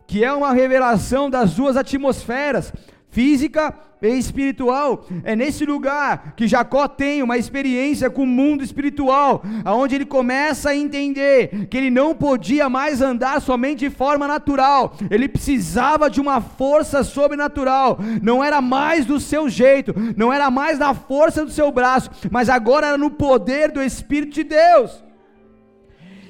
que 0.06 0.26
é 0.26 0.34
uma 0.34 0.52
revelação 0.52 1.30
das 1.30 1.56
duas 1.56 1.78
atmosferas 1.78 2.74
física 3.12 3.74
e 4.02 4.08
espiritual. 4.18 5.06
É 5.24 5.36
nesse 5.36 5.66
lugar 5.66 6.34
que 6.36 6.48
Jacó 6.48 6.88
tem 6.88 7.22
uma 7.22 7.38
experiência 7.38 8.10
com 8.10 8.24
o 8.24 8.28
mundo 8.28 8.64
espiritual, 8.64 9.44
aonde 9.64 9.96
ele 9.96 10.06
começa 10.06 10.72
a 10.72 10.76
entender 10.76 11.68
que 11.70 11.78
ele 11.78 11.92
não 11.92 12.16
podia 12.16 12.68
mais 12.68 13.02
andar 13.02 13.42
somente 13.42 13.80
de 13.80 13.90
forma 13.90 14.28
natural. 14.28 14.96
Ele 15.10 15.28
precisava 15.28 16.10
de 16.10 16.20
uma 16.20 16.42
força 16.42 17.04
sobrenatural. 17.04 18.00
Não 18.22 18.44
era 18.44 18.62
mais 18.62 19.06
do 19.06 19.20
seu 19.20 19.48
jeito, 19.48 19.94
não 20.18 20.34
era 20.34 20.50
mais 20.50 20.80
da 20.80 20.94
força 20.94 21.46
do 21.46 21.52
seu 21.52 21.72
braço, 21.72 22.10
mas 22.32 22.50
agora 22.50 22.88
era 22.88 22.98
no 22.98 23.12
poder 23.12 23.72
do 23.72 23.84
Espírito 23.84 24.34
de 24.34 24.44
Deus. 24.46 25.04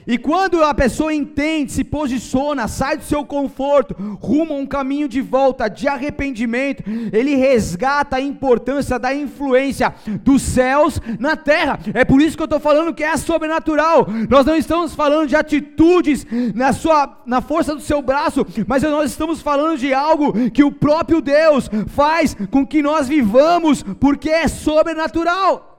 E 0.07 0.17
quando 0.17 0.63
a 0.63 0.73
pessoa 0.73 1.13
entende, 1.13 1.71
se 1.71 1.83
posiciona, 1.83 2.67
sai 2.67 2.97
do 2.97 3.03
seu 3.03 3.23
conforto, 3.23 3.95
rumo 4.19 4.53
a 4.53 4.57
um 4.57 4.65
caminho 4.65 5.07
de 5.07 5.21
volta, 5.21 5.69
de 5.69 5.87
arrependimento, 5.87 6.83
ele 7.11 7.35
resgata 7.35 8.15
a 8.15 8.21
importância 8.21 8.97
da 8.97 9.13
influência 9.13 9.93
dos 10.23 10.41
céus 10.41 10.99
na 11.19 11.35
terra. 11.35 11.79
É 11.93 12.03
por 12.03 12.21
isso 12.21 12.35
que 12.35 12.43
eu 12.43 12.45
estou 12.45 12.59
falando 12.59 12.93
que 12.93 13.03
é 13.03 13.15
sobrenatural. 13.17 14.07
Nós 14.29 14.45
não 14.45 14.55
estamos 14.55 14.93
falando 14.93 15.27
de 15.27 15.35
atitudes 15.35 16.25
na, 16.55 16.73
sua, 16.73 17.21
na 17.25 17.41
força 17.41 17.75
do 17.75 17.81
seu 17.81 18.01
braço, 18.01 18.45
mas 18.67 18.83
nós 18.83 19.11
estamos 19.11 19.41
falando 19.41 19.77
de 19.77 19.93
algo 19.93 20.49
que 20.51 20.63
o 20.63 20.71
próprio 20.71 21.21
Deus 21.21 21.69
faz 21.87 22.35
com 22.49 22.65
que 22.65 22.81
nós 22.81 23.07
vivamos, 23.07 23.83
porque 23.99 24.29
é 24.29 24.47
sobrenatural. 24.47 25.70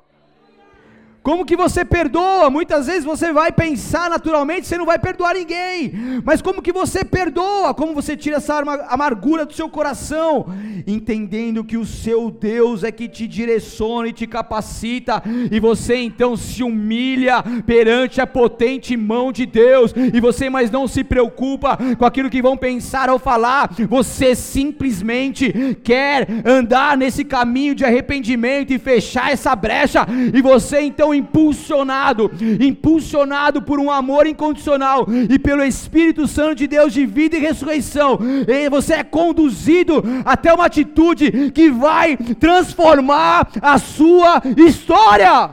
Como 1.23 1.47
que 1.47 1.57
você 1.57 1.85
perdoa? 1.85 2.51
Muitas 2.51 2.89
vezes 2.89 3.05
você 3.05 3.33
vai 3.33 3.53
pensar 3.53 4.11
naturalmente, 4.11 4.67
você 4.67 4.77
não 4.77 4.85
vai 4.85 4.99
perdoar 4.99 5.35
ninguém. 5.35 5.93
Mas 6.25 6.43
como 6.43 6.61
que 6.61 6.73
você 6.73 7.05
perdoa? 7.05 7.73
Como 7.73 7.95
você 7.95 8.17
tira 8.17 8.39
essa 8.39 8.59
amargura 8.89 9.47
do 9.47 9.53
seu 9.53 9.69
coração? 9.69 10.47
Entendendo 10.85 11.63
que 11.63 11.77
o 11.77 11.87
seu 11.87 12.29
Deus 12.29 12.83
é 12.83 12.91
que 12.91 13.09
te 13.09 13.29
direciona 13.29 14.09
e 14.09 14.13
te 14.13 14.27
capacita, 14.27 15.23
e 15.51 15.61
você 15.61 15.95
então 15.97 16.37
se 16.37 16.65
humilha 16.65 17.43
perante 17.65 18.21
a 18.21 18.27
potente 18.27 18.97
mão 18.97 19.31
de 19.31 19.47
Deus, 19.47 19.95
e 20.13 20.21
você 20.21 20.51
mais 20.51 20.73
não 20.73 20.89
se 20.89 21.05
preocupa 21.05 21.79
com 21.97 22.05
aquilo 22.05 22.31
que 22.31 22.43
vão 22.43 22.57
pensar 22.57 23.09
ou 23.09 23.19
falar. 23.19 23.71
Você 23.89 24.35
simplesmente 24.35 25.53
quer 25.85 26.27
andar 26.45 26.97
nesse 26.97 27.25
caminho 27.25 27.77
de 27.77 27.85
arrependimento 27.85 28.73
e 28.73 28.79
fechar 28.79 29.31
essa 29.31 29.55
brecha, 29.55 30.05
e 30.35 30.43
você 30.43 30.81
então 30.81 31.12
impulsionado, 31.15 32.31
impulsionado 32.61 33.63
por 33.63 33.79
um 33.79 33.91
amor 33.91 34.27
incondicional 34.27 35.07
e 35.29 35.39
pelo 35.39 35.65
Espírito 35.65 36.27
Santo 36.27 36.57
de 36.57 36.67
Deus 36.67 36.93
de 36.93 37.07
vida 37.07 37.37
e 37.37 37.41
ressurreição. 37.41 38.19
E 38.47 38.69
você 38.69 38.95
é 38.95 39.05
conduzido 39.05 40.03
até 40.25 40.53
uma 40.53 40.67
atitude 40.67 41.51
que 41.53 41.71
vai 41.71 42.17
transformar 42.17 43.49
a 43.61 43.79
sua 43.79 44.43
história. 44.57 45.51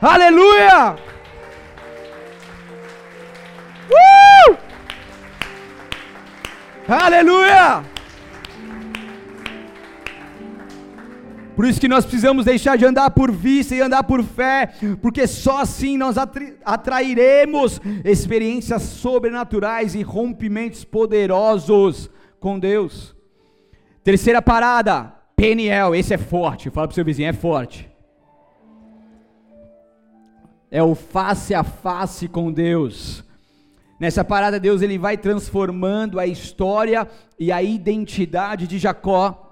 Aleluia! 0.00 0.96
Uh! 3.90 4.56
Aleluia! 6.88 7.99
Por 11.54 11.66
isso 11.66 11.80
que 11.80 11.88
nós 11.88 12.04
precisamos 12.04 12.44
deixar 12.44 12.76
de 12.76 12.86
andar 12.86 13.10
por 13.10 13.30
vista 13.30 13.74
e 13.74 13.80
andar 13.80 14.04
por 14.04 14.22
fé, 14.22 14.72
porque 15.02 15.26
só 15.26 15.58
assim 15.58 15.96
nós 15.98 16.16
atrairemos 16.64 17.80
experiências 18.04 18.82
sobrenaturais 18.82 19.94
e 19.94 20.02
rompimentos 20.02 20.84
poderosos 20.84 22.10
com 22.38 22.58
Deus. 22.58 23.14
Terceira 24.02 24.40
parada, 24.40 25.12
Peniel, 25.36 25.94
esse 25.94 26.14
é 26.14 26.18
forte. 26.18 26.70
Fala 26.70 26.88
para 26.88 26.92
o 26.92 26.94
seu 26.94 27.04
vizinho, 27.04 27.28
é 27.28 27.32
forte. 27.32 27.90
É 30.70 30.82
o 30.82 30.94
face 30.94 31.52
a 31.52 31.64
face 31.64 32.28
com 32.28 32.52
Deus. 32.52 33.24
Nessa 33.98 34.24
parada, 34.24 34.58
Deus 34.58 34.80
ele 34.80 34.96
vai 34.96 35.18
transformando 35.18 36.18
a 36.18 36.26
história 36.26 37.06
e 37.38 37.52
a 37.52 37.62
identidade 37.62 38.66
de 38.66 38.78
Jacó 38.78 39.49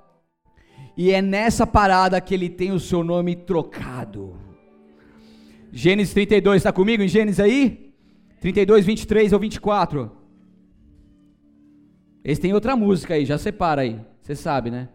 e 0.98 1.12
é 1.12 1.22
nessa 1.22 1.64
parada 1.64 2.20
que 2.20 2.34
ele 2.34 2.50
tem 2.50 2.72
o 2.72 2.80
seu 2.80 3.04
nome 3.04 3.36
trocado. 3.36 4.36
Gênesis 5.70 6.12
32, 6.12 6.56
está 6.56 6.72
comigo 6.72 7.04
em 7.04 7.06
Gênesis 7.06 7.38
aí? 7.38 7.94
32, 8.40 8.84
23 8.84 9.32
ou 9.32 9.38
24. 9.38 10.10
Esse 12.24 12.40
tem 12.40 12.52
outra 12.52 12.74
música 12.74 13.14
aí, 13.14 13.24
já 13.24 13.38
separa 13.38 13.82
aí. 13.82 14.00
Você 14.20 14.34
sabe, 14.34 14.72
né? 14.72 14.88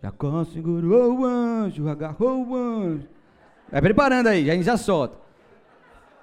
Jacó 0.00 0.44
segurou 0.44 1.18
o 1.18 1.24
anjo, 1.24 1.88
agarrou 1.88 2.46
o 2.46 2.54
anjo. 2.54 3.08
Vai 3.72 3.82
preparando 3.82 4.28
aí, 4.28 4.46
já, 4.46 4.56
já 4.62 4.76
solta. 4.76 5.18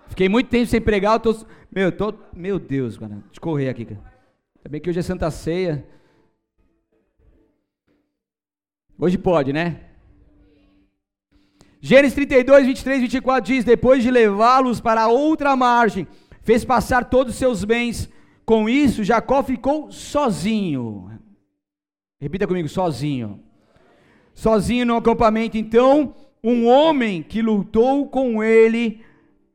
Fiquei 0.08 0.30
muito 0.30 0.50
tempo 0.50 0.68
sem 0.68 0.80
pregar, 0.80 1.16
eu 1.16 1.20
tô. 1.20 1.36
Meu, 1.70 1.92
tô. 1.92 2.14
Meu 2.34 2.58
Deus, 2.58 2.98
cara. 2.98 3.12
Deixa 3.12 3.26
eu 3.36 3.42
correr 3.42 3.68
aqui, 3.68 3.84
cara. 3.84 4.02
Também 4.64 4.80
que 4.80 4.90
hoje 4.90 5.00
é 5.00 5.04
Santa 5.04 5.30
Ceia. 5.30 5.86
Hoje 9.00 9.18
pode, 9.18 9.54
né? 9.54 9.82
Gênesis 11.80 12.16
32, 12.16 12.66
23, 12.66 13.02
24 13.02 13.54
diz: 13.54 13.64
Depois 13.64 14.02
de 14.02 14.10
levá-los 14.10 14.82
para 14.82 15.08
outra 15.08 15.56
margem, 15.56 16.08
fez 16.42 16.66
passar 16.66 17.06
todos 17.06 17.34
os 17.34 17.40
seus 17.40 17.64
bens. 17.64 18.10
Com 18.44 18.68
isso, 18.68 19.04
Jacó 19.04 19.44
ficou 19.44 19.92
sozinho. 19.92 21.12
Repita 22.20 22.48
comigo: 22.48 22.68
sozinho. 22.68 23.40
Sozinho 24.34 24.86
no 24.86 24.96
acampamento. 24.96 25.58
Então, 25.58 26.16
um 26.44 26.66
homem 26.68 27.22
que 27.22 27.42
lutou 27.42 28.08
com 28.08 28.44
ele. 28.44 29.02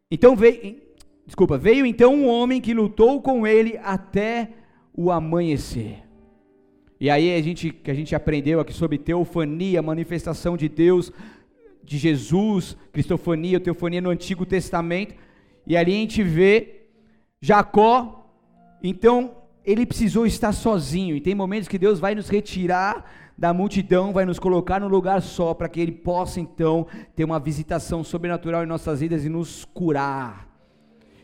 Então 0.08 0.36
veio. 0.36 0.80
Desculpa, 1.26 1.58
veio 1.58 1.84
então 1.84 2.14
um 2.14 2.28
homem 2.28 2.60
que 2.60 2.74
lutou 2.74 3.20
com 3.20 3.44
ele 3.46 3.78
até 3.82 4.50
o 4.94 5.10
amanhecer. 5.10 6.11
E 7.02 7.10
aí 7.10 7.34
a 7.34 7.42
gente 7.42 7.72
que 7.72 7.90
a 7.90 7.94
gente 7.94 8.14
aprendeu 8.14 8.60
aqui 8.60 8.72
sobre 8.72 8.96
teofania, 8.96 9.82
manifestação 9.82 10.56
de 10.56 10.68
Deus, 10.68 11.10
de 11.82 11.98
Jesus, 11.98 12.76
cristofania, 12.92 13.58
teofania 13.58 14.00
no 14.00 14.10
Antigo 14.10 14.46
Testamento. 14.46 15.12
E 15.66 15.76
ali 15.76 15.90
a 15.90 15.96
gente 15.96 16.22
vê 16.22 16.82
Jacó, 17.40 18.30
então 18.80 19.34
ele 19.64 19.84
precisou 19.84 20.26
estar 20.26 20.52
sozinho. 20.52 21.16
E 21.16 21.20
tem 21.20 21.34
momentos 21.34 21.66
que 21.66 21.76
Deus 21.76 21.98
vai 21.98 22.14
nos 22.14 22.28
retirar 22.28 23.32
da 23.36 23.52
multidão, 23.52 24.12
vai 24.12 24.24
nos 24.24 24.38
colocar 24.38 24.78
num 24.78 24.86
lugar 24.86 25.22
só, 25.22 25.52
para 25.54 25.68
que 25.68 25.80
Ele 25.80 25.90
possa 25.90 26.38
então 26.38 26.86
ter 27.16 27.24
uma 27.24 27.40
visitação 27.40 28.04
sobrenatural 28.04 28.62
em 28.62 28.68
nossas 28.68 29.00
vidas 29.00 29.24
e 29.24 29.28
nos 29.28 29.64
curar 29.64 30.51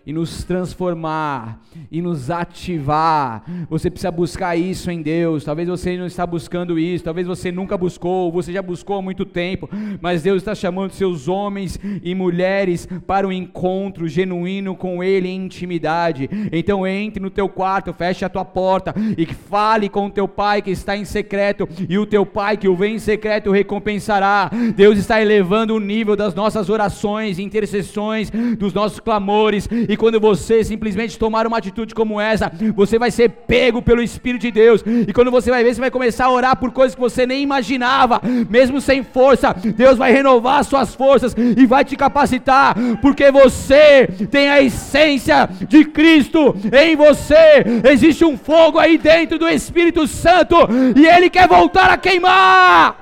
e 0.08 0.12
nos 0.12 0.42
transformar 0.42 1.60
e 1.92 2.00
nos 2.00 2.30
ativar. 2.30 3.44
Você 3.68 3.90
precisa 3.90 4.10
buscar 4.10 4.56
isso 4.56 4.90
em 4.90 5.02
Deus. 5.02 5.44
Talvez 5.44 5.68
você 5.68 5.98
não 5.98 6.06
está 6.06 6.26
buscando 6.26 6.78
isso, 6.78 7.04
talvez 7.04 7.26
você 7.26 7.52
nunca 7.52 7.76
buscou, 7.76 8.32
você 8.32 8.50
já 8.50 8.62
buscou 8.62 8.96
há 8.96 9.02
muito 9.02 9.26
tempo, 9.26 9.68
mas 10.00 10.22
Deus 10.22 10.38
está 10.38 10.54
chamando 10.54 10.92
seus 10.92 11.28
homens 11.28 11.78
e 12.02 12.14
mulheres 12.14 12.88
para 13.06 13.28
um 13.28 13.32
encontro 13.32 14.08
genuíno 14.08 14.74
com 14.74 15.04
Ele 15.04 15.28
em 15.28 15.44
intimidade. 15.44 16.30
Então 16.50 16.86
entre 16.86 17.22
no 17.22 17.28
teu 17.28 17.46
quarto, 17.46 17.92
feche 17.92 18.24
a 18.24 18.30
tua 18.30 18.46
porta 18.46 18.94
e 19.14 19.26
fale 19.26 19.90
com 19.90 20.06
o 20.06 20.10
teu 20.10 20.26
pai 20.26 20.62
que 20.62 20.70
está 20.70 20.96
em 20.96 21.04
secreto, 21.04 21.68
e 21.86 21.98
o 21.98 22.06
teu 22.06 22.24
pai 22.24 22.56
que 22.56 22.66
o 22.66 22.74
vem 22.74 22.94
em 22.94 22.98
secreto 22.98 23.50
recompensará. 23.50 24.50
Deus 24.74 24.96
está 24.96 25.20
elevando 25.20 25.74
o 25.74 25.80
nível 25.80 26.16
das 26.16 26.34
nossas 26.34 26.70
orações, 26.70 27.38
intercessões, 27.38 28.30
dos 28.58 28.72
nossos 28.72 29.00
clamores 29.00 29.68
e 29.86 29.97
quando 29.98 30.18
você 30.20 30.64
simplesmente 30.64 31.18
tomar 31.18 31.46
uma 31.46 31.58
atitude 31.58 31.94
como 31.94 32.20
essa, 32.20 32.50
você 32.74 32.98
vai 32.98 33.10
ser 33.10 33.28
pego 33.28 33.82
pelo 33.82 34.02
Espírito 34.02 34.42
de 34.42 34.50
Deus. 34.50 34.82
E 34.86 35.12
quando 35.12 35.30
você 35.30 35.50
vai 35.50 35.62
ver, 35.62 35.74
você 35.74 35.80
vai 35.80 35.90
começar 35.90 36.26
a 36.26 36.30
orar 36.30 36.56
por 36.56 36.70
coisas 36.70 36.94
que 36.94 37.00
você 37.00 37.26
nem 37.26 37.42
imaginava, 37.42 38.20
mesmo 38.48 38.80
sem 38.80 39.02
força. 39.02 39.52
Deus 39.52 39.98
vai 39.98 40.12
renovar 40.12 40.64
suas 40.64 40.94
forças 40.94 41.34
e 41.36 41.66
vai 41.66 41.84
te 41.84 41.96
capacitar, 41.96 42.74
porque 43.02 43.30
você 43.30 44.06
tem 44.30 44.48
a 44.48 44.62
essência 44.62 45.48
de 45.68 45.84
Cristo 45.84 46.56
em 46.72 46.96
você. 46.96 47.64
Existe 47.90 48.24
um 48.24 48.38
fogo 48.38 48.78
aí 48.78 48.96
dentro 48.96 49.38
do 49.38 49.48
Espírito 49.48 50.06
Santo 50.06 50.56
e 50.96 51.06
ele 51.06 51.28
quer 51.28 51.48
voltar 51.48 51.90
a 51.90 51.96
queimar. 51.96 52.96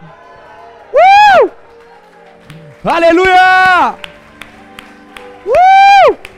Uh! 0.93 1.51
Aleluia! 2.85 3.95
Uh! 5.47 6.36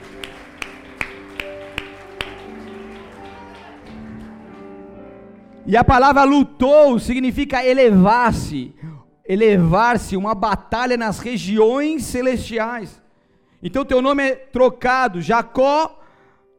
E 5.68 5.76
a 5.76 5.84
palavra 5.84 6.24
lutou 6.24 6.98
significa 6.98 7.62
elevar-se, 7.62 8.74
elevar-se, 9.22 10.16
uma 10.16 10.34
batalha 10.34 10.96
nas 10.96 11.18
regiões 11.18 12.04
celestiais. 12.04 13.02
Então 13.62 13.84
teu 13.84 14.00
nome 14.00 14.22
é 14.22 14.34
trocado, 14.34 15.20
Jacó, 15.20 16.00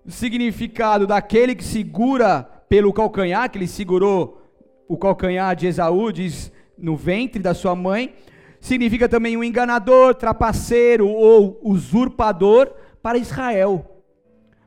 significado 0.08 1.08
daquele 1.08 1.56
que 1.56 1.64
segura 1.64 2.44
pelo 2.70 2.94
calcanhar, 2.94 3.50
que 3.50 3.58
ele 3.58 3.66
segurou 3.66 4.44
o 4.88 4.96
calcanhar 4.96 5.56
de 5.56 5.66
Esaú, 5.66 6.12
diz 6.12 6.52
no 6.78 6.96
ventre 6.96 7.42
da 7.42 7.56
sua 7.56 7.74
mãe, 7.74 8.14
significa 8.62 9.10
também 9.10 9.36
um 9.36 9.44
enganador, 9.44 10.14
trapaceiro 10.14 11.08
ou 11.08 11.60
usurpador 11.64 12.72
para 13.02 13.18
Israel. 13.18 14.04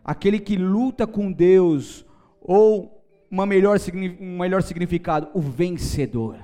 Aquele 0.05 0.41
que 0.41 0.57
luta 0.57 1.07
com 1.07 1.31
Deus 1.31 2.05
ou 2.41 3.02
uma 3.33 3.47
melhor, 3.47 3.79
um 4.21 4.39
melhor 4.39 4.63
significado, 4.63 5.29
o 5.33 5.41
vencedor. 5.41 6.37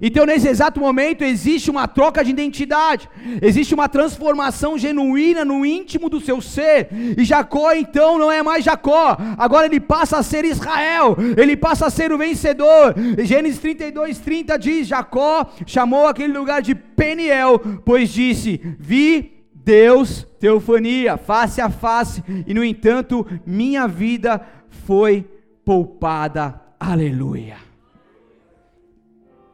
Então, 0.00 0.26
nesse 0.26 0.48
exato 0.48 0.80
momento, 0.80 1.22
existe 1.22 1.70
uma 1.70 1.86
troca 1.86 2.24
de 2.24 2.30
identidade, 2.30 3.08
existe 3.40 3.72
uma 3.72 3.88
transformação 3.88 4.76
genuína 4.76 5.44
no 5.44 5.64
íntimo 5.64 6.08
do 6.08 6.18
seu 6.18 6.40
ser, 6.40 6.88
e 7.16 7.22
Jacó 7.24 7.72
então 7.72 8.18
não 8.18 8.32
é 8.32 8.42
mais 8.42 8.64
Jacó, 8.64 9.16
agora 9.38 9.66
ele 9.66 9.78
passa 9.78 10.16
a 10.16 10.22
ser 10.22 10.44
Israel, 10.46 11.14
ele 11.36 11.56
passa 11.56 11.86
a 11.86 11.90
ser 11.90 12.10
o 12.10 12.18
vencedor. 12.18 12.94
Gênesis 13.22 13.60
32, 13.60 14.18
30 14.18 14.58
diz: 14.58 14.88
Jacó 14.88 15.46
chamou 15.66 16.08
aquele 16.08 16.36
lugar 16.36 16.62
de 16.62 16.74
Peniel, 16.74 17.60
pois 17.84 18.08
disse: 18.08 18.60
Vi 18.80 19.44
Deus, 19.54 20.26
teofania, 20.40 21.16
face 21.16 21.60
a 21.60 21.70
face, 21.70 22.24
e 22.44 22.52
no 22.52 22.64
entanto, 22.64 23.24
minha 23.46 23.86
vida 23.86 24.40
foi 24.86 25.35
poupada. 25.66 26.62
Aleluia. 26.78 27.56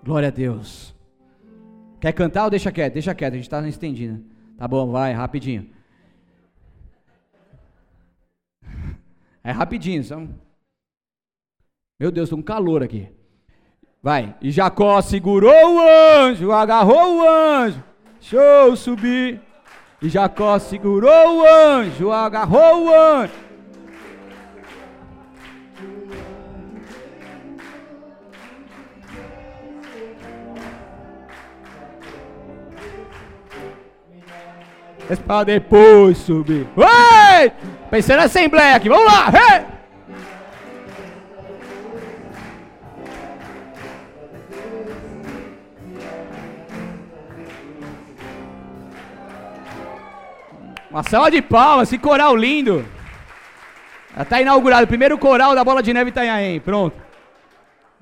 Glória 0.04 0.28
a 0.28 0.30
Deus. 0.30 0.94
Quer 1.98 2.12
cantar 2.12 2.44
ou 2.44 2.50
deixa 2.50 2.70
quieto? 2.70 2.92
Deixa 2.92 3.14
quieto, 3.14 3.32
a 3.32 3.36
gente 3.36 3.46
está 3.46 3.66
estendendo. 3.66 4.22
Tá 4.58 4.68
bom, 4.68 4.92
vai, 4.92 5.12
rapidinho. 5.12 5.70
É 9.42 9.50
rapidinho, 9.50 10.04
só. 10.04 10.20
Meu 11.98 12.10
Deus, 12.12 12.28
tô 12.28 12.36
com 12.36 12.42
calor 12.42 12.82
aqui. 12.82 13.08
Vai. 14.02 14.36
E 14.42 14.50
Jacó 14.50 15.00
segurou 15.00 15.76
o 15.76 15.80
anjo, 15.80 16.52
agarrou 16.52 17.18
o 17.18 17.28
anjo, 17.28 17.82
show 18.20 18.76
subir. 18.76 19.40
E 20.02 20.08
Jacó 20.08 20.58
segurou 20.58 21.38
o 21.38 21.46
anjo, 21.46 22.10
agarrou 22.10 22.86
o 22.86 22.94
anjo. 22.94 23.41
É 35.12 35.16
para 35.16 35.44
depois 35.44 36.16
subir. 36.16 36.66
Ei! 36.74 37.52
Pensando 37.90 38.16
na 38.16 38.24
assembleia 38.24 38.76
aqui, 38.76 38.88
vamos 38.88 39.04
lá! 39.04 39.30
Uma 50.90 51.02
salva 51.02 51.30
de 51.30 51.42
palmas, 51.42 51.88
esse 51.88 51.98
coral 51.98 52.34
lindo. 52.34 52.82
Já 54.16 54.22
está 54.22 54.40
inaugurado 54.40 54.84
o 54.84 54.88
primeiro 54.88 55.18
coral 55.18 55.54
da 55.54 55.62
Bola 55.62 55.82
de 55.82 55.92
Neve 55.92 56.08
Itanhaém. 56.08 56.58
Pronto. 56.58 57.01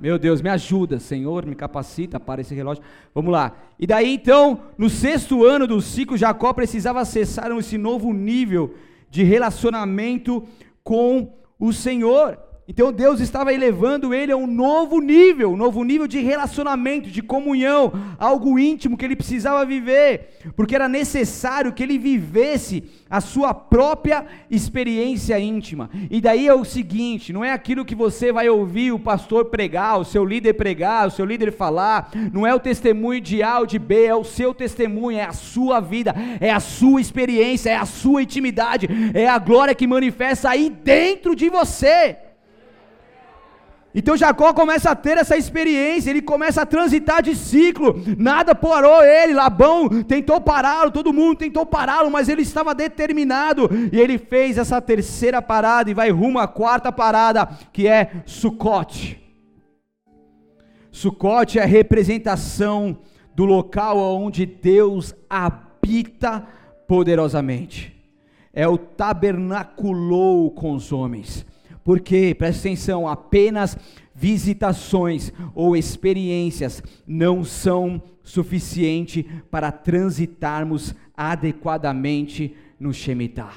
Meu 0.01 0.18
Deus, 0.18 0.40
me 0.40 0.48
ajuda, 0.48 0.98
Senhor, 0.98 1.44
me 1.44 1.55
capacita 1.55 2.18
para 2.18 2.40
esse 2.40 2.55
relógio. 2.55 2.82
Vamos 3.14 3.30
lá. 3.30 3.55
E 3.78 3.86
daí 3.86 4.14
então, 4.14 4.62
no 4.78 4.88
sexto 4.88 5.44
ano 5.44 5.66
do 5.66 5.80
ciclo, 5.80 6.16
Jacó 6.16 6.55
precisava 6.55 7.01
acessar 7.01 7.51
esse 7.53 7.76
novo 7.76 8.12
nível 8.12 8.74
de 9.11 9.22
relacionamento 9.22 10.46
com 10.82 11.32
o 11.59 11.72
Senhor. 11.72 12.38
Então 12.71 12.93
Deus 12.93 13.18
estava 13.18 13.53
elevando 13.53 14.14
ele 14.14 14.31
a 14.31 14.37
um 14.37 14.47
novo 14.47 15.01
nível, 15.01 15.51
um 15.51 15.57
novo 15.57 15.83
nível 15.83 16.07
de 16.07 16.21
relacionamento, 16.21 17.11
de 17.11 17.21
comunhão, 17.21 17.93
algo 18.16 18.61
íntimo 18.61 18.97
que 18.97 19.05
ele 19.05 19.16
precisava 19.16 19.66
viver, 19.66 20.39
porque 20.55 20.77
era 20.77 20.89
necessário 20.89 21.73
que 21.73 21.83
ele 21.83 21.99
vivesse 21.99 22.85
a 23.11 23.21
sua 23.21 23.53
própria 23.53 24.25
experiência 24.49 25.37
íntima. 25.37 25.91
E 26.09 26.21
daí 26.21 26.47
é 26.47 26.55
o 26.55 26.64
seguinte: 26.64 27.33
não 27.33 27.45
é 27.45 27.51
aquilo 27.53 27.85
que 27.85 27.97
você 27.97 28.31
vai 28.31 28.49
ouvir 28.49 28.93
o 28.93 29.01
pastor 29.01 29.47
pregar, 29.47 29.99
o 29.99 30.05
seu 30.05 30.25
líder 30.25 30.53
pregar, 30.55 31.09
o 31.09 31.11
seu 31.11 31.25
líder 31.25 31.51
falar, 31.51 32.12
não 32.33 32.47
é 32.47 32.55
o 32.55 32.61
testemunho 32.61 33.21
de 33.21 33.43
A 33.43 33.59
ou 33.59 33.66
de 33.66 33.81
B, 33.81 34.05
é 34.05 34.14
o 34.14 34.23
seu 34.23 34.55
testemunho, 34.55 35.18
é 35.18 35.25
a 35.25 35.33
sua 35.33 35.81
vida, 35.81 36.14
é 36.41 36.53
a 36.53 36.61
sua 36.61 37.01
experiência, 37.01 37.71
é 37.71 37.77
a 37.77 37.85
sua 37.85 38.23
intimidade, 38.23 38.89
é 39.12 39.27
a 39.27 39.41
glória 39.41 39.75
que 39.75 39.89
manifesta 39.89 40.51
aí 40.51 40.71
dentro 40.71 41.35
de 41.35 41.49
você. 41.49 42.30
Então 43.95 44.16
Jacó 44.16 44.53
começa 44.53 44.91
a 44.91 44.95
ter 44.95 45.18
essa 45.18 45.36
experiência, 45.36 46.11
ele 46.11 46.22
começa 46.22 46.62
a 46.62 46.66
transitar 46.66 47.22
de 47.22 47.34
ciclo, 47.34 48.01
nada 48.16 48.55
parou 48.55 49.03
ele, 49.03 49.34
Labão 49.34 49.88
tentou 50.05 50.41
pará-lo, 50.41 50.93
todo 50.93 51.12
mundo 51.12 51.38
tentou 51.38 51.66
pará-lo, 51.66 52.11
mas 52.11 52.28
ele 52.28 52.43
estava 52.43 52.72
determinado, 52.72 53.68
e 53.93 53.99
ele 53.99 54.16
fez 54.16 54.59
essa 54.59 54.80
terceira 54.80 55.43
parada 55.43 55.91
e 55.91 55.95
vai 55.95 56.11
rumo 56.11 56.38
à 56.38 56.47
quarta 56.47 56.93
parada, 56.93 57.49
que 57.72 57.88
é 57.88 58.22
Sucote. 58.26 59.20
Sucote 60.93 61.59
é 61.59 61.62
a 61.62 61.66
representação 61.66 62.99
do 63.34 63.45
local 63.45 63.99
onde 63.99 64.47
Deus 64.47 65.14
habita 65.28 66.47
poderosamente. 66.86 67.97
É 68.53 68.66
o 68.66 68.76
tabernaculou 68.76 70.51
com 70.51 70.74
os 70.74 70.93
homens. 70.93 71.47
Porque, 71.85 72.35
presta 72.35 72.68
atenção, 72.68 73.09
apenas 73.09 73.76
visitações 74.14 75.33
ou 75.55 75.76
experiências 75.76 76.83
não 77.07 77.43
são 77.43 78.03
suficiente 78.22 79.26
para 79.51 79.72
transitarmos 79.72 80.95
adequadamente 81.16 82.55
no 82.78 82.93
Shemitah. 82.93 83.55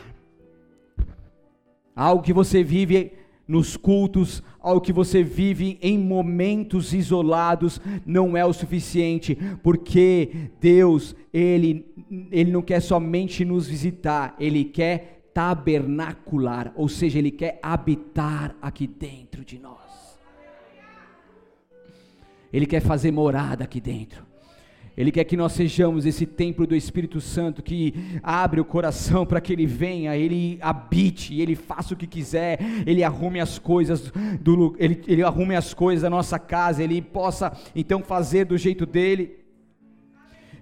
Algo 1.95 2.23
que 2.23 2.33
você 2.33 2.63
vive 2.63 3.11
nos 3.47 3.75
cultos, 3.75 4.41
algo 4.59 4.81
que 4.81 4.93
você 4.93 5.21
vive 5.21 5.77
em 5.81 5.99
momentos 5.99 6.93
isolados, 6.93 7.79
não 8.05 8.37
é 8.37 8.45
o 8.45 8.53
suficiente, 8.53 9.37
porque 9.61 10.49
Deus, 10.59 11.15
Ele, 11.33 11.85
Ele 12.31 12.51
não 12.51 12.61
quer 12.61 12.79
somente 12.79 13.43
nos 13.43 13.67
visitar, 13.67 14.35
Ele 14.39 14.63
quer 14.63 15.22
tabernacular, 15.33 16.71
ou 16.75 16.87
seja, 16.87 17.19
Ele 17.19 17.31
quer 17.31 17.59
habitar 17.61 18.55
aqui 18.61 18.87
dentro 18.87 19.43
de 19.43 19.57
nós. 19.57 19.81
Ele 22.51 22.67
quer 22.67 22.81
fazer 22.81 23.11
morada 23.11 23.63
aqui 23.63 23.81
dentro. 23.81 24.23
Ele 24.95 25.11
quer 25.11 25.23
que 25.23 25.35
nós 25.35 25.53
sejamos 25.53 26.05
esse 26.05 26.23
templo 26.23 26.67
do 26.67 26.75
Espírito 26.75 27.19
Santo 27.19 27.63
que 27.63 27.95
abre 28.21 28.61
o 28.61 28.65
coração 28.65 29.25
para 29.25 29.41
que 29.41 29.51
ele 29.51 29.65
venha, 29.65 30.15
ele 30.15 30.59
habite, 30.61 31.41
ele 31.41 31.55
faça 31.55 31.95
o 31.95 31.97
que 31.97 32.05
quiser, 32.05 32.59
ele 32.85 33.03
arrume 33.03 33.39
as 33.39 33.57
coisas 33.57 34.11
do 34.39 34.75
ele, 34.77 35.01
ele 35.07 35.23
arrume 35.23 35.55
as 35.55 35.73
coisas 35.73 36.03
da 36.03 36.11
nossa 36.11 36.37
casa, 36.37 36.83
ele 36.83 37.01
possa 37.01 37.51
então 37.75 38.03
fazer 38.03 38.45
do 38.45 38.55
jeito 38.55 38.85
dele. 38.85 39.42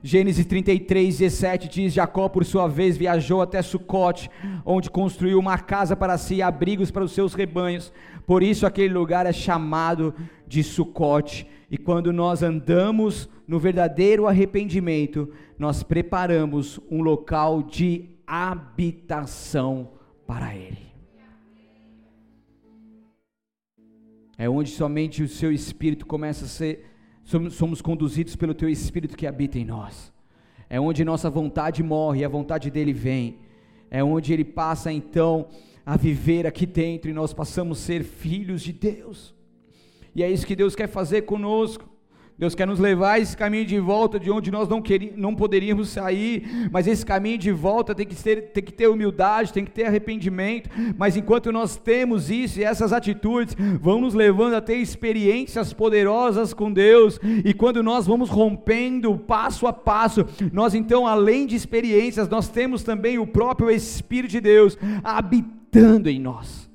Gênesis 0.03 0.45
33, 0.45 1.19
17 1.19 1.69
diz: 1.69 1.93
Jacó, 1.93 2.27
por 2.27 2.43
sua 2.43 2.67
vez, 2.67 2.97
viajou 2.97 3.41
até 3.41 3.61
Sucote, 3.61 4.29
onde 4.65 4.89
construiu 4.89 5.37
uma 5.37 5.59
casa 5.59 5.95
para 5.95 6.17
si 6.17 6.35
e 6.35 6.41
abrigos 6.41 6.89
para 6.89 7.03
os 7.03 7.11
seus 7.11 7.35
rebanhos. 7.35 7.93
Por 8.25 8.41
isso 8.41 8.65
aquele 8.65 8.93
lugar 8.93 9.25
é 9.27 9.33
chamado 9.33 10.13
de 10.47 10.63
Sucote. 10.63 11.47
E 11.69 11.77
quando 11.77 12.11
nós 12.11 12.41
andamos 12.41 13.29
no 13.47 13.59
verdadeiro 13.59 14.27
arrependimento, 14.27 15.29
nós 15.57 15.83
preparamos 15.83 16.79
um 16.89 17.01
local 17.01 17.61
de 17.61 18.09
habitação 18.25 19.91
para 20.25 20.55
Ele. 20.55 20.91
É 24.37 24.49
onde 24.49 24.71
somente 24.71 25.21
o 25.21 25.27
seu 25.27 25.51
espírito 25.51 26.07
começa 26.07 26.45
a 26.45 26.47
ser 26.47 26.90
somos, 27.31 27.53
somos 27.53 27.81
conduzidos 27.81 28.35
pelo 28.35 28.53
Teu 28.53 28.67
Espírito 28.67 29.15
que 29.15 29.25
habita 29.25 29.57
em 29.57 29.65
nós. 29.65 30.11
É 30.69 30.79
onde 30.79 31.05
nossa 31.05 31.29
vontade 31.29 31.81
morre 31.81 32.21
e 32.21 32.25
a 32.25 32.29
vontade 32.29 32.69
dele 32.69 32.93
vem. 32.93 33.39
É 33.89 34.03
onde 34.03 34.33
ele 34.33 34.43
passa 34.43 34.91
então 34.91 35.47
a 35.85 35.97
viver 35.97 36.45
aqui 36.45 36.65
dentro 36.65 37.09
e 37.09 37.13
nós 37.13 37.33
passamos 37.33 37.79
a 37.79 37.81
ser 37.81 38.03
filhos 38.03 38.61
de 38.61 38.73
Deus. 38.73 39.33
E 40.13 40.21
é 40.21 40.29
isso 40.29 40.45
que 40.45 40.55
Deus 40.55 40.75
quer 40.75 40.87
fazer 40.87 41.23
conosco. 41.23 41.89
Deus 42.41 42.55
quer 42.55 42.65
nos 42.65 42.79
levar 42.79 43.11
a 43.11 43.19
esse 43.19 43.37
caminho 43.37 43.63
de 43.67 43.77
volta 43.77 44.19
de 44.19 44.31
onde 44.31 44.49
nós 44.49 44.67
não, 44.67 44.81
queríamos, 44.81 45.15
não 45.15 45.35
poderíamos 45.35 45.89
sair, 45.89 46.69
mas 46.71 46.87
esse 46.87 47.05
caminho 47.05 47.37
de 47.37 47.51
volta 47.51 47.93
tem 47.93 48.03
que, 48.03 48.15
ter, 48.15 48.51
tem 48.51 48.63
que 48.63 48.73
ter 48.73 48.87
humildade, 48.87 49.53
tem 49.53 49.63
que 49.63 49.69
ter 49.69 49.85
arrependimento, 49.85 50.67
mas 50.97 51.15
enquanto 51.15 51.51
nós 51.51 51.77
temos 51.77 52.31
isso 52.31 52.59
e 52.59 52.63
essas 52.63 52.91
atitudes, 52.91 53.55
vão 53.79 54.01
nos 54.01 54.15
levando 54.15 54.55
a 54.55 54.61
ter 54.61 54.77
experiências 54.77 55.71
poderosas 55.71 56.51
com 56.51 56.73
Deus, 56.73 57.19
e 57.45 57.53
quando 57.53 57.83
nós 57.83 58.07
vamos 58.07 58.27
rompendo 58.27 59.15
passo 59.19 59.67
a 59.67 59.71
passo, 59.71 60.25
nós 60.51 60.73
então, 60.73 61.05
além 61.05 61.45
de 61.45 61.55
experiências, 61.55 62.27
nós 62.27 62.49
temos 62.49 62.81
também 62.81 63.19
o 63.19 63.27
próprio 63.27 63.69
Espírito 63.69 64.31
de 64.31 64.41
Deus 64.41 64.75
habitando 65.03 66.09
em 66.09 66.19
nós 66.19 66.70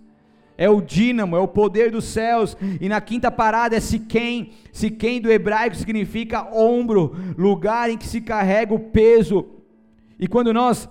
é 0.59 0.69
o 0.69 0.81
dínamo, 0.81 1.37
é 1.37 1.41
o 1.41 1.49
poder 1.49 1.91
dos 1.91 2.05
céus. 2.05 2.57
E 2.81 2.89
na 2.89 3.01
quinta 3.01 3.31
parada 3.31 3.77
é 3.77 3.81
Siquém. 3.81 4.53
Siquém 4.73 5.21
do 5.21 5.31
hebraico 5.31 5.77
significa 5.77 6.49
ombro, 6.55 7.15
lugar 7.37 7.91
em 7.91 7.99
que 7.99 8.07
se 8.07 8.21
carrega 8.21 8.75
o 8.75 8.79
peso. 8.79 9.47
E 10.19 10.27
quando 10.27 10.53
nós 10.53 10.89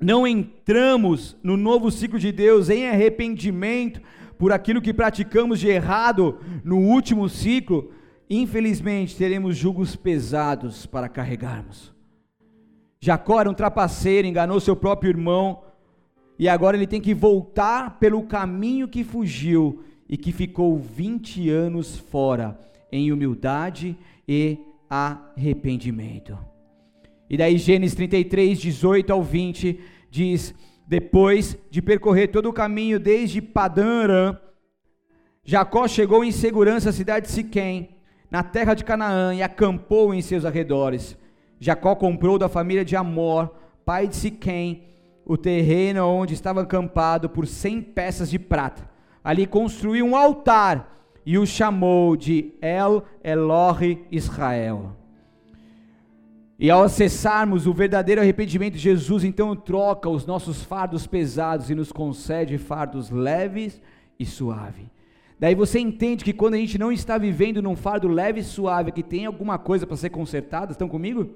não 0.00 0.26
entramos 0.26 1.36
no 1.42 1.56
novo 1.56 1.90
ciclo 1.90 2.18
de 2.18 2.32
Deus 2.32 2.70
em 2.70 2.88
arrependimento 2.88 4.00
por 4.38 4.52
aquilo 4.52 4.80
que 4.80 4.94
praticamos 4.94 5.58
de 5.58 5.68
errado 5.68 6.38
no 6.64 6.78
último 6.78 7.28
ciclo, 7.28 7.92
infelizmente 8.30 9.16
teremos 9.16 9.56
julgos 9.56 9.96
pesados 9.96 10.86
para 10.86 11.08
carregarmos. 11.08 11.92
Jacó 13.00 13.40
era 13.40 13.50
um 13.50 13.54
trapaceiro, 13.54 14.26
enganou 14.26 14.60
seu 14.60 14.74
próprio 14.74 15.10
irmão, 15.10 15.62
e 16.38 16.48
agora 16.48 16.76
ele 16.76 16.86
tem 16.86 17.00
que 17.00 17.12
voltar 17.12 17.98
pelo 17.98 18.22
caminho 18.22 18.86
que 18.86 19.02
fugiu 19.02 19.82
e 20.08 20.16
que 20.16 20.32
ficou 20.32 20.78
20 20.78 21.50
anos 21.50 21.98
fora, 21.98 22.58
em 22.92 23.10
humildade 23.12 23.96
e 24.26 24.58
arrependimento. 24.88 26.38
E 27.28 27.36
daí 27.36 27.58
Gênesis 27.58 27.94
33, 27.96 28.58
18 28.58 29.12
ao 29.12 29.22
20 29.22 29.80
diz: 30.10 30.54
Depois 30.86 31.58
de 31.70 31.82
percorrer 31.82 32.28
todo 32.28 32.48
o 32.48 32.52
caminho 32.52 32.98
desde 32.98 33.42
Padã 33.42 34.38
Jacó 35.44 35.88
chegou 35.88 36.22
em 36.22 36.30
segurança 36.30 36.90
à 36.90 36.92
cidade 36.92 37.26
de 37.26 37.32
Siquém, 37.32 37.96
na 38.30 38.42
terra 38.42 38.74
de 38.74 38.84
Canaã, 38.84 39.34
e 39.34 39.42
acampou 39.42 40.12
em 40.12 40.20
seus 40.20 40.44
arredores. 40.44 41.16
Jacó 41.58 41.94
comprou 41.94 42.38
da 42.38 42.50
família 42.50 42.84
de 42.84 42.94
Amor, 42.94 43.54
pai 43.82 44.06
de 44.06 44.14
Siquém, 44.14 44.84
o 45.28 45.36
terreno 45.36 46.06
onde 46.06 46.32
estava 46.32 46.62
acampado 46.62 47.28
por 47.28 47.46
cem 47.46 47.82
peças 47.82 48.30
de 48.30 48.38
prata. 48.38 48.88
Ali 49.22 49.46
construiu 49.46 50.06
um 50.06 50.16
altar 50.16 50.98
e 51.24 51.36
o 51.36 51.46
chamou 51.46 52.16
de 52.16 52.54
El 52.62 53.04
Elohe 53.22 54.06
Israel. 54.10 54.96
E 56.58 56.70
ao 56.70 56.82
acessarmos 56.82 57.66
o 57.66 57.74
verdadeiro 57.74 58.22
arrependimento, 58.22 58.78
Jesus 58.78 59.22
então 59.22 59.54
troca 59.54 60.08
os 60.08 60.24
nossos 60.24 60.64
fardos 60.64 61.06
pesados 61.06 61.68
e 61.68 61.74
nos 61.74 61.92
concede 61.92 62.56
fardos 62.56 63.10
leves 63.10 63.80
e 64.18 64.24
suaves. 64.24 64.86
Daí 65.38 65.54
você 65.54 65.78
entende 65.78 66.24
que 66.24 66.32
quando 66.32 66.54
a 66.54 66.56
gente 66.58 66.78
não 66.78 66.90
está 66.90 67.18
vivendo 67.18 67.62
num 67.62 67.76
fardo 67.76 68.08
leve 68.08 68.40
e 68.40 68.44
suave, 68.44 68.90
que 68.90 69.04
tem 69.04 69.26
alguma 69.26 69.58
coisa 69.58 69.86
para 69.86 69.96
ser 69.96 70.10
consertada, 70.10 70.72
estão 70.72 70.88
comigo? 70.88 71.30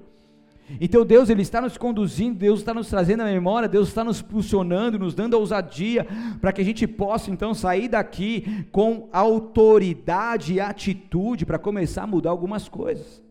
Então 0.79 1.05
Deus 1.05 1.29
ele 1.29 1.41
está 1.41 1.59
nos 1.59 1.77
conduzindo, 1.77 2.39
Deus 2.39 2.59
está 2.59 2.73
nos 2.73 2.89
trazendo 2.89 3.21
a 3.21 3.25
memória, 3.25 3.67
Deus 3.67 3.89
está 3.89 4.03
nos 4.03 4.21
impulsionando, 4.21 4.97
nos 4.97 5.13
dando 5.13 5.33
ousadia 5.35 6.07
para 6.39 6.53
que 6.53 6.61
a 6.61 6.65
gente 6.65 6.87
possa 6.87 7.29
então 7.29 7.53
sair 7.53 7.89
daqui 7.89 8.65
com 8.71 9.09
autoridade 9.11 10.53
e 10.53 10.61
atitude 10.61 11.45
para 11.45 11.59
começar 11.59 12.03
a 12.03 12.07
mudar 12.07 12.29
algumas 12.29 12.69
coisas. 12.69 13.21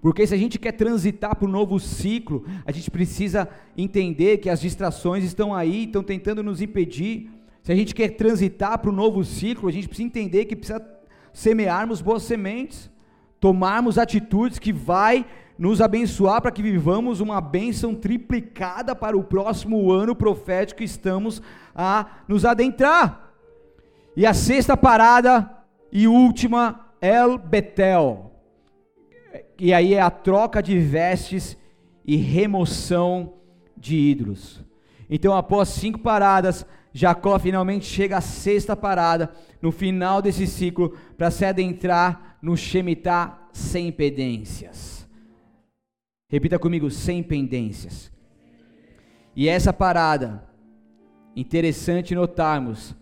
Porque 0.00 0.26
se 0.26 0.34
a 0.34 0.38
gente 0.38 0.58
quer 0.58 0.72
transitar 0.72 1.36
para 1.36 1.46
o 1.46 1.50
novo 1.50 1.78
ciclo, 1.78 2.44
a 2.64 2.72
gente 2.72 2.90
precisa 2.90 3.48
entender 3.76 4.38
que 4.38 4.48
as 4.48 4.60
distrações 4.60 5.24
estão 5.24 5.54
aí, 5.54 5.84
estão 5.84 6.02
tentando 6.02 6.42
nos 6.42 6.60
impedir. 6.60 7.30
Se 7.62 7.70
a 7.70 7.74
gente 7.74 7.94
quer 7.94 8.10
transitar 8.10 8.78
para 8.78 8.90
o 8.90 8.94
novo 8.94 9.24
ciclo, 9.24 9.68
a 9.68 9.72
gente 9.72 9.88
precisa 9.88 10.06
entender 10.06 10.46
que 10.46 10.56
precisa 10.56 10.84
semearmos 11.32 12.00
boas 12.00 12.22
sementes, 12.22 12.90
tomarmos 13.40 13.98
atitudes 13.98 14.58
que 14.58 14.72
vai 14.72 15.26
nos 15.58 15.80
abençoar 15.80 16.42
para 16.42 16.50
que 16.50 16.62
vivamos 16.62 17.20
uma 17.20 17.40
bênção 17.40 17.94
triplicada 17.94 18.94
para 18.94 19.16
o 19.16 19.22
próximo 19.22 19.90
ano 19.90 20.14
profético 20.14 20.78
que 20.78 20.84
estamos 20.84 21.40
a 21.74 22.06
nos 22.26 22.44
adentrar. 22.44 23.32
E 24.16 24.26
a 24.26 24.34
sexta 24.34 24.76
parada 24.76 25.50
e 25.90 26.06
última, 26.08 26.88
El 27.00 27.38
Betel. 27.38 28.32
E 29.58 29.72
aí 29.72 29.94
é 29.94 30.00
a 30.00 30.10
troca 30.10 30.62
de 30.62 30.78
vestes 30.78 31.56
e 32.04 32.16
remoção 32.16 33.34
de 33.76 33.96
ídolos. 33.96 34.64
Então, 35.08 35.36
após 35.36 35.68
cinco 35.68 35.98
paradas, 35.98 36.66
Jacó 36.92 37.38
finalmente 37.38 37.84
chega 37.86 38.18
à 38.18 38.20
sexta 38.20 38.76
parada, 38.76 39.32
no 39.60 39.72
final 39.72 40.22
desse 40.22 40.46
ciclo, 40.46 40.96
para 41.16 41.30
se 41.30 41.44
adentrar 41.44 42.38
no 42.40 42.56
Shemitah 42.56 43.48
sem 43.52 43.90
pendências. 43.90 44.93
Repita 46.34 46.58
comigo, 46.58 46.90
sem 46.90 47.22
pendências. 47.22 48.10
E 49.36 49.48
essa 49.48 49.72
parada, 49.72 50.44
interessante 51.36 52.12
notarmos 52.12 52.92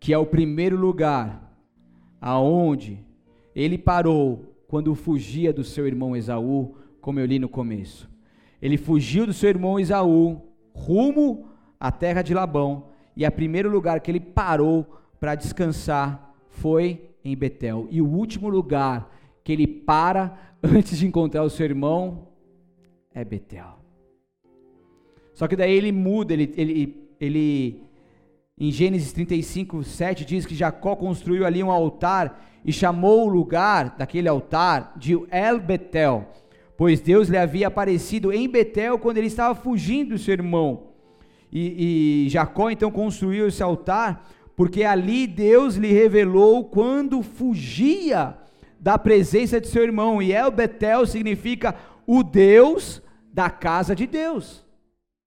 que 0.00 0.14
é 0.14 0.16
o 0.16 0.24
primeiro 0.24 0.78
lugar 0.78 1.54
aonde 2.18 3.04
ele 3.54 3.76
parou 3.76 4.56
quando 4.66 4.94
fugia 4.94 5.52
do 5.52 5.62
seu 5.62 5.86
irmão 5.86 6.16
Esaú, 6.16 6.74
como 7.02 7.20
eu 7.20 7.26
li 7.26 7.38
no 7.38 7.50
começo. 7.50 8.08
Ele 8.62 8.78
fugiu 8.78 9.26
do 9.26 9.34
seu 9.34 9.50
irmão 9.50 9.78
Esaú 9.78 10.40
rumo 10.72 11.50
à 11.78 11.92
terra 11.92 12.22
de 12.22 12.32
Labão 12.32 12.86
e 13.14 13.26
o 13.26 13.30
primeiro 13.30 13.68
lugar 13.68 14.00
que 14.00 14.10
ele 14.10 14.20
parou 14.20 14.86
para 15.20 15.34
descansar 15.34 16.34
foi 16.48 17.10
em 17.22 17.36
Betel. 17.36 17.86
E 17.90 18.00
o 18.00 18.08
último 18.08 18.48
lugar 18.48 19.14
que 19.44 19.52
ele 19.52 19.66
para 19.66 20.34
antes 20.64 20.96
de 20.96 21.06
encontrar 21.06 21.42
o 21.42 21.50
seu 21.50 21.66
irmão 21.66 22.29
é 23.14 23.24
Betel. 23.24 23.78
Só 25.34 25.48
que 25.48 25.56
daí 25.56 25.72
ele 25.72 25.92
muda, 25.92 26.32
ele, 26.32 26.52
ele, 26.56 27.08
ele 27.20 27.82
em 28.58 28.70
Gênesis 28.70 29.12
35, 29.12 29.82
7 29.82 30.24
diz 30.24 30.44
que 30.44 30.54
Jacó 30.54 30.94
construiu 30.94 31.46
ali 31.46 31.62
um 31.62 31.70
altar 31.70 32.46
e 32.64 32.72
chamou 32.72 33.26
o 33.26 33.28
lugar 33.28 33.96
daquele 33.96 34.28
altar 34.28 34.92
de 34.96 35.18
El 35.30 35.58
Betel, 35.60 36.28
pois 36.76 37.00
Deus 37.00 37.28
lhe 37.28 37.38
havia 37.38 37.68
aparecido 37.68 38.32
em 38.32 38.48
Betel 38.48 38.98
quando 38.98 39.16
ele 39.16 39.28
estava 39.28 39.54
fugindo 39.54 40.10
do 40.10 40.18
seu 40.18 40.34
irmão. 40.34 40.88
E, 41.50 42.26
e 42.26 42.28
Jacó 42.28 42.70
então 42.70 42.90
construiu 42.90 43.48
esse 43.48 43.62
altar, 43.62 44.28
porque 44.54 44.84
ali 44.84 45.26
Deus 45.26 45.76
lhe 45.76 45.92
revelou 45.92 46.64
quando 46.64 47.22
fugia 47.22 48.36
da 48.78 48.98
presença 48.98 49.60
de 49.60 49.68
seu 49.68 49.82
irmão. 49.82 50.22
E 50.22 50.32
El 50.32 50.50
Betel 50.50 51.06
significa 51.06 51.74
o 52.12 52.24
Deus 52.24 53.00
da 53.32 53.48
casa 53.48 53.94
de 53.94 54.04
Deus. 54.04 54.66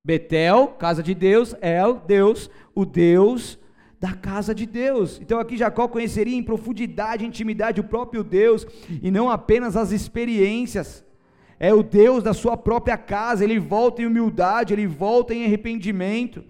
Betel, 0.05 0.67
casa 0.77 1.01
de 1.01 1.13
Deus, 1.13 1.55
El, 1.61 2.01
Deus, 2.05 2.49
o 2.75 2.85
Deus 2.85 3.57
da 4.01 4.11
casa 4.11 4.53
de 4.53 4.65
Deus. 4.65 5.17
Então 5.21 5.39
aqui 5.39 5.55
Jacó 5.55 5.87
conheceria 5.87 6.35
em 6.35 6.43
profundidade, 6.43 7.25
intimidade 7.25 7.79
o 7.79 7.85
próprio 7.85 8.21
Deus 8.21 8.67
e 9.01 9.09
não 9.09 9.29
apenas 9.29 9.77
as 9.77 9.93
experiências 9.93 11.05
é 11.57 11.73
o 11.73 11.81
Deus 11.81 12.21
da 12.21 12.33
sua 12.33 12.57
própria 12.57 12.97
casa, 12.97 13.45
ele 13.45 13.59
volta 13.59 14.01
em 14.01 14.05
humildade, 14.05 14.73
ele 14.73 14.85
volta 14.85 15.33
em 15.33 15.45
arrependimento. 15.45 16.43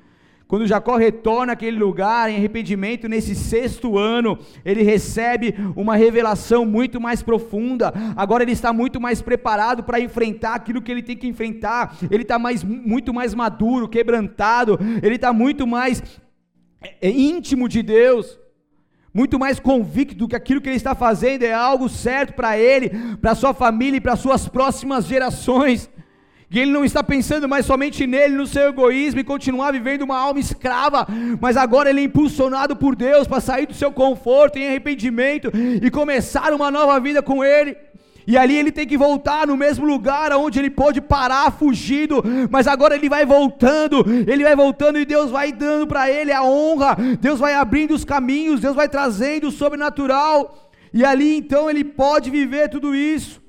Quando 0.54 0.68
Jacó 0.68 0.98
retorna 0.98 1.54
àquele 1.54 1.80
lugar 1.80 2.30
em 2.30 2.36
arrependimento, 2.36 3.10
nesse 3.10 3.34
sexto 3.34 3.98
ano, 3.98 4.38
ele 4.64 4.84
recebe 4.84 5.56
uma 5.76 5.96
revelação 5.96 6.64
muito 6.64 7.02
mais 7.02 7.24
profunda. 7.24 7.92
Agora 8.16 8.44
ele 8.44 8.52
está 8.52 8.72
muito 8.72 9.02
mais 9.02 9.20
preparado 9.20 9.84
para 9.84 10.00
enfrentar 10.00 10.54
aquilo 10.54 10.80
que 10.80 10.92
ele 10.92 11.02
tem 11.02 11.18
que 11.18 11.26
enfrentar. 11.26 11.98
Ele 12.08 12.22
está 12.22 12.38
mais, 12.38 12.64
muito 12.64 13.12
mais 13.12 13.34
maduro, 13.34 13.90
quebrantado. 13.90 14.78
Ele 15.02 15.16
está 15.16 15.34
muito 15.34 15.66
mais 15.66 16.04
é, 17.02 17.10
íntimo 17.10 17.68
de 17.68 17.82
Deus 17.82 18.40
muito 19.12 19.38
mais 19.38 19.60
convicto 19.60 20.28
que 20.28 20.36
aquilo 20.36 20.60
que 20.60 20.70
ele 20.70 20.76
está 20.76 20.96
fazendo 20.96 21.44
é 21.44 21.54
algo 21.54 21.88
certo 21.88 22.34
para 22.34 22.58
ele, 22.58 22.90
para 23.22 23.36
sua 23.36 23.54
família 23.54 23.98
e 23.98 24.02
para 24.02 24.16
suas 24.16 24.48
próximas 24.48 25.06
gerações. 25.06 25.88
E 26.54 26.60
ele 26.60 26.72
não 26.72 26.86
está 26.86 27.04
pensando 27.04 27.50
mais 27.50 27.66
somente 27.66 28.06
nele, 28.06 28.36
no 28.36 28.46
seu 28.46 28.70
egoísmo 28.70 29.20
e 29.20 29.24
continuar 29.24 29.72
vivendo 29.72 30.04
uma 30.04 30.20
alma 30.20 30.40
escrava, 30.40 31.08
mas 31.42 31.58
agora 31.58 31.90
ele 31.90 32.02
é 32.02 32.04
impulsionado 32.04 32.76
por 32.76 32.96
Deus 32.96 33.28
para 33.28 33.42
sair 33.42 33.66
do 33.66 33.74
seu 33.74 33.92
conforto 33.92 34.60
em 34.60 34.68
arrependimento 34.68 35.52
e 35.82 35.90
começar 35.90 36.54
uma 36.54 36.70
nova 36.70 37.00
vida 37.00 37.24
com 37.24 37.44
ele. 37.44 37.76
E 38.28 38.38
ali 38.38 38.56
ele 38.56 38.72
tem 38.72 38.86
que 38.86 38.96
voltar 38.96 39.48
no 39.48 39.58
mesmo 39.58 39.84
lugar 39.84 40.32
onde 40.34 40.60
ele 40.60 40.70
pôde 40.70 41.02
parar 41.02 41.52
fugido, 41.52 42.24
mas 42.52 42.68
agora 42.68 42.94
ele 42.94 43.10
vai 43.10 43.26
voltando, 43.26 44.06
ele 44.28 44.44
vai 44.44 44.56
voltando 44.56 45.00
e 45.00 45.06
Deus 45.06 45.32
vai 45.32 45.52
dando 45.52 45.88
para 45.88 46.08
ele 46.10 46.32
a 46.32 46.44
honra, 46.44 46.96
Deus 47.20 47.40
vai 47.40 47.56
abrindo 47.56 47.96
os 47.96 48.06
caminhos, 48.06 48.62
Deus 48.62 48.76
vai 48.76 48.88
trazendo 48.88 49.48
o 49.48 49.52
sobrenatural, 49.52 50.70
e 50.94 51.04
ali 51.04 51.36
então 51.36 51.68
ele 51.68 51.84
pode 51.84 52.30
viver 52.30 52.70
tudo 52.70 52.96
isso. 52.96 53.43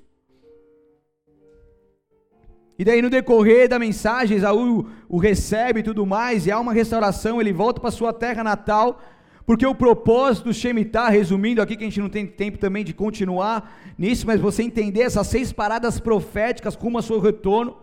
E 2.76 2.84
daí 2.84 3.00
no 3.00 3.08
decorrer 3.08 3.68
da 3.68 3.78
mensagem, 3.78 4.36
Esaú 4.36 4.86
o 5.08 5.16
recebe 5.16 5.80
e 5.80 5.82
tudo 5.82 6.04
mais, 6.04 6.44
e 6.44 6.50
há 6.50 6.58
uma 6.58 6.72
restauração, 6.72 7.40
ele 7.40 7.52
volta 7.52 7.80
para 7.80 7.90
sua 7.92 8.12
terra 8.12 8.42
natal, 8.42 9.00
porque 9.46 9.64
o 9.64 9.74
propósito 9.74 10.46
do 10.46 10.54
Shemitah, 10.54 11.08
resumindo 11.08 11.62
aqui, 11.62 11.76
que 11.76 11.84
a 11.84 11.86
gente 11.86 12.00
não 12.00 12.08
tem 12.08 12.26
tempo 12.26 12.58
também 12.58 12.82
de 12.82 12.92
continuar 12.92 13.78
nisso, 13.96 14.26
mas 14.26 14.40
você 14.40 14.64
entender 14.64 15.02
essas 15.02 15.28
seis 15.28 15.52
paradas 15.52 16.00
proféticas 16.00 16.74
como 16.74 16.98
a 16.98 17.02
seu 17.02 17.20
retorno, 17.20 17.76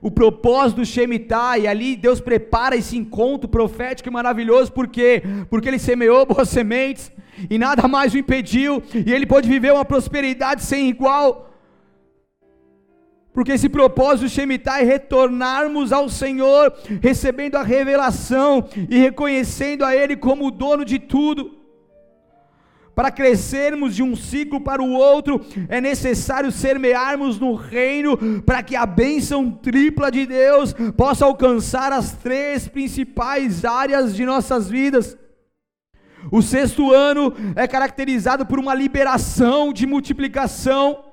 o 0.00 0.08
propósito 0.08 0.76
do 0.76 0.86
Shemitah, 0.86 1.58
e 1.58 1.66
ali 1.66 1.96
Deus 1.96 2.20
prepara 2.20 2.76
esse 2.76 2.96
encontro 2.96 3.48
profético 3.48 4.08
e 4.08 4.12
maravilhoso, 4.12 4.70
por 4.70 4.86
quê? 4.86 5.20
Porque 5.50 5.66
ele 5.66 5.80
semeou 5.80 6.24
boas 6.24 6.48
sementes, 6.48 7.10
e 7.50 7.58
nada 7.58 7.88
mais 7.88 8.14
o 8.14 8.18
impediu, 8.18 8.80
e 8.94 9.12
ele 9.12 9.26
pôde 9.26 9.48
viver 9.48 9.72
uma 9.72 9.84
prosperidade 9.84 10.62
sem 10.62 10.88
igual, 10.88 11.47
porque 13.38 13.52
esse 13.52 13.68
propósito 13.68 14.28
Shemitah 14.28 14.80
é 14.80 14.82
retornarmos 14.82 15.92
ao 15.92 16.08
Senhor, 16.08 16.72
recebendo 17.00 17.54
a 17.54 17.62
revelação 17.62 18.68
e 18.90 18.98
reconhecendo 18.98 19.84
a 19.84 19.94
Ele 19.94 20.16
como 20.16 20.48
o 20.48 20.50
dono 20.50 20.84
de 20.84 20.98
tudo. 20.98 21.56
para 22.96 23.12
crescermos 23.12 23.94
de 23.94 24.02
um 24.02 24.16
ciclo 24.16 24.60
para 24.60 24.82
o 24.82 24.92
outro, 24.92 25.40
é 25.68 25.80
necessário 25.80 26.50
semearmos 26.50 27.38
no 27.38 27.54
reino 27.54 28.42
para 28.42 28.60
que 28.60 28.74
a 28.74 28.84
bênção 28.84 29.52
tripla 29.52 30.10
de 30.10 30.26
Deus 30.26 30.74
possa 30.96 31.24
alcançar 31.24 31.92
as 31.92 32.14
três 32.14 32.66
principais 32.66 33.64
áreas 33.64 34.16
de 34.16 34.24
nossas 34.26 34.68
vidas. 34.68 35.16
O 36.32 36.42
sexto 36.42 36.92
ano 36.92 37.32
é 37.54 37.68
caracterizado 37.68 38.44
por 38.44 38.58
uma 38.58 38.74
liberação 38.74 39.72
de 39.72 39.86
multiplicação, 39.86 41.04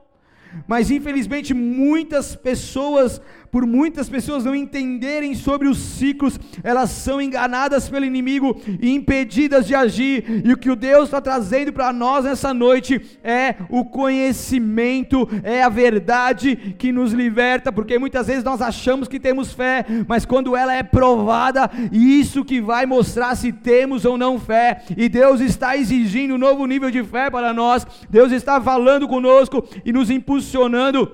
mas 0.67 0.91
infelizmente 0.91 1.53
muitas 1.53 2.35
pessoas 2.35 3.21
por 3.55 3.65
muitas 3.65 4.09
pessoas 4.09 4.43
não 4.43 4.53
entenderem 4.53 5.33
sobre 5.33 5.69
os 5.69 5.77
ciclos, 5.77 6.37
elas 6.61 6.89
são 6.89 7.21
enganadas 7.21 7.87
pelo 7.87 8.03
inimigo 8.03 8.59
e 8.81 8.93
impedidas 8.93 9.65
de 9.65 9.73
agir. 9.73 10.43
E 10.43 10.51
o 10.51 10.57
que 10.57 10.69
o 10.69 10.75
Deus 10.75 11.05
está 11.05 11.21
trazendo 11.21 11.71
para 11.71 11.93
nós 11.93 12.25
nessa 12.25 12.53
noite 12.53 13.17
é 13.23 13.55
o 13.69 13.85
conhecimento, 13.85 15.25
é 15.41 15.63
a 15.63 15.69
verdade 15.69 16.75
que 16.77 16.91
nos 16.91 17.13
liberta, 17.13 17.71
porque 17.71 17.97
muitas 17.97 18.27
vezes 18.27 18.43
nós 18.43 18.61
achamos 18.61 19.07
que 19.07 19.21
temos 19.21 19.53
fé, 19.53 19.85
mas 20.05 20.25
quando 20.25 20.53
ela 20.53 20.73
é 20.73 20.83
provada, 20.83 21.71
isso 21.93 22.43
que 22.43 22.59
vai 22.59 22.85
mostrar 22.85 23.37
se 23.37 23.53
temos 23.53 24.03
ou 24.03 24.17
não 24.17 24.37
fé. 24.37 24.83
E 24.97 25.07
Deus 25.07 25.39
está 25.39 25.77
exigindo 25.77 26.33
um 26.33 26.37
novo 26.37 26.65
nível 26.65 26.91
de 26.91 27.05
fé 27.05 27.29
para 27.29 27.53
nós. 27.53 27.87
Deus 28.09 28.33
está 28.33 28.59
falando 28.59 29.07
conosco 29.07 29.65
e 29.85 29.93
nos 29.93 30.09
impulsionando 30.09 31.09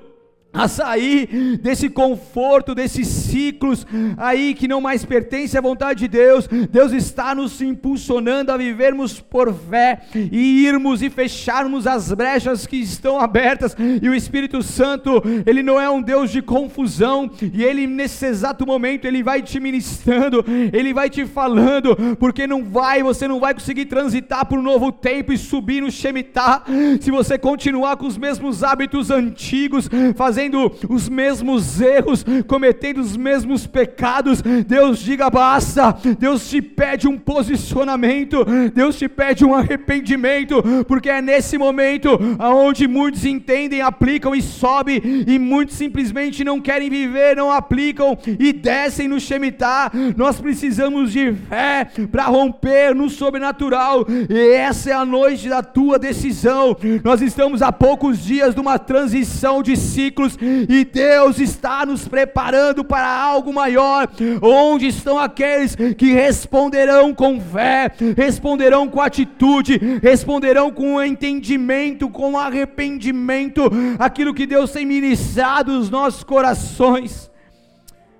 a 0.54 0.68
sair 0.68 1.58
desse 1.62 1.90
conforto, 1.90 2.76
desses 2.76 3.08
ciclos 3.08 3.86
aí 4.18 4.54
que 4.54 4.68
não 4.68 4.82
mais 4.82 5.06
pertence 5.06 5.58
à 5.58 5.62
vontade 5.62 6.00
de 6.00 6.08
Deus. 6.08 6.48
Deus 6.70 6.92
está 6.92 7.34
nos 7.34 7.62
impulsionando 7.62 8.52
a 8.52 8.58
vivermos 8.58 9.20
por 9.20 9.54
fé 9.54 10.02
e 10.14 10.66
irmos 10.66 11.02
e 11.02 11.10
fecharmos 11.10 11.88
as 11.88 12.12
brechas 12.14 12.68
que 12.68 12.78
estão 12.78 13.20
abertas. 13.20 13.76
E 14.02 14.10
o 14.10 14.16
Espírito 14.16 14.62
Santo, 14.62 15.22
ele 15.46 15.64
não 15.64 15.80
é 15.80 15.90
um 15.90 16.02
Deus 16.02 16.32
de 16.32 16.42
confusão, 16.42 17.32
e 17.54 17.64
ele 17.64 17.88
nesse 17.88 18.26
exato 18.26 18.66
momento 18.66 19.06
ele 19.06 19.24
vai 19.24 19.42
te 19.42 19.60
ministrando, 19.60 20.44
ele 20.74 20.94
vai 20.94 21.10
te 21.10 21.26
falando, 21.26 21.96
porque 22.18 22.46
não 22.46 22.64
vai, 22.64 23.02
você 23.04 23.28
não 23.28 23.40
vai 23.40 23.54
conseguir 23.54 23.86
transitar 23.86 24.46
por 24.46 24.60
um 24.60 24.64
novo 24.64 24.92
tempo 24.92 25.32
e 25.32 25.38
subir 25.38 25.82
no 25.82 25.92
Shemitah 25.92 26.64
se 27.00 27.10
você 27.10 27.38
continuar 27.38 27.98
com 27.98 28.06
os 28.06 28.18
mesmos 28.18 28.64
hábitos 28.64 29.10
antigos, 29.10 29.90
fazendo 30.16 30.41
fazendo 30.42 30.72
os 30.90 31.08
mesmos 31.08 31.80
erros, 31.80 32.26
cometendo 32.48 33.00
os 33.00 33.16
mesmos 33.16 33.68
pecados, 33.68 34.42
Deus 34.66 35.00
diga 35.00 35.30
basta, 35.30 35.96
Deus 36.18 36.50
te 36.50 36.62
pede 36.62 37.08
um 37.08 37.18
posicionamento, 37.18 38.44
Deus 38.74 38.98
te 38.98 39.08
pede 39.08 39.46
um 39.46 39.54
arrependimento, 39.54 40.64
porque 40.88 41.10
é 41.10 41.22
nesse 41.22 41.58
momento 41.58 42.10
aonde 42.40 42.88
muitos 42.88 43.24
entendem, 43.24 43.82
aplicam 43.82 44.34
e 44.34 44.42
sobe, 44.42 45.24
e 45.28 45.38
muitos 45.38 45.76
simplesmente 45.76 46.44
não 46.44 46.60
querem 46.60 46.90
viver, 46.90 47.36
não 47.36 47.52
aplicam 47.52 48.18
e 48.40 48.52
descem 48.52 49.08
no 49.08 49.20
Shemitah. 49.20 49.92
Nós 50.18 50.40
precisamos 50.40 51.12
de 51.12 51.34
fé 51.34 51.88
para 52.12 52.26
romper 52.26 52.96
no 52.96 53.10
sobrenatural, 53.10 54.08
e 54.30 54.54
essa 54.56 54.90
é 54.90 54.94
a 54.94 55.06
noite 55.06 55.48
da 55.48 55.62
tua 55.62 56.00
decisão. 56.00 56.76
Nós 57.04 57.22
estamos 57.22 57.62
a 57.62 57.72
poucos 57.72 58.24
dias 58.24 58.56
de 58.56 58.62
uma 58.62 58.80
transição 58.80 59.62
de 59.62 59.76
ciclos 59.78 60.31
e 60.42 60.86
Deus 60.86 61.40
está 61.40 61.86
nos 61.86 62.08
preparando 62.08 62.84
para 62.84 63.08
algo 63.08 63.54
maior. 63.54 64.08
Onde 64.42 64.88
estão 64.88 65.18
aqueles 65.18 65.76
que 65.76 66.14
responderão 66.14 67.14
com 67.14 67.40
fé, 67.40 67.92
responderão 68.16 68.88
com 68.88 69.02
atitude, 69.02 69.78
responderão 70.02 70.72
com 70.72 71.02
entendimento, 71.02 72.10
com 72.10 72.38
arrependimento, 72.38 73.64
aquilo 74.00 74.34
que 74.34 74.46
Deus 74.46 74.72
tem 74.72 74.86
ministrado 74.86 75.74
nos 75.74 75.90
nossos 75.90 76.24
corações. 76.24 77.32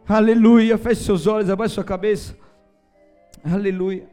Aleluia. 0.08 0.78
Feche 0.78 1.04
seus 1.04 1.26
olhos, 1.28 1.50
abaixe 1.50 1.76
sua 1.76 1.84
cabeça. 1.84 2.36
Aleluia. 3.44 4.11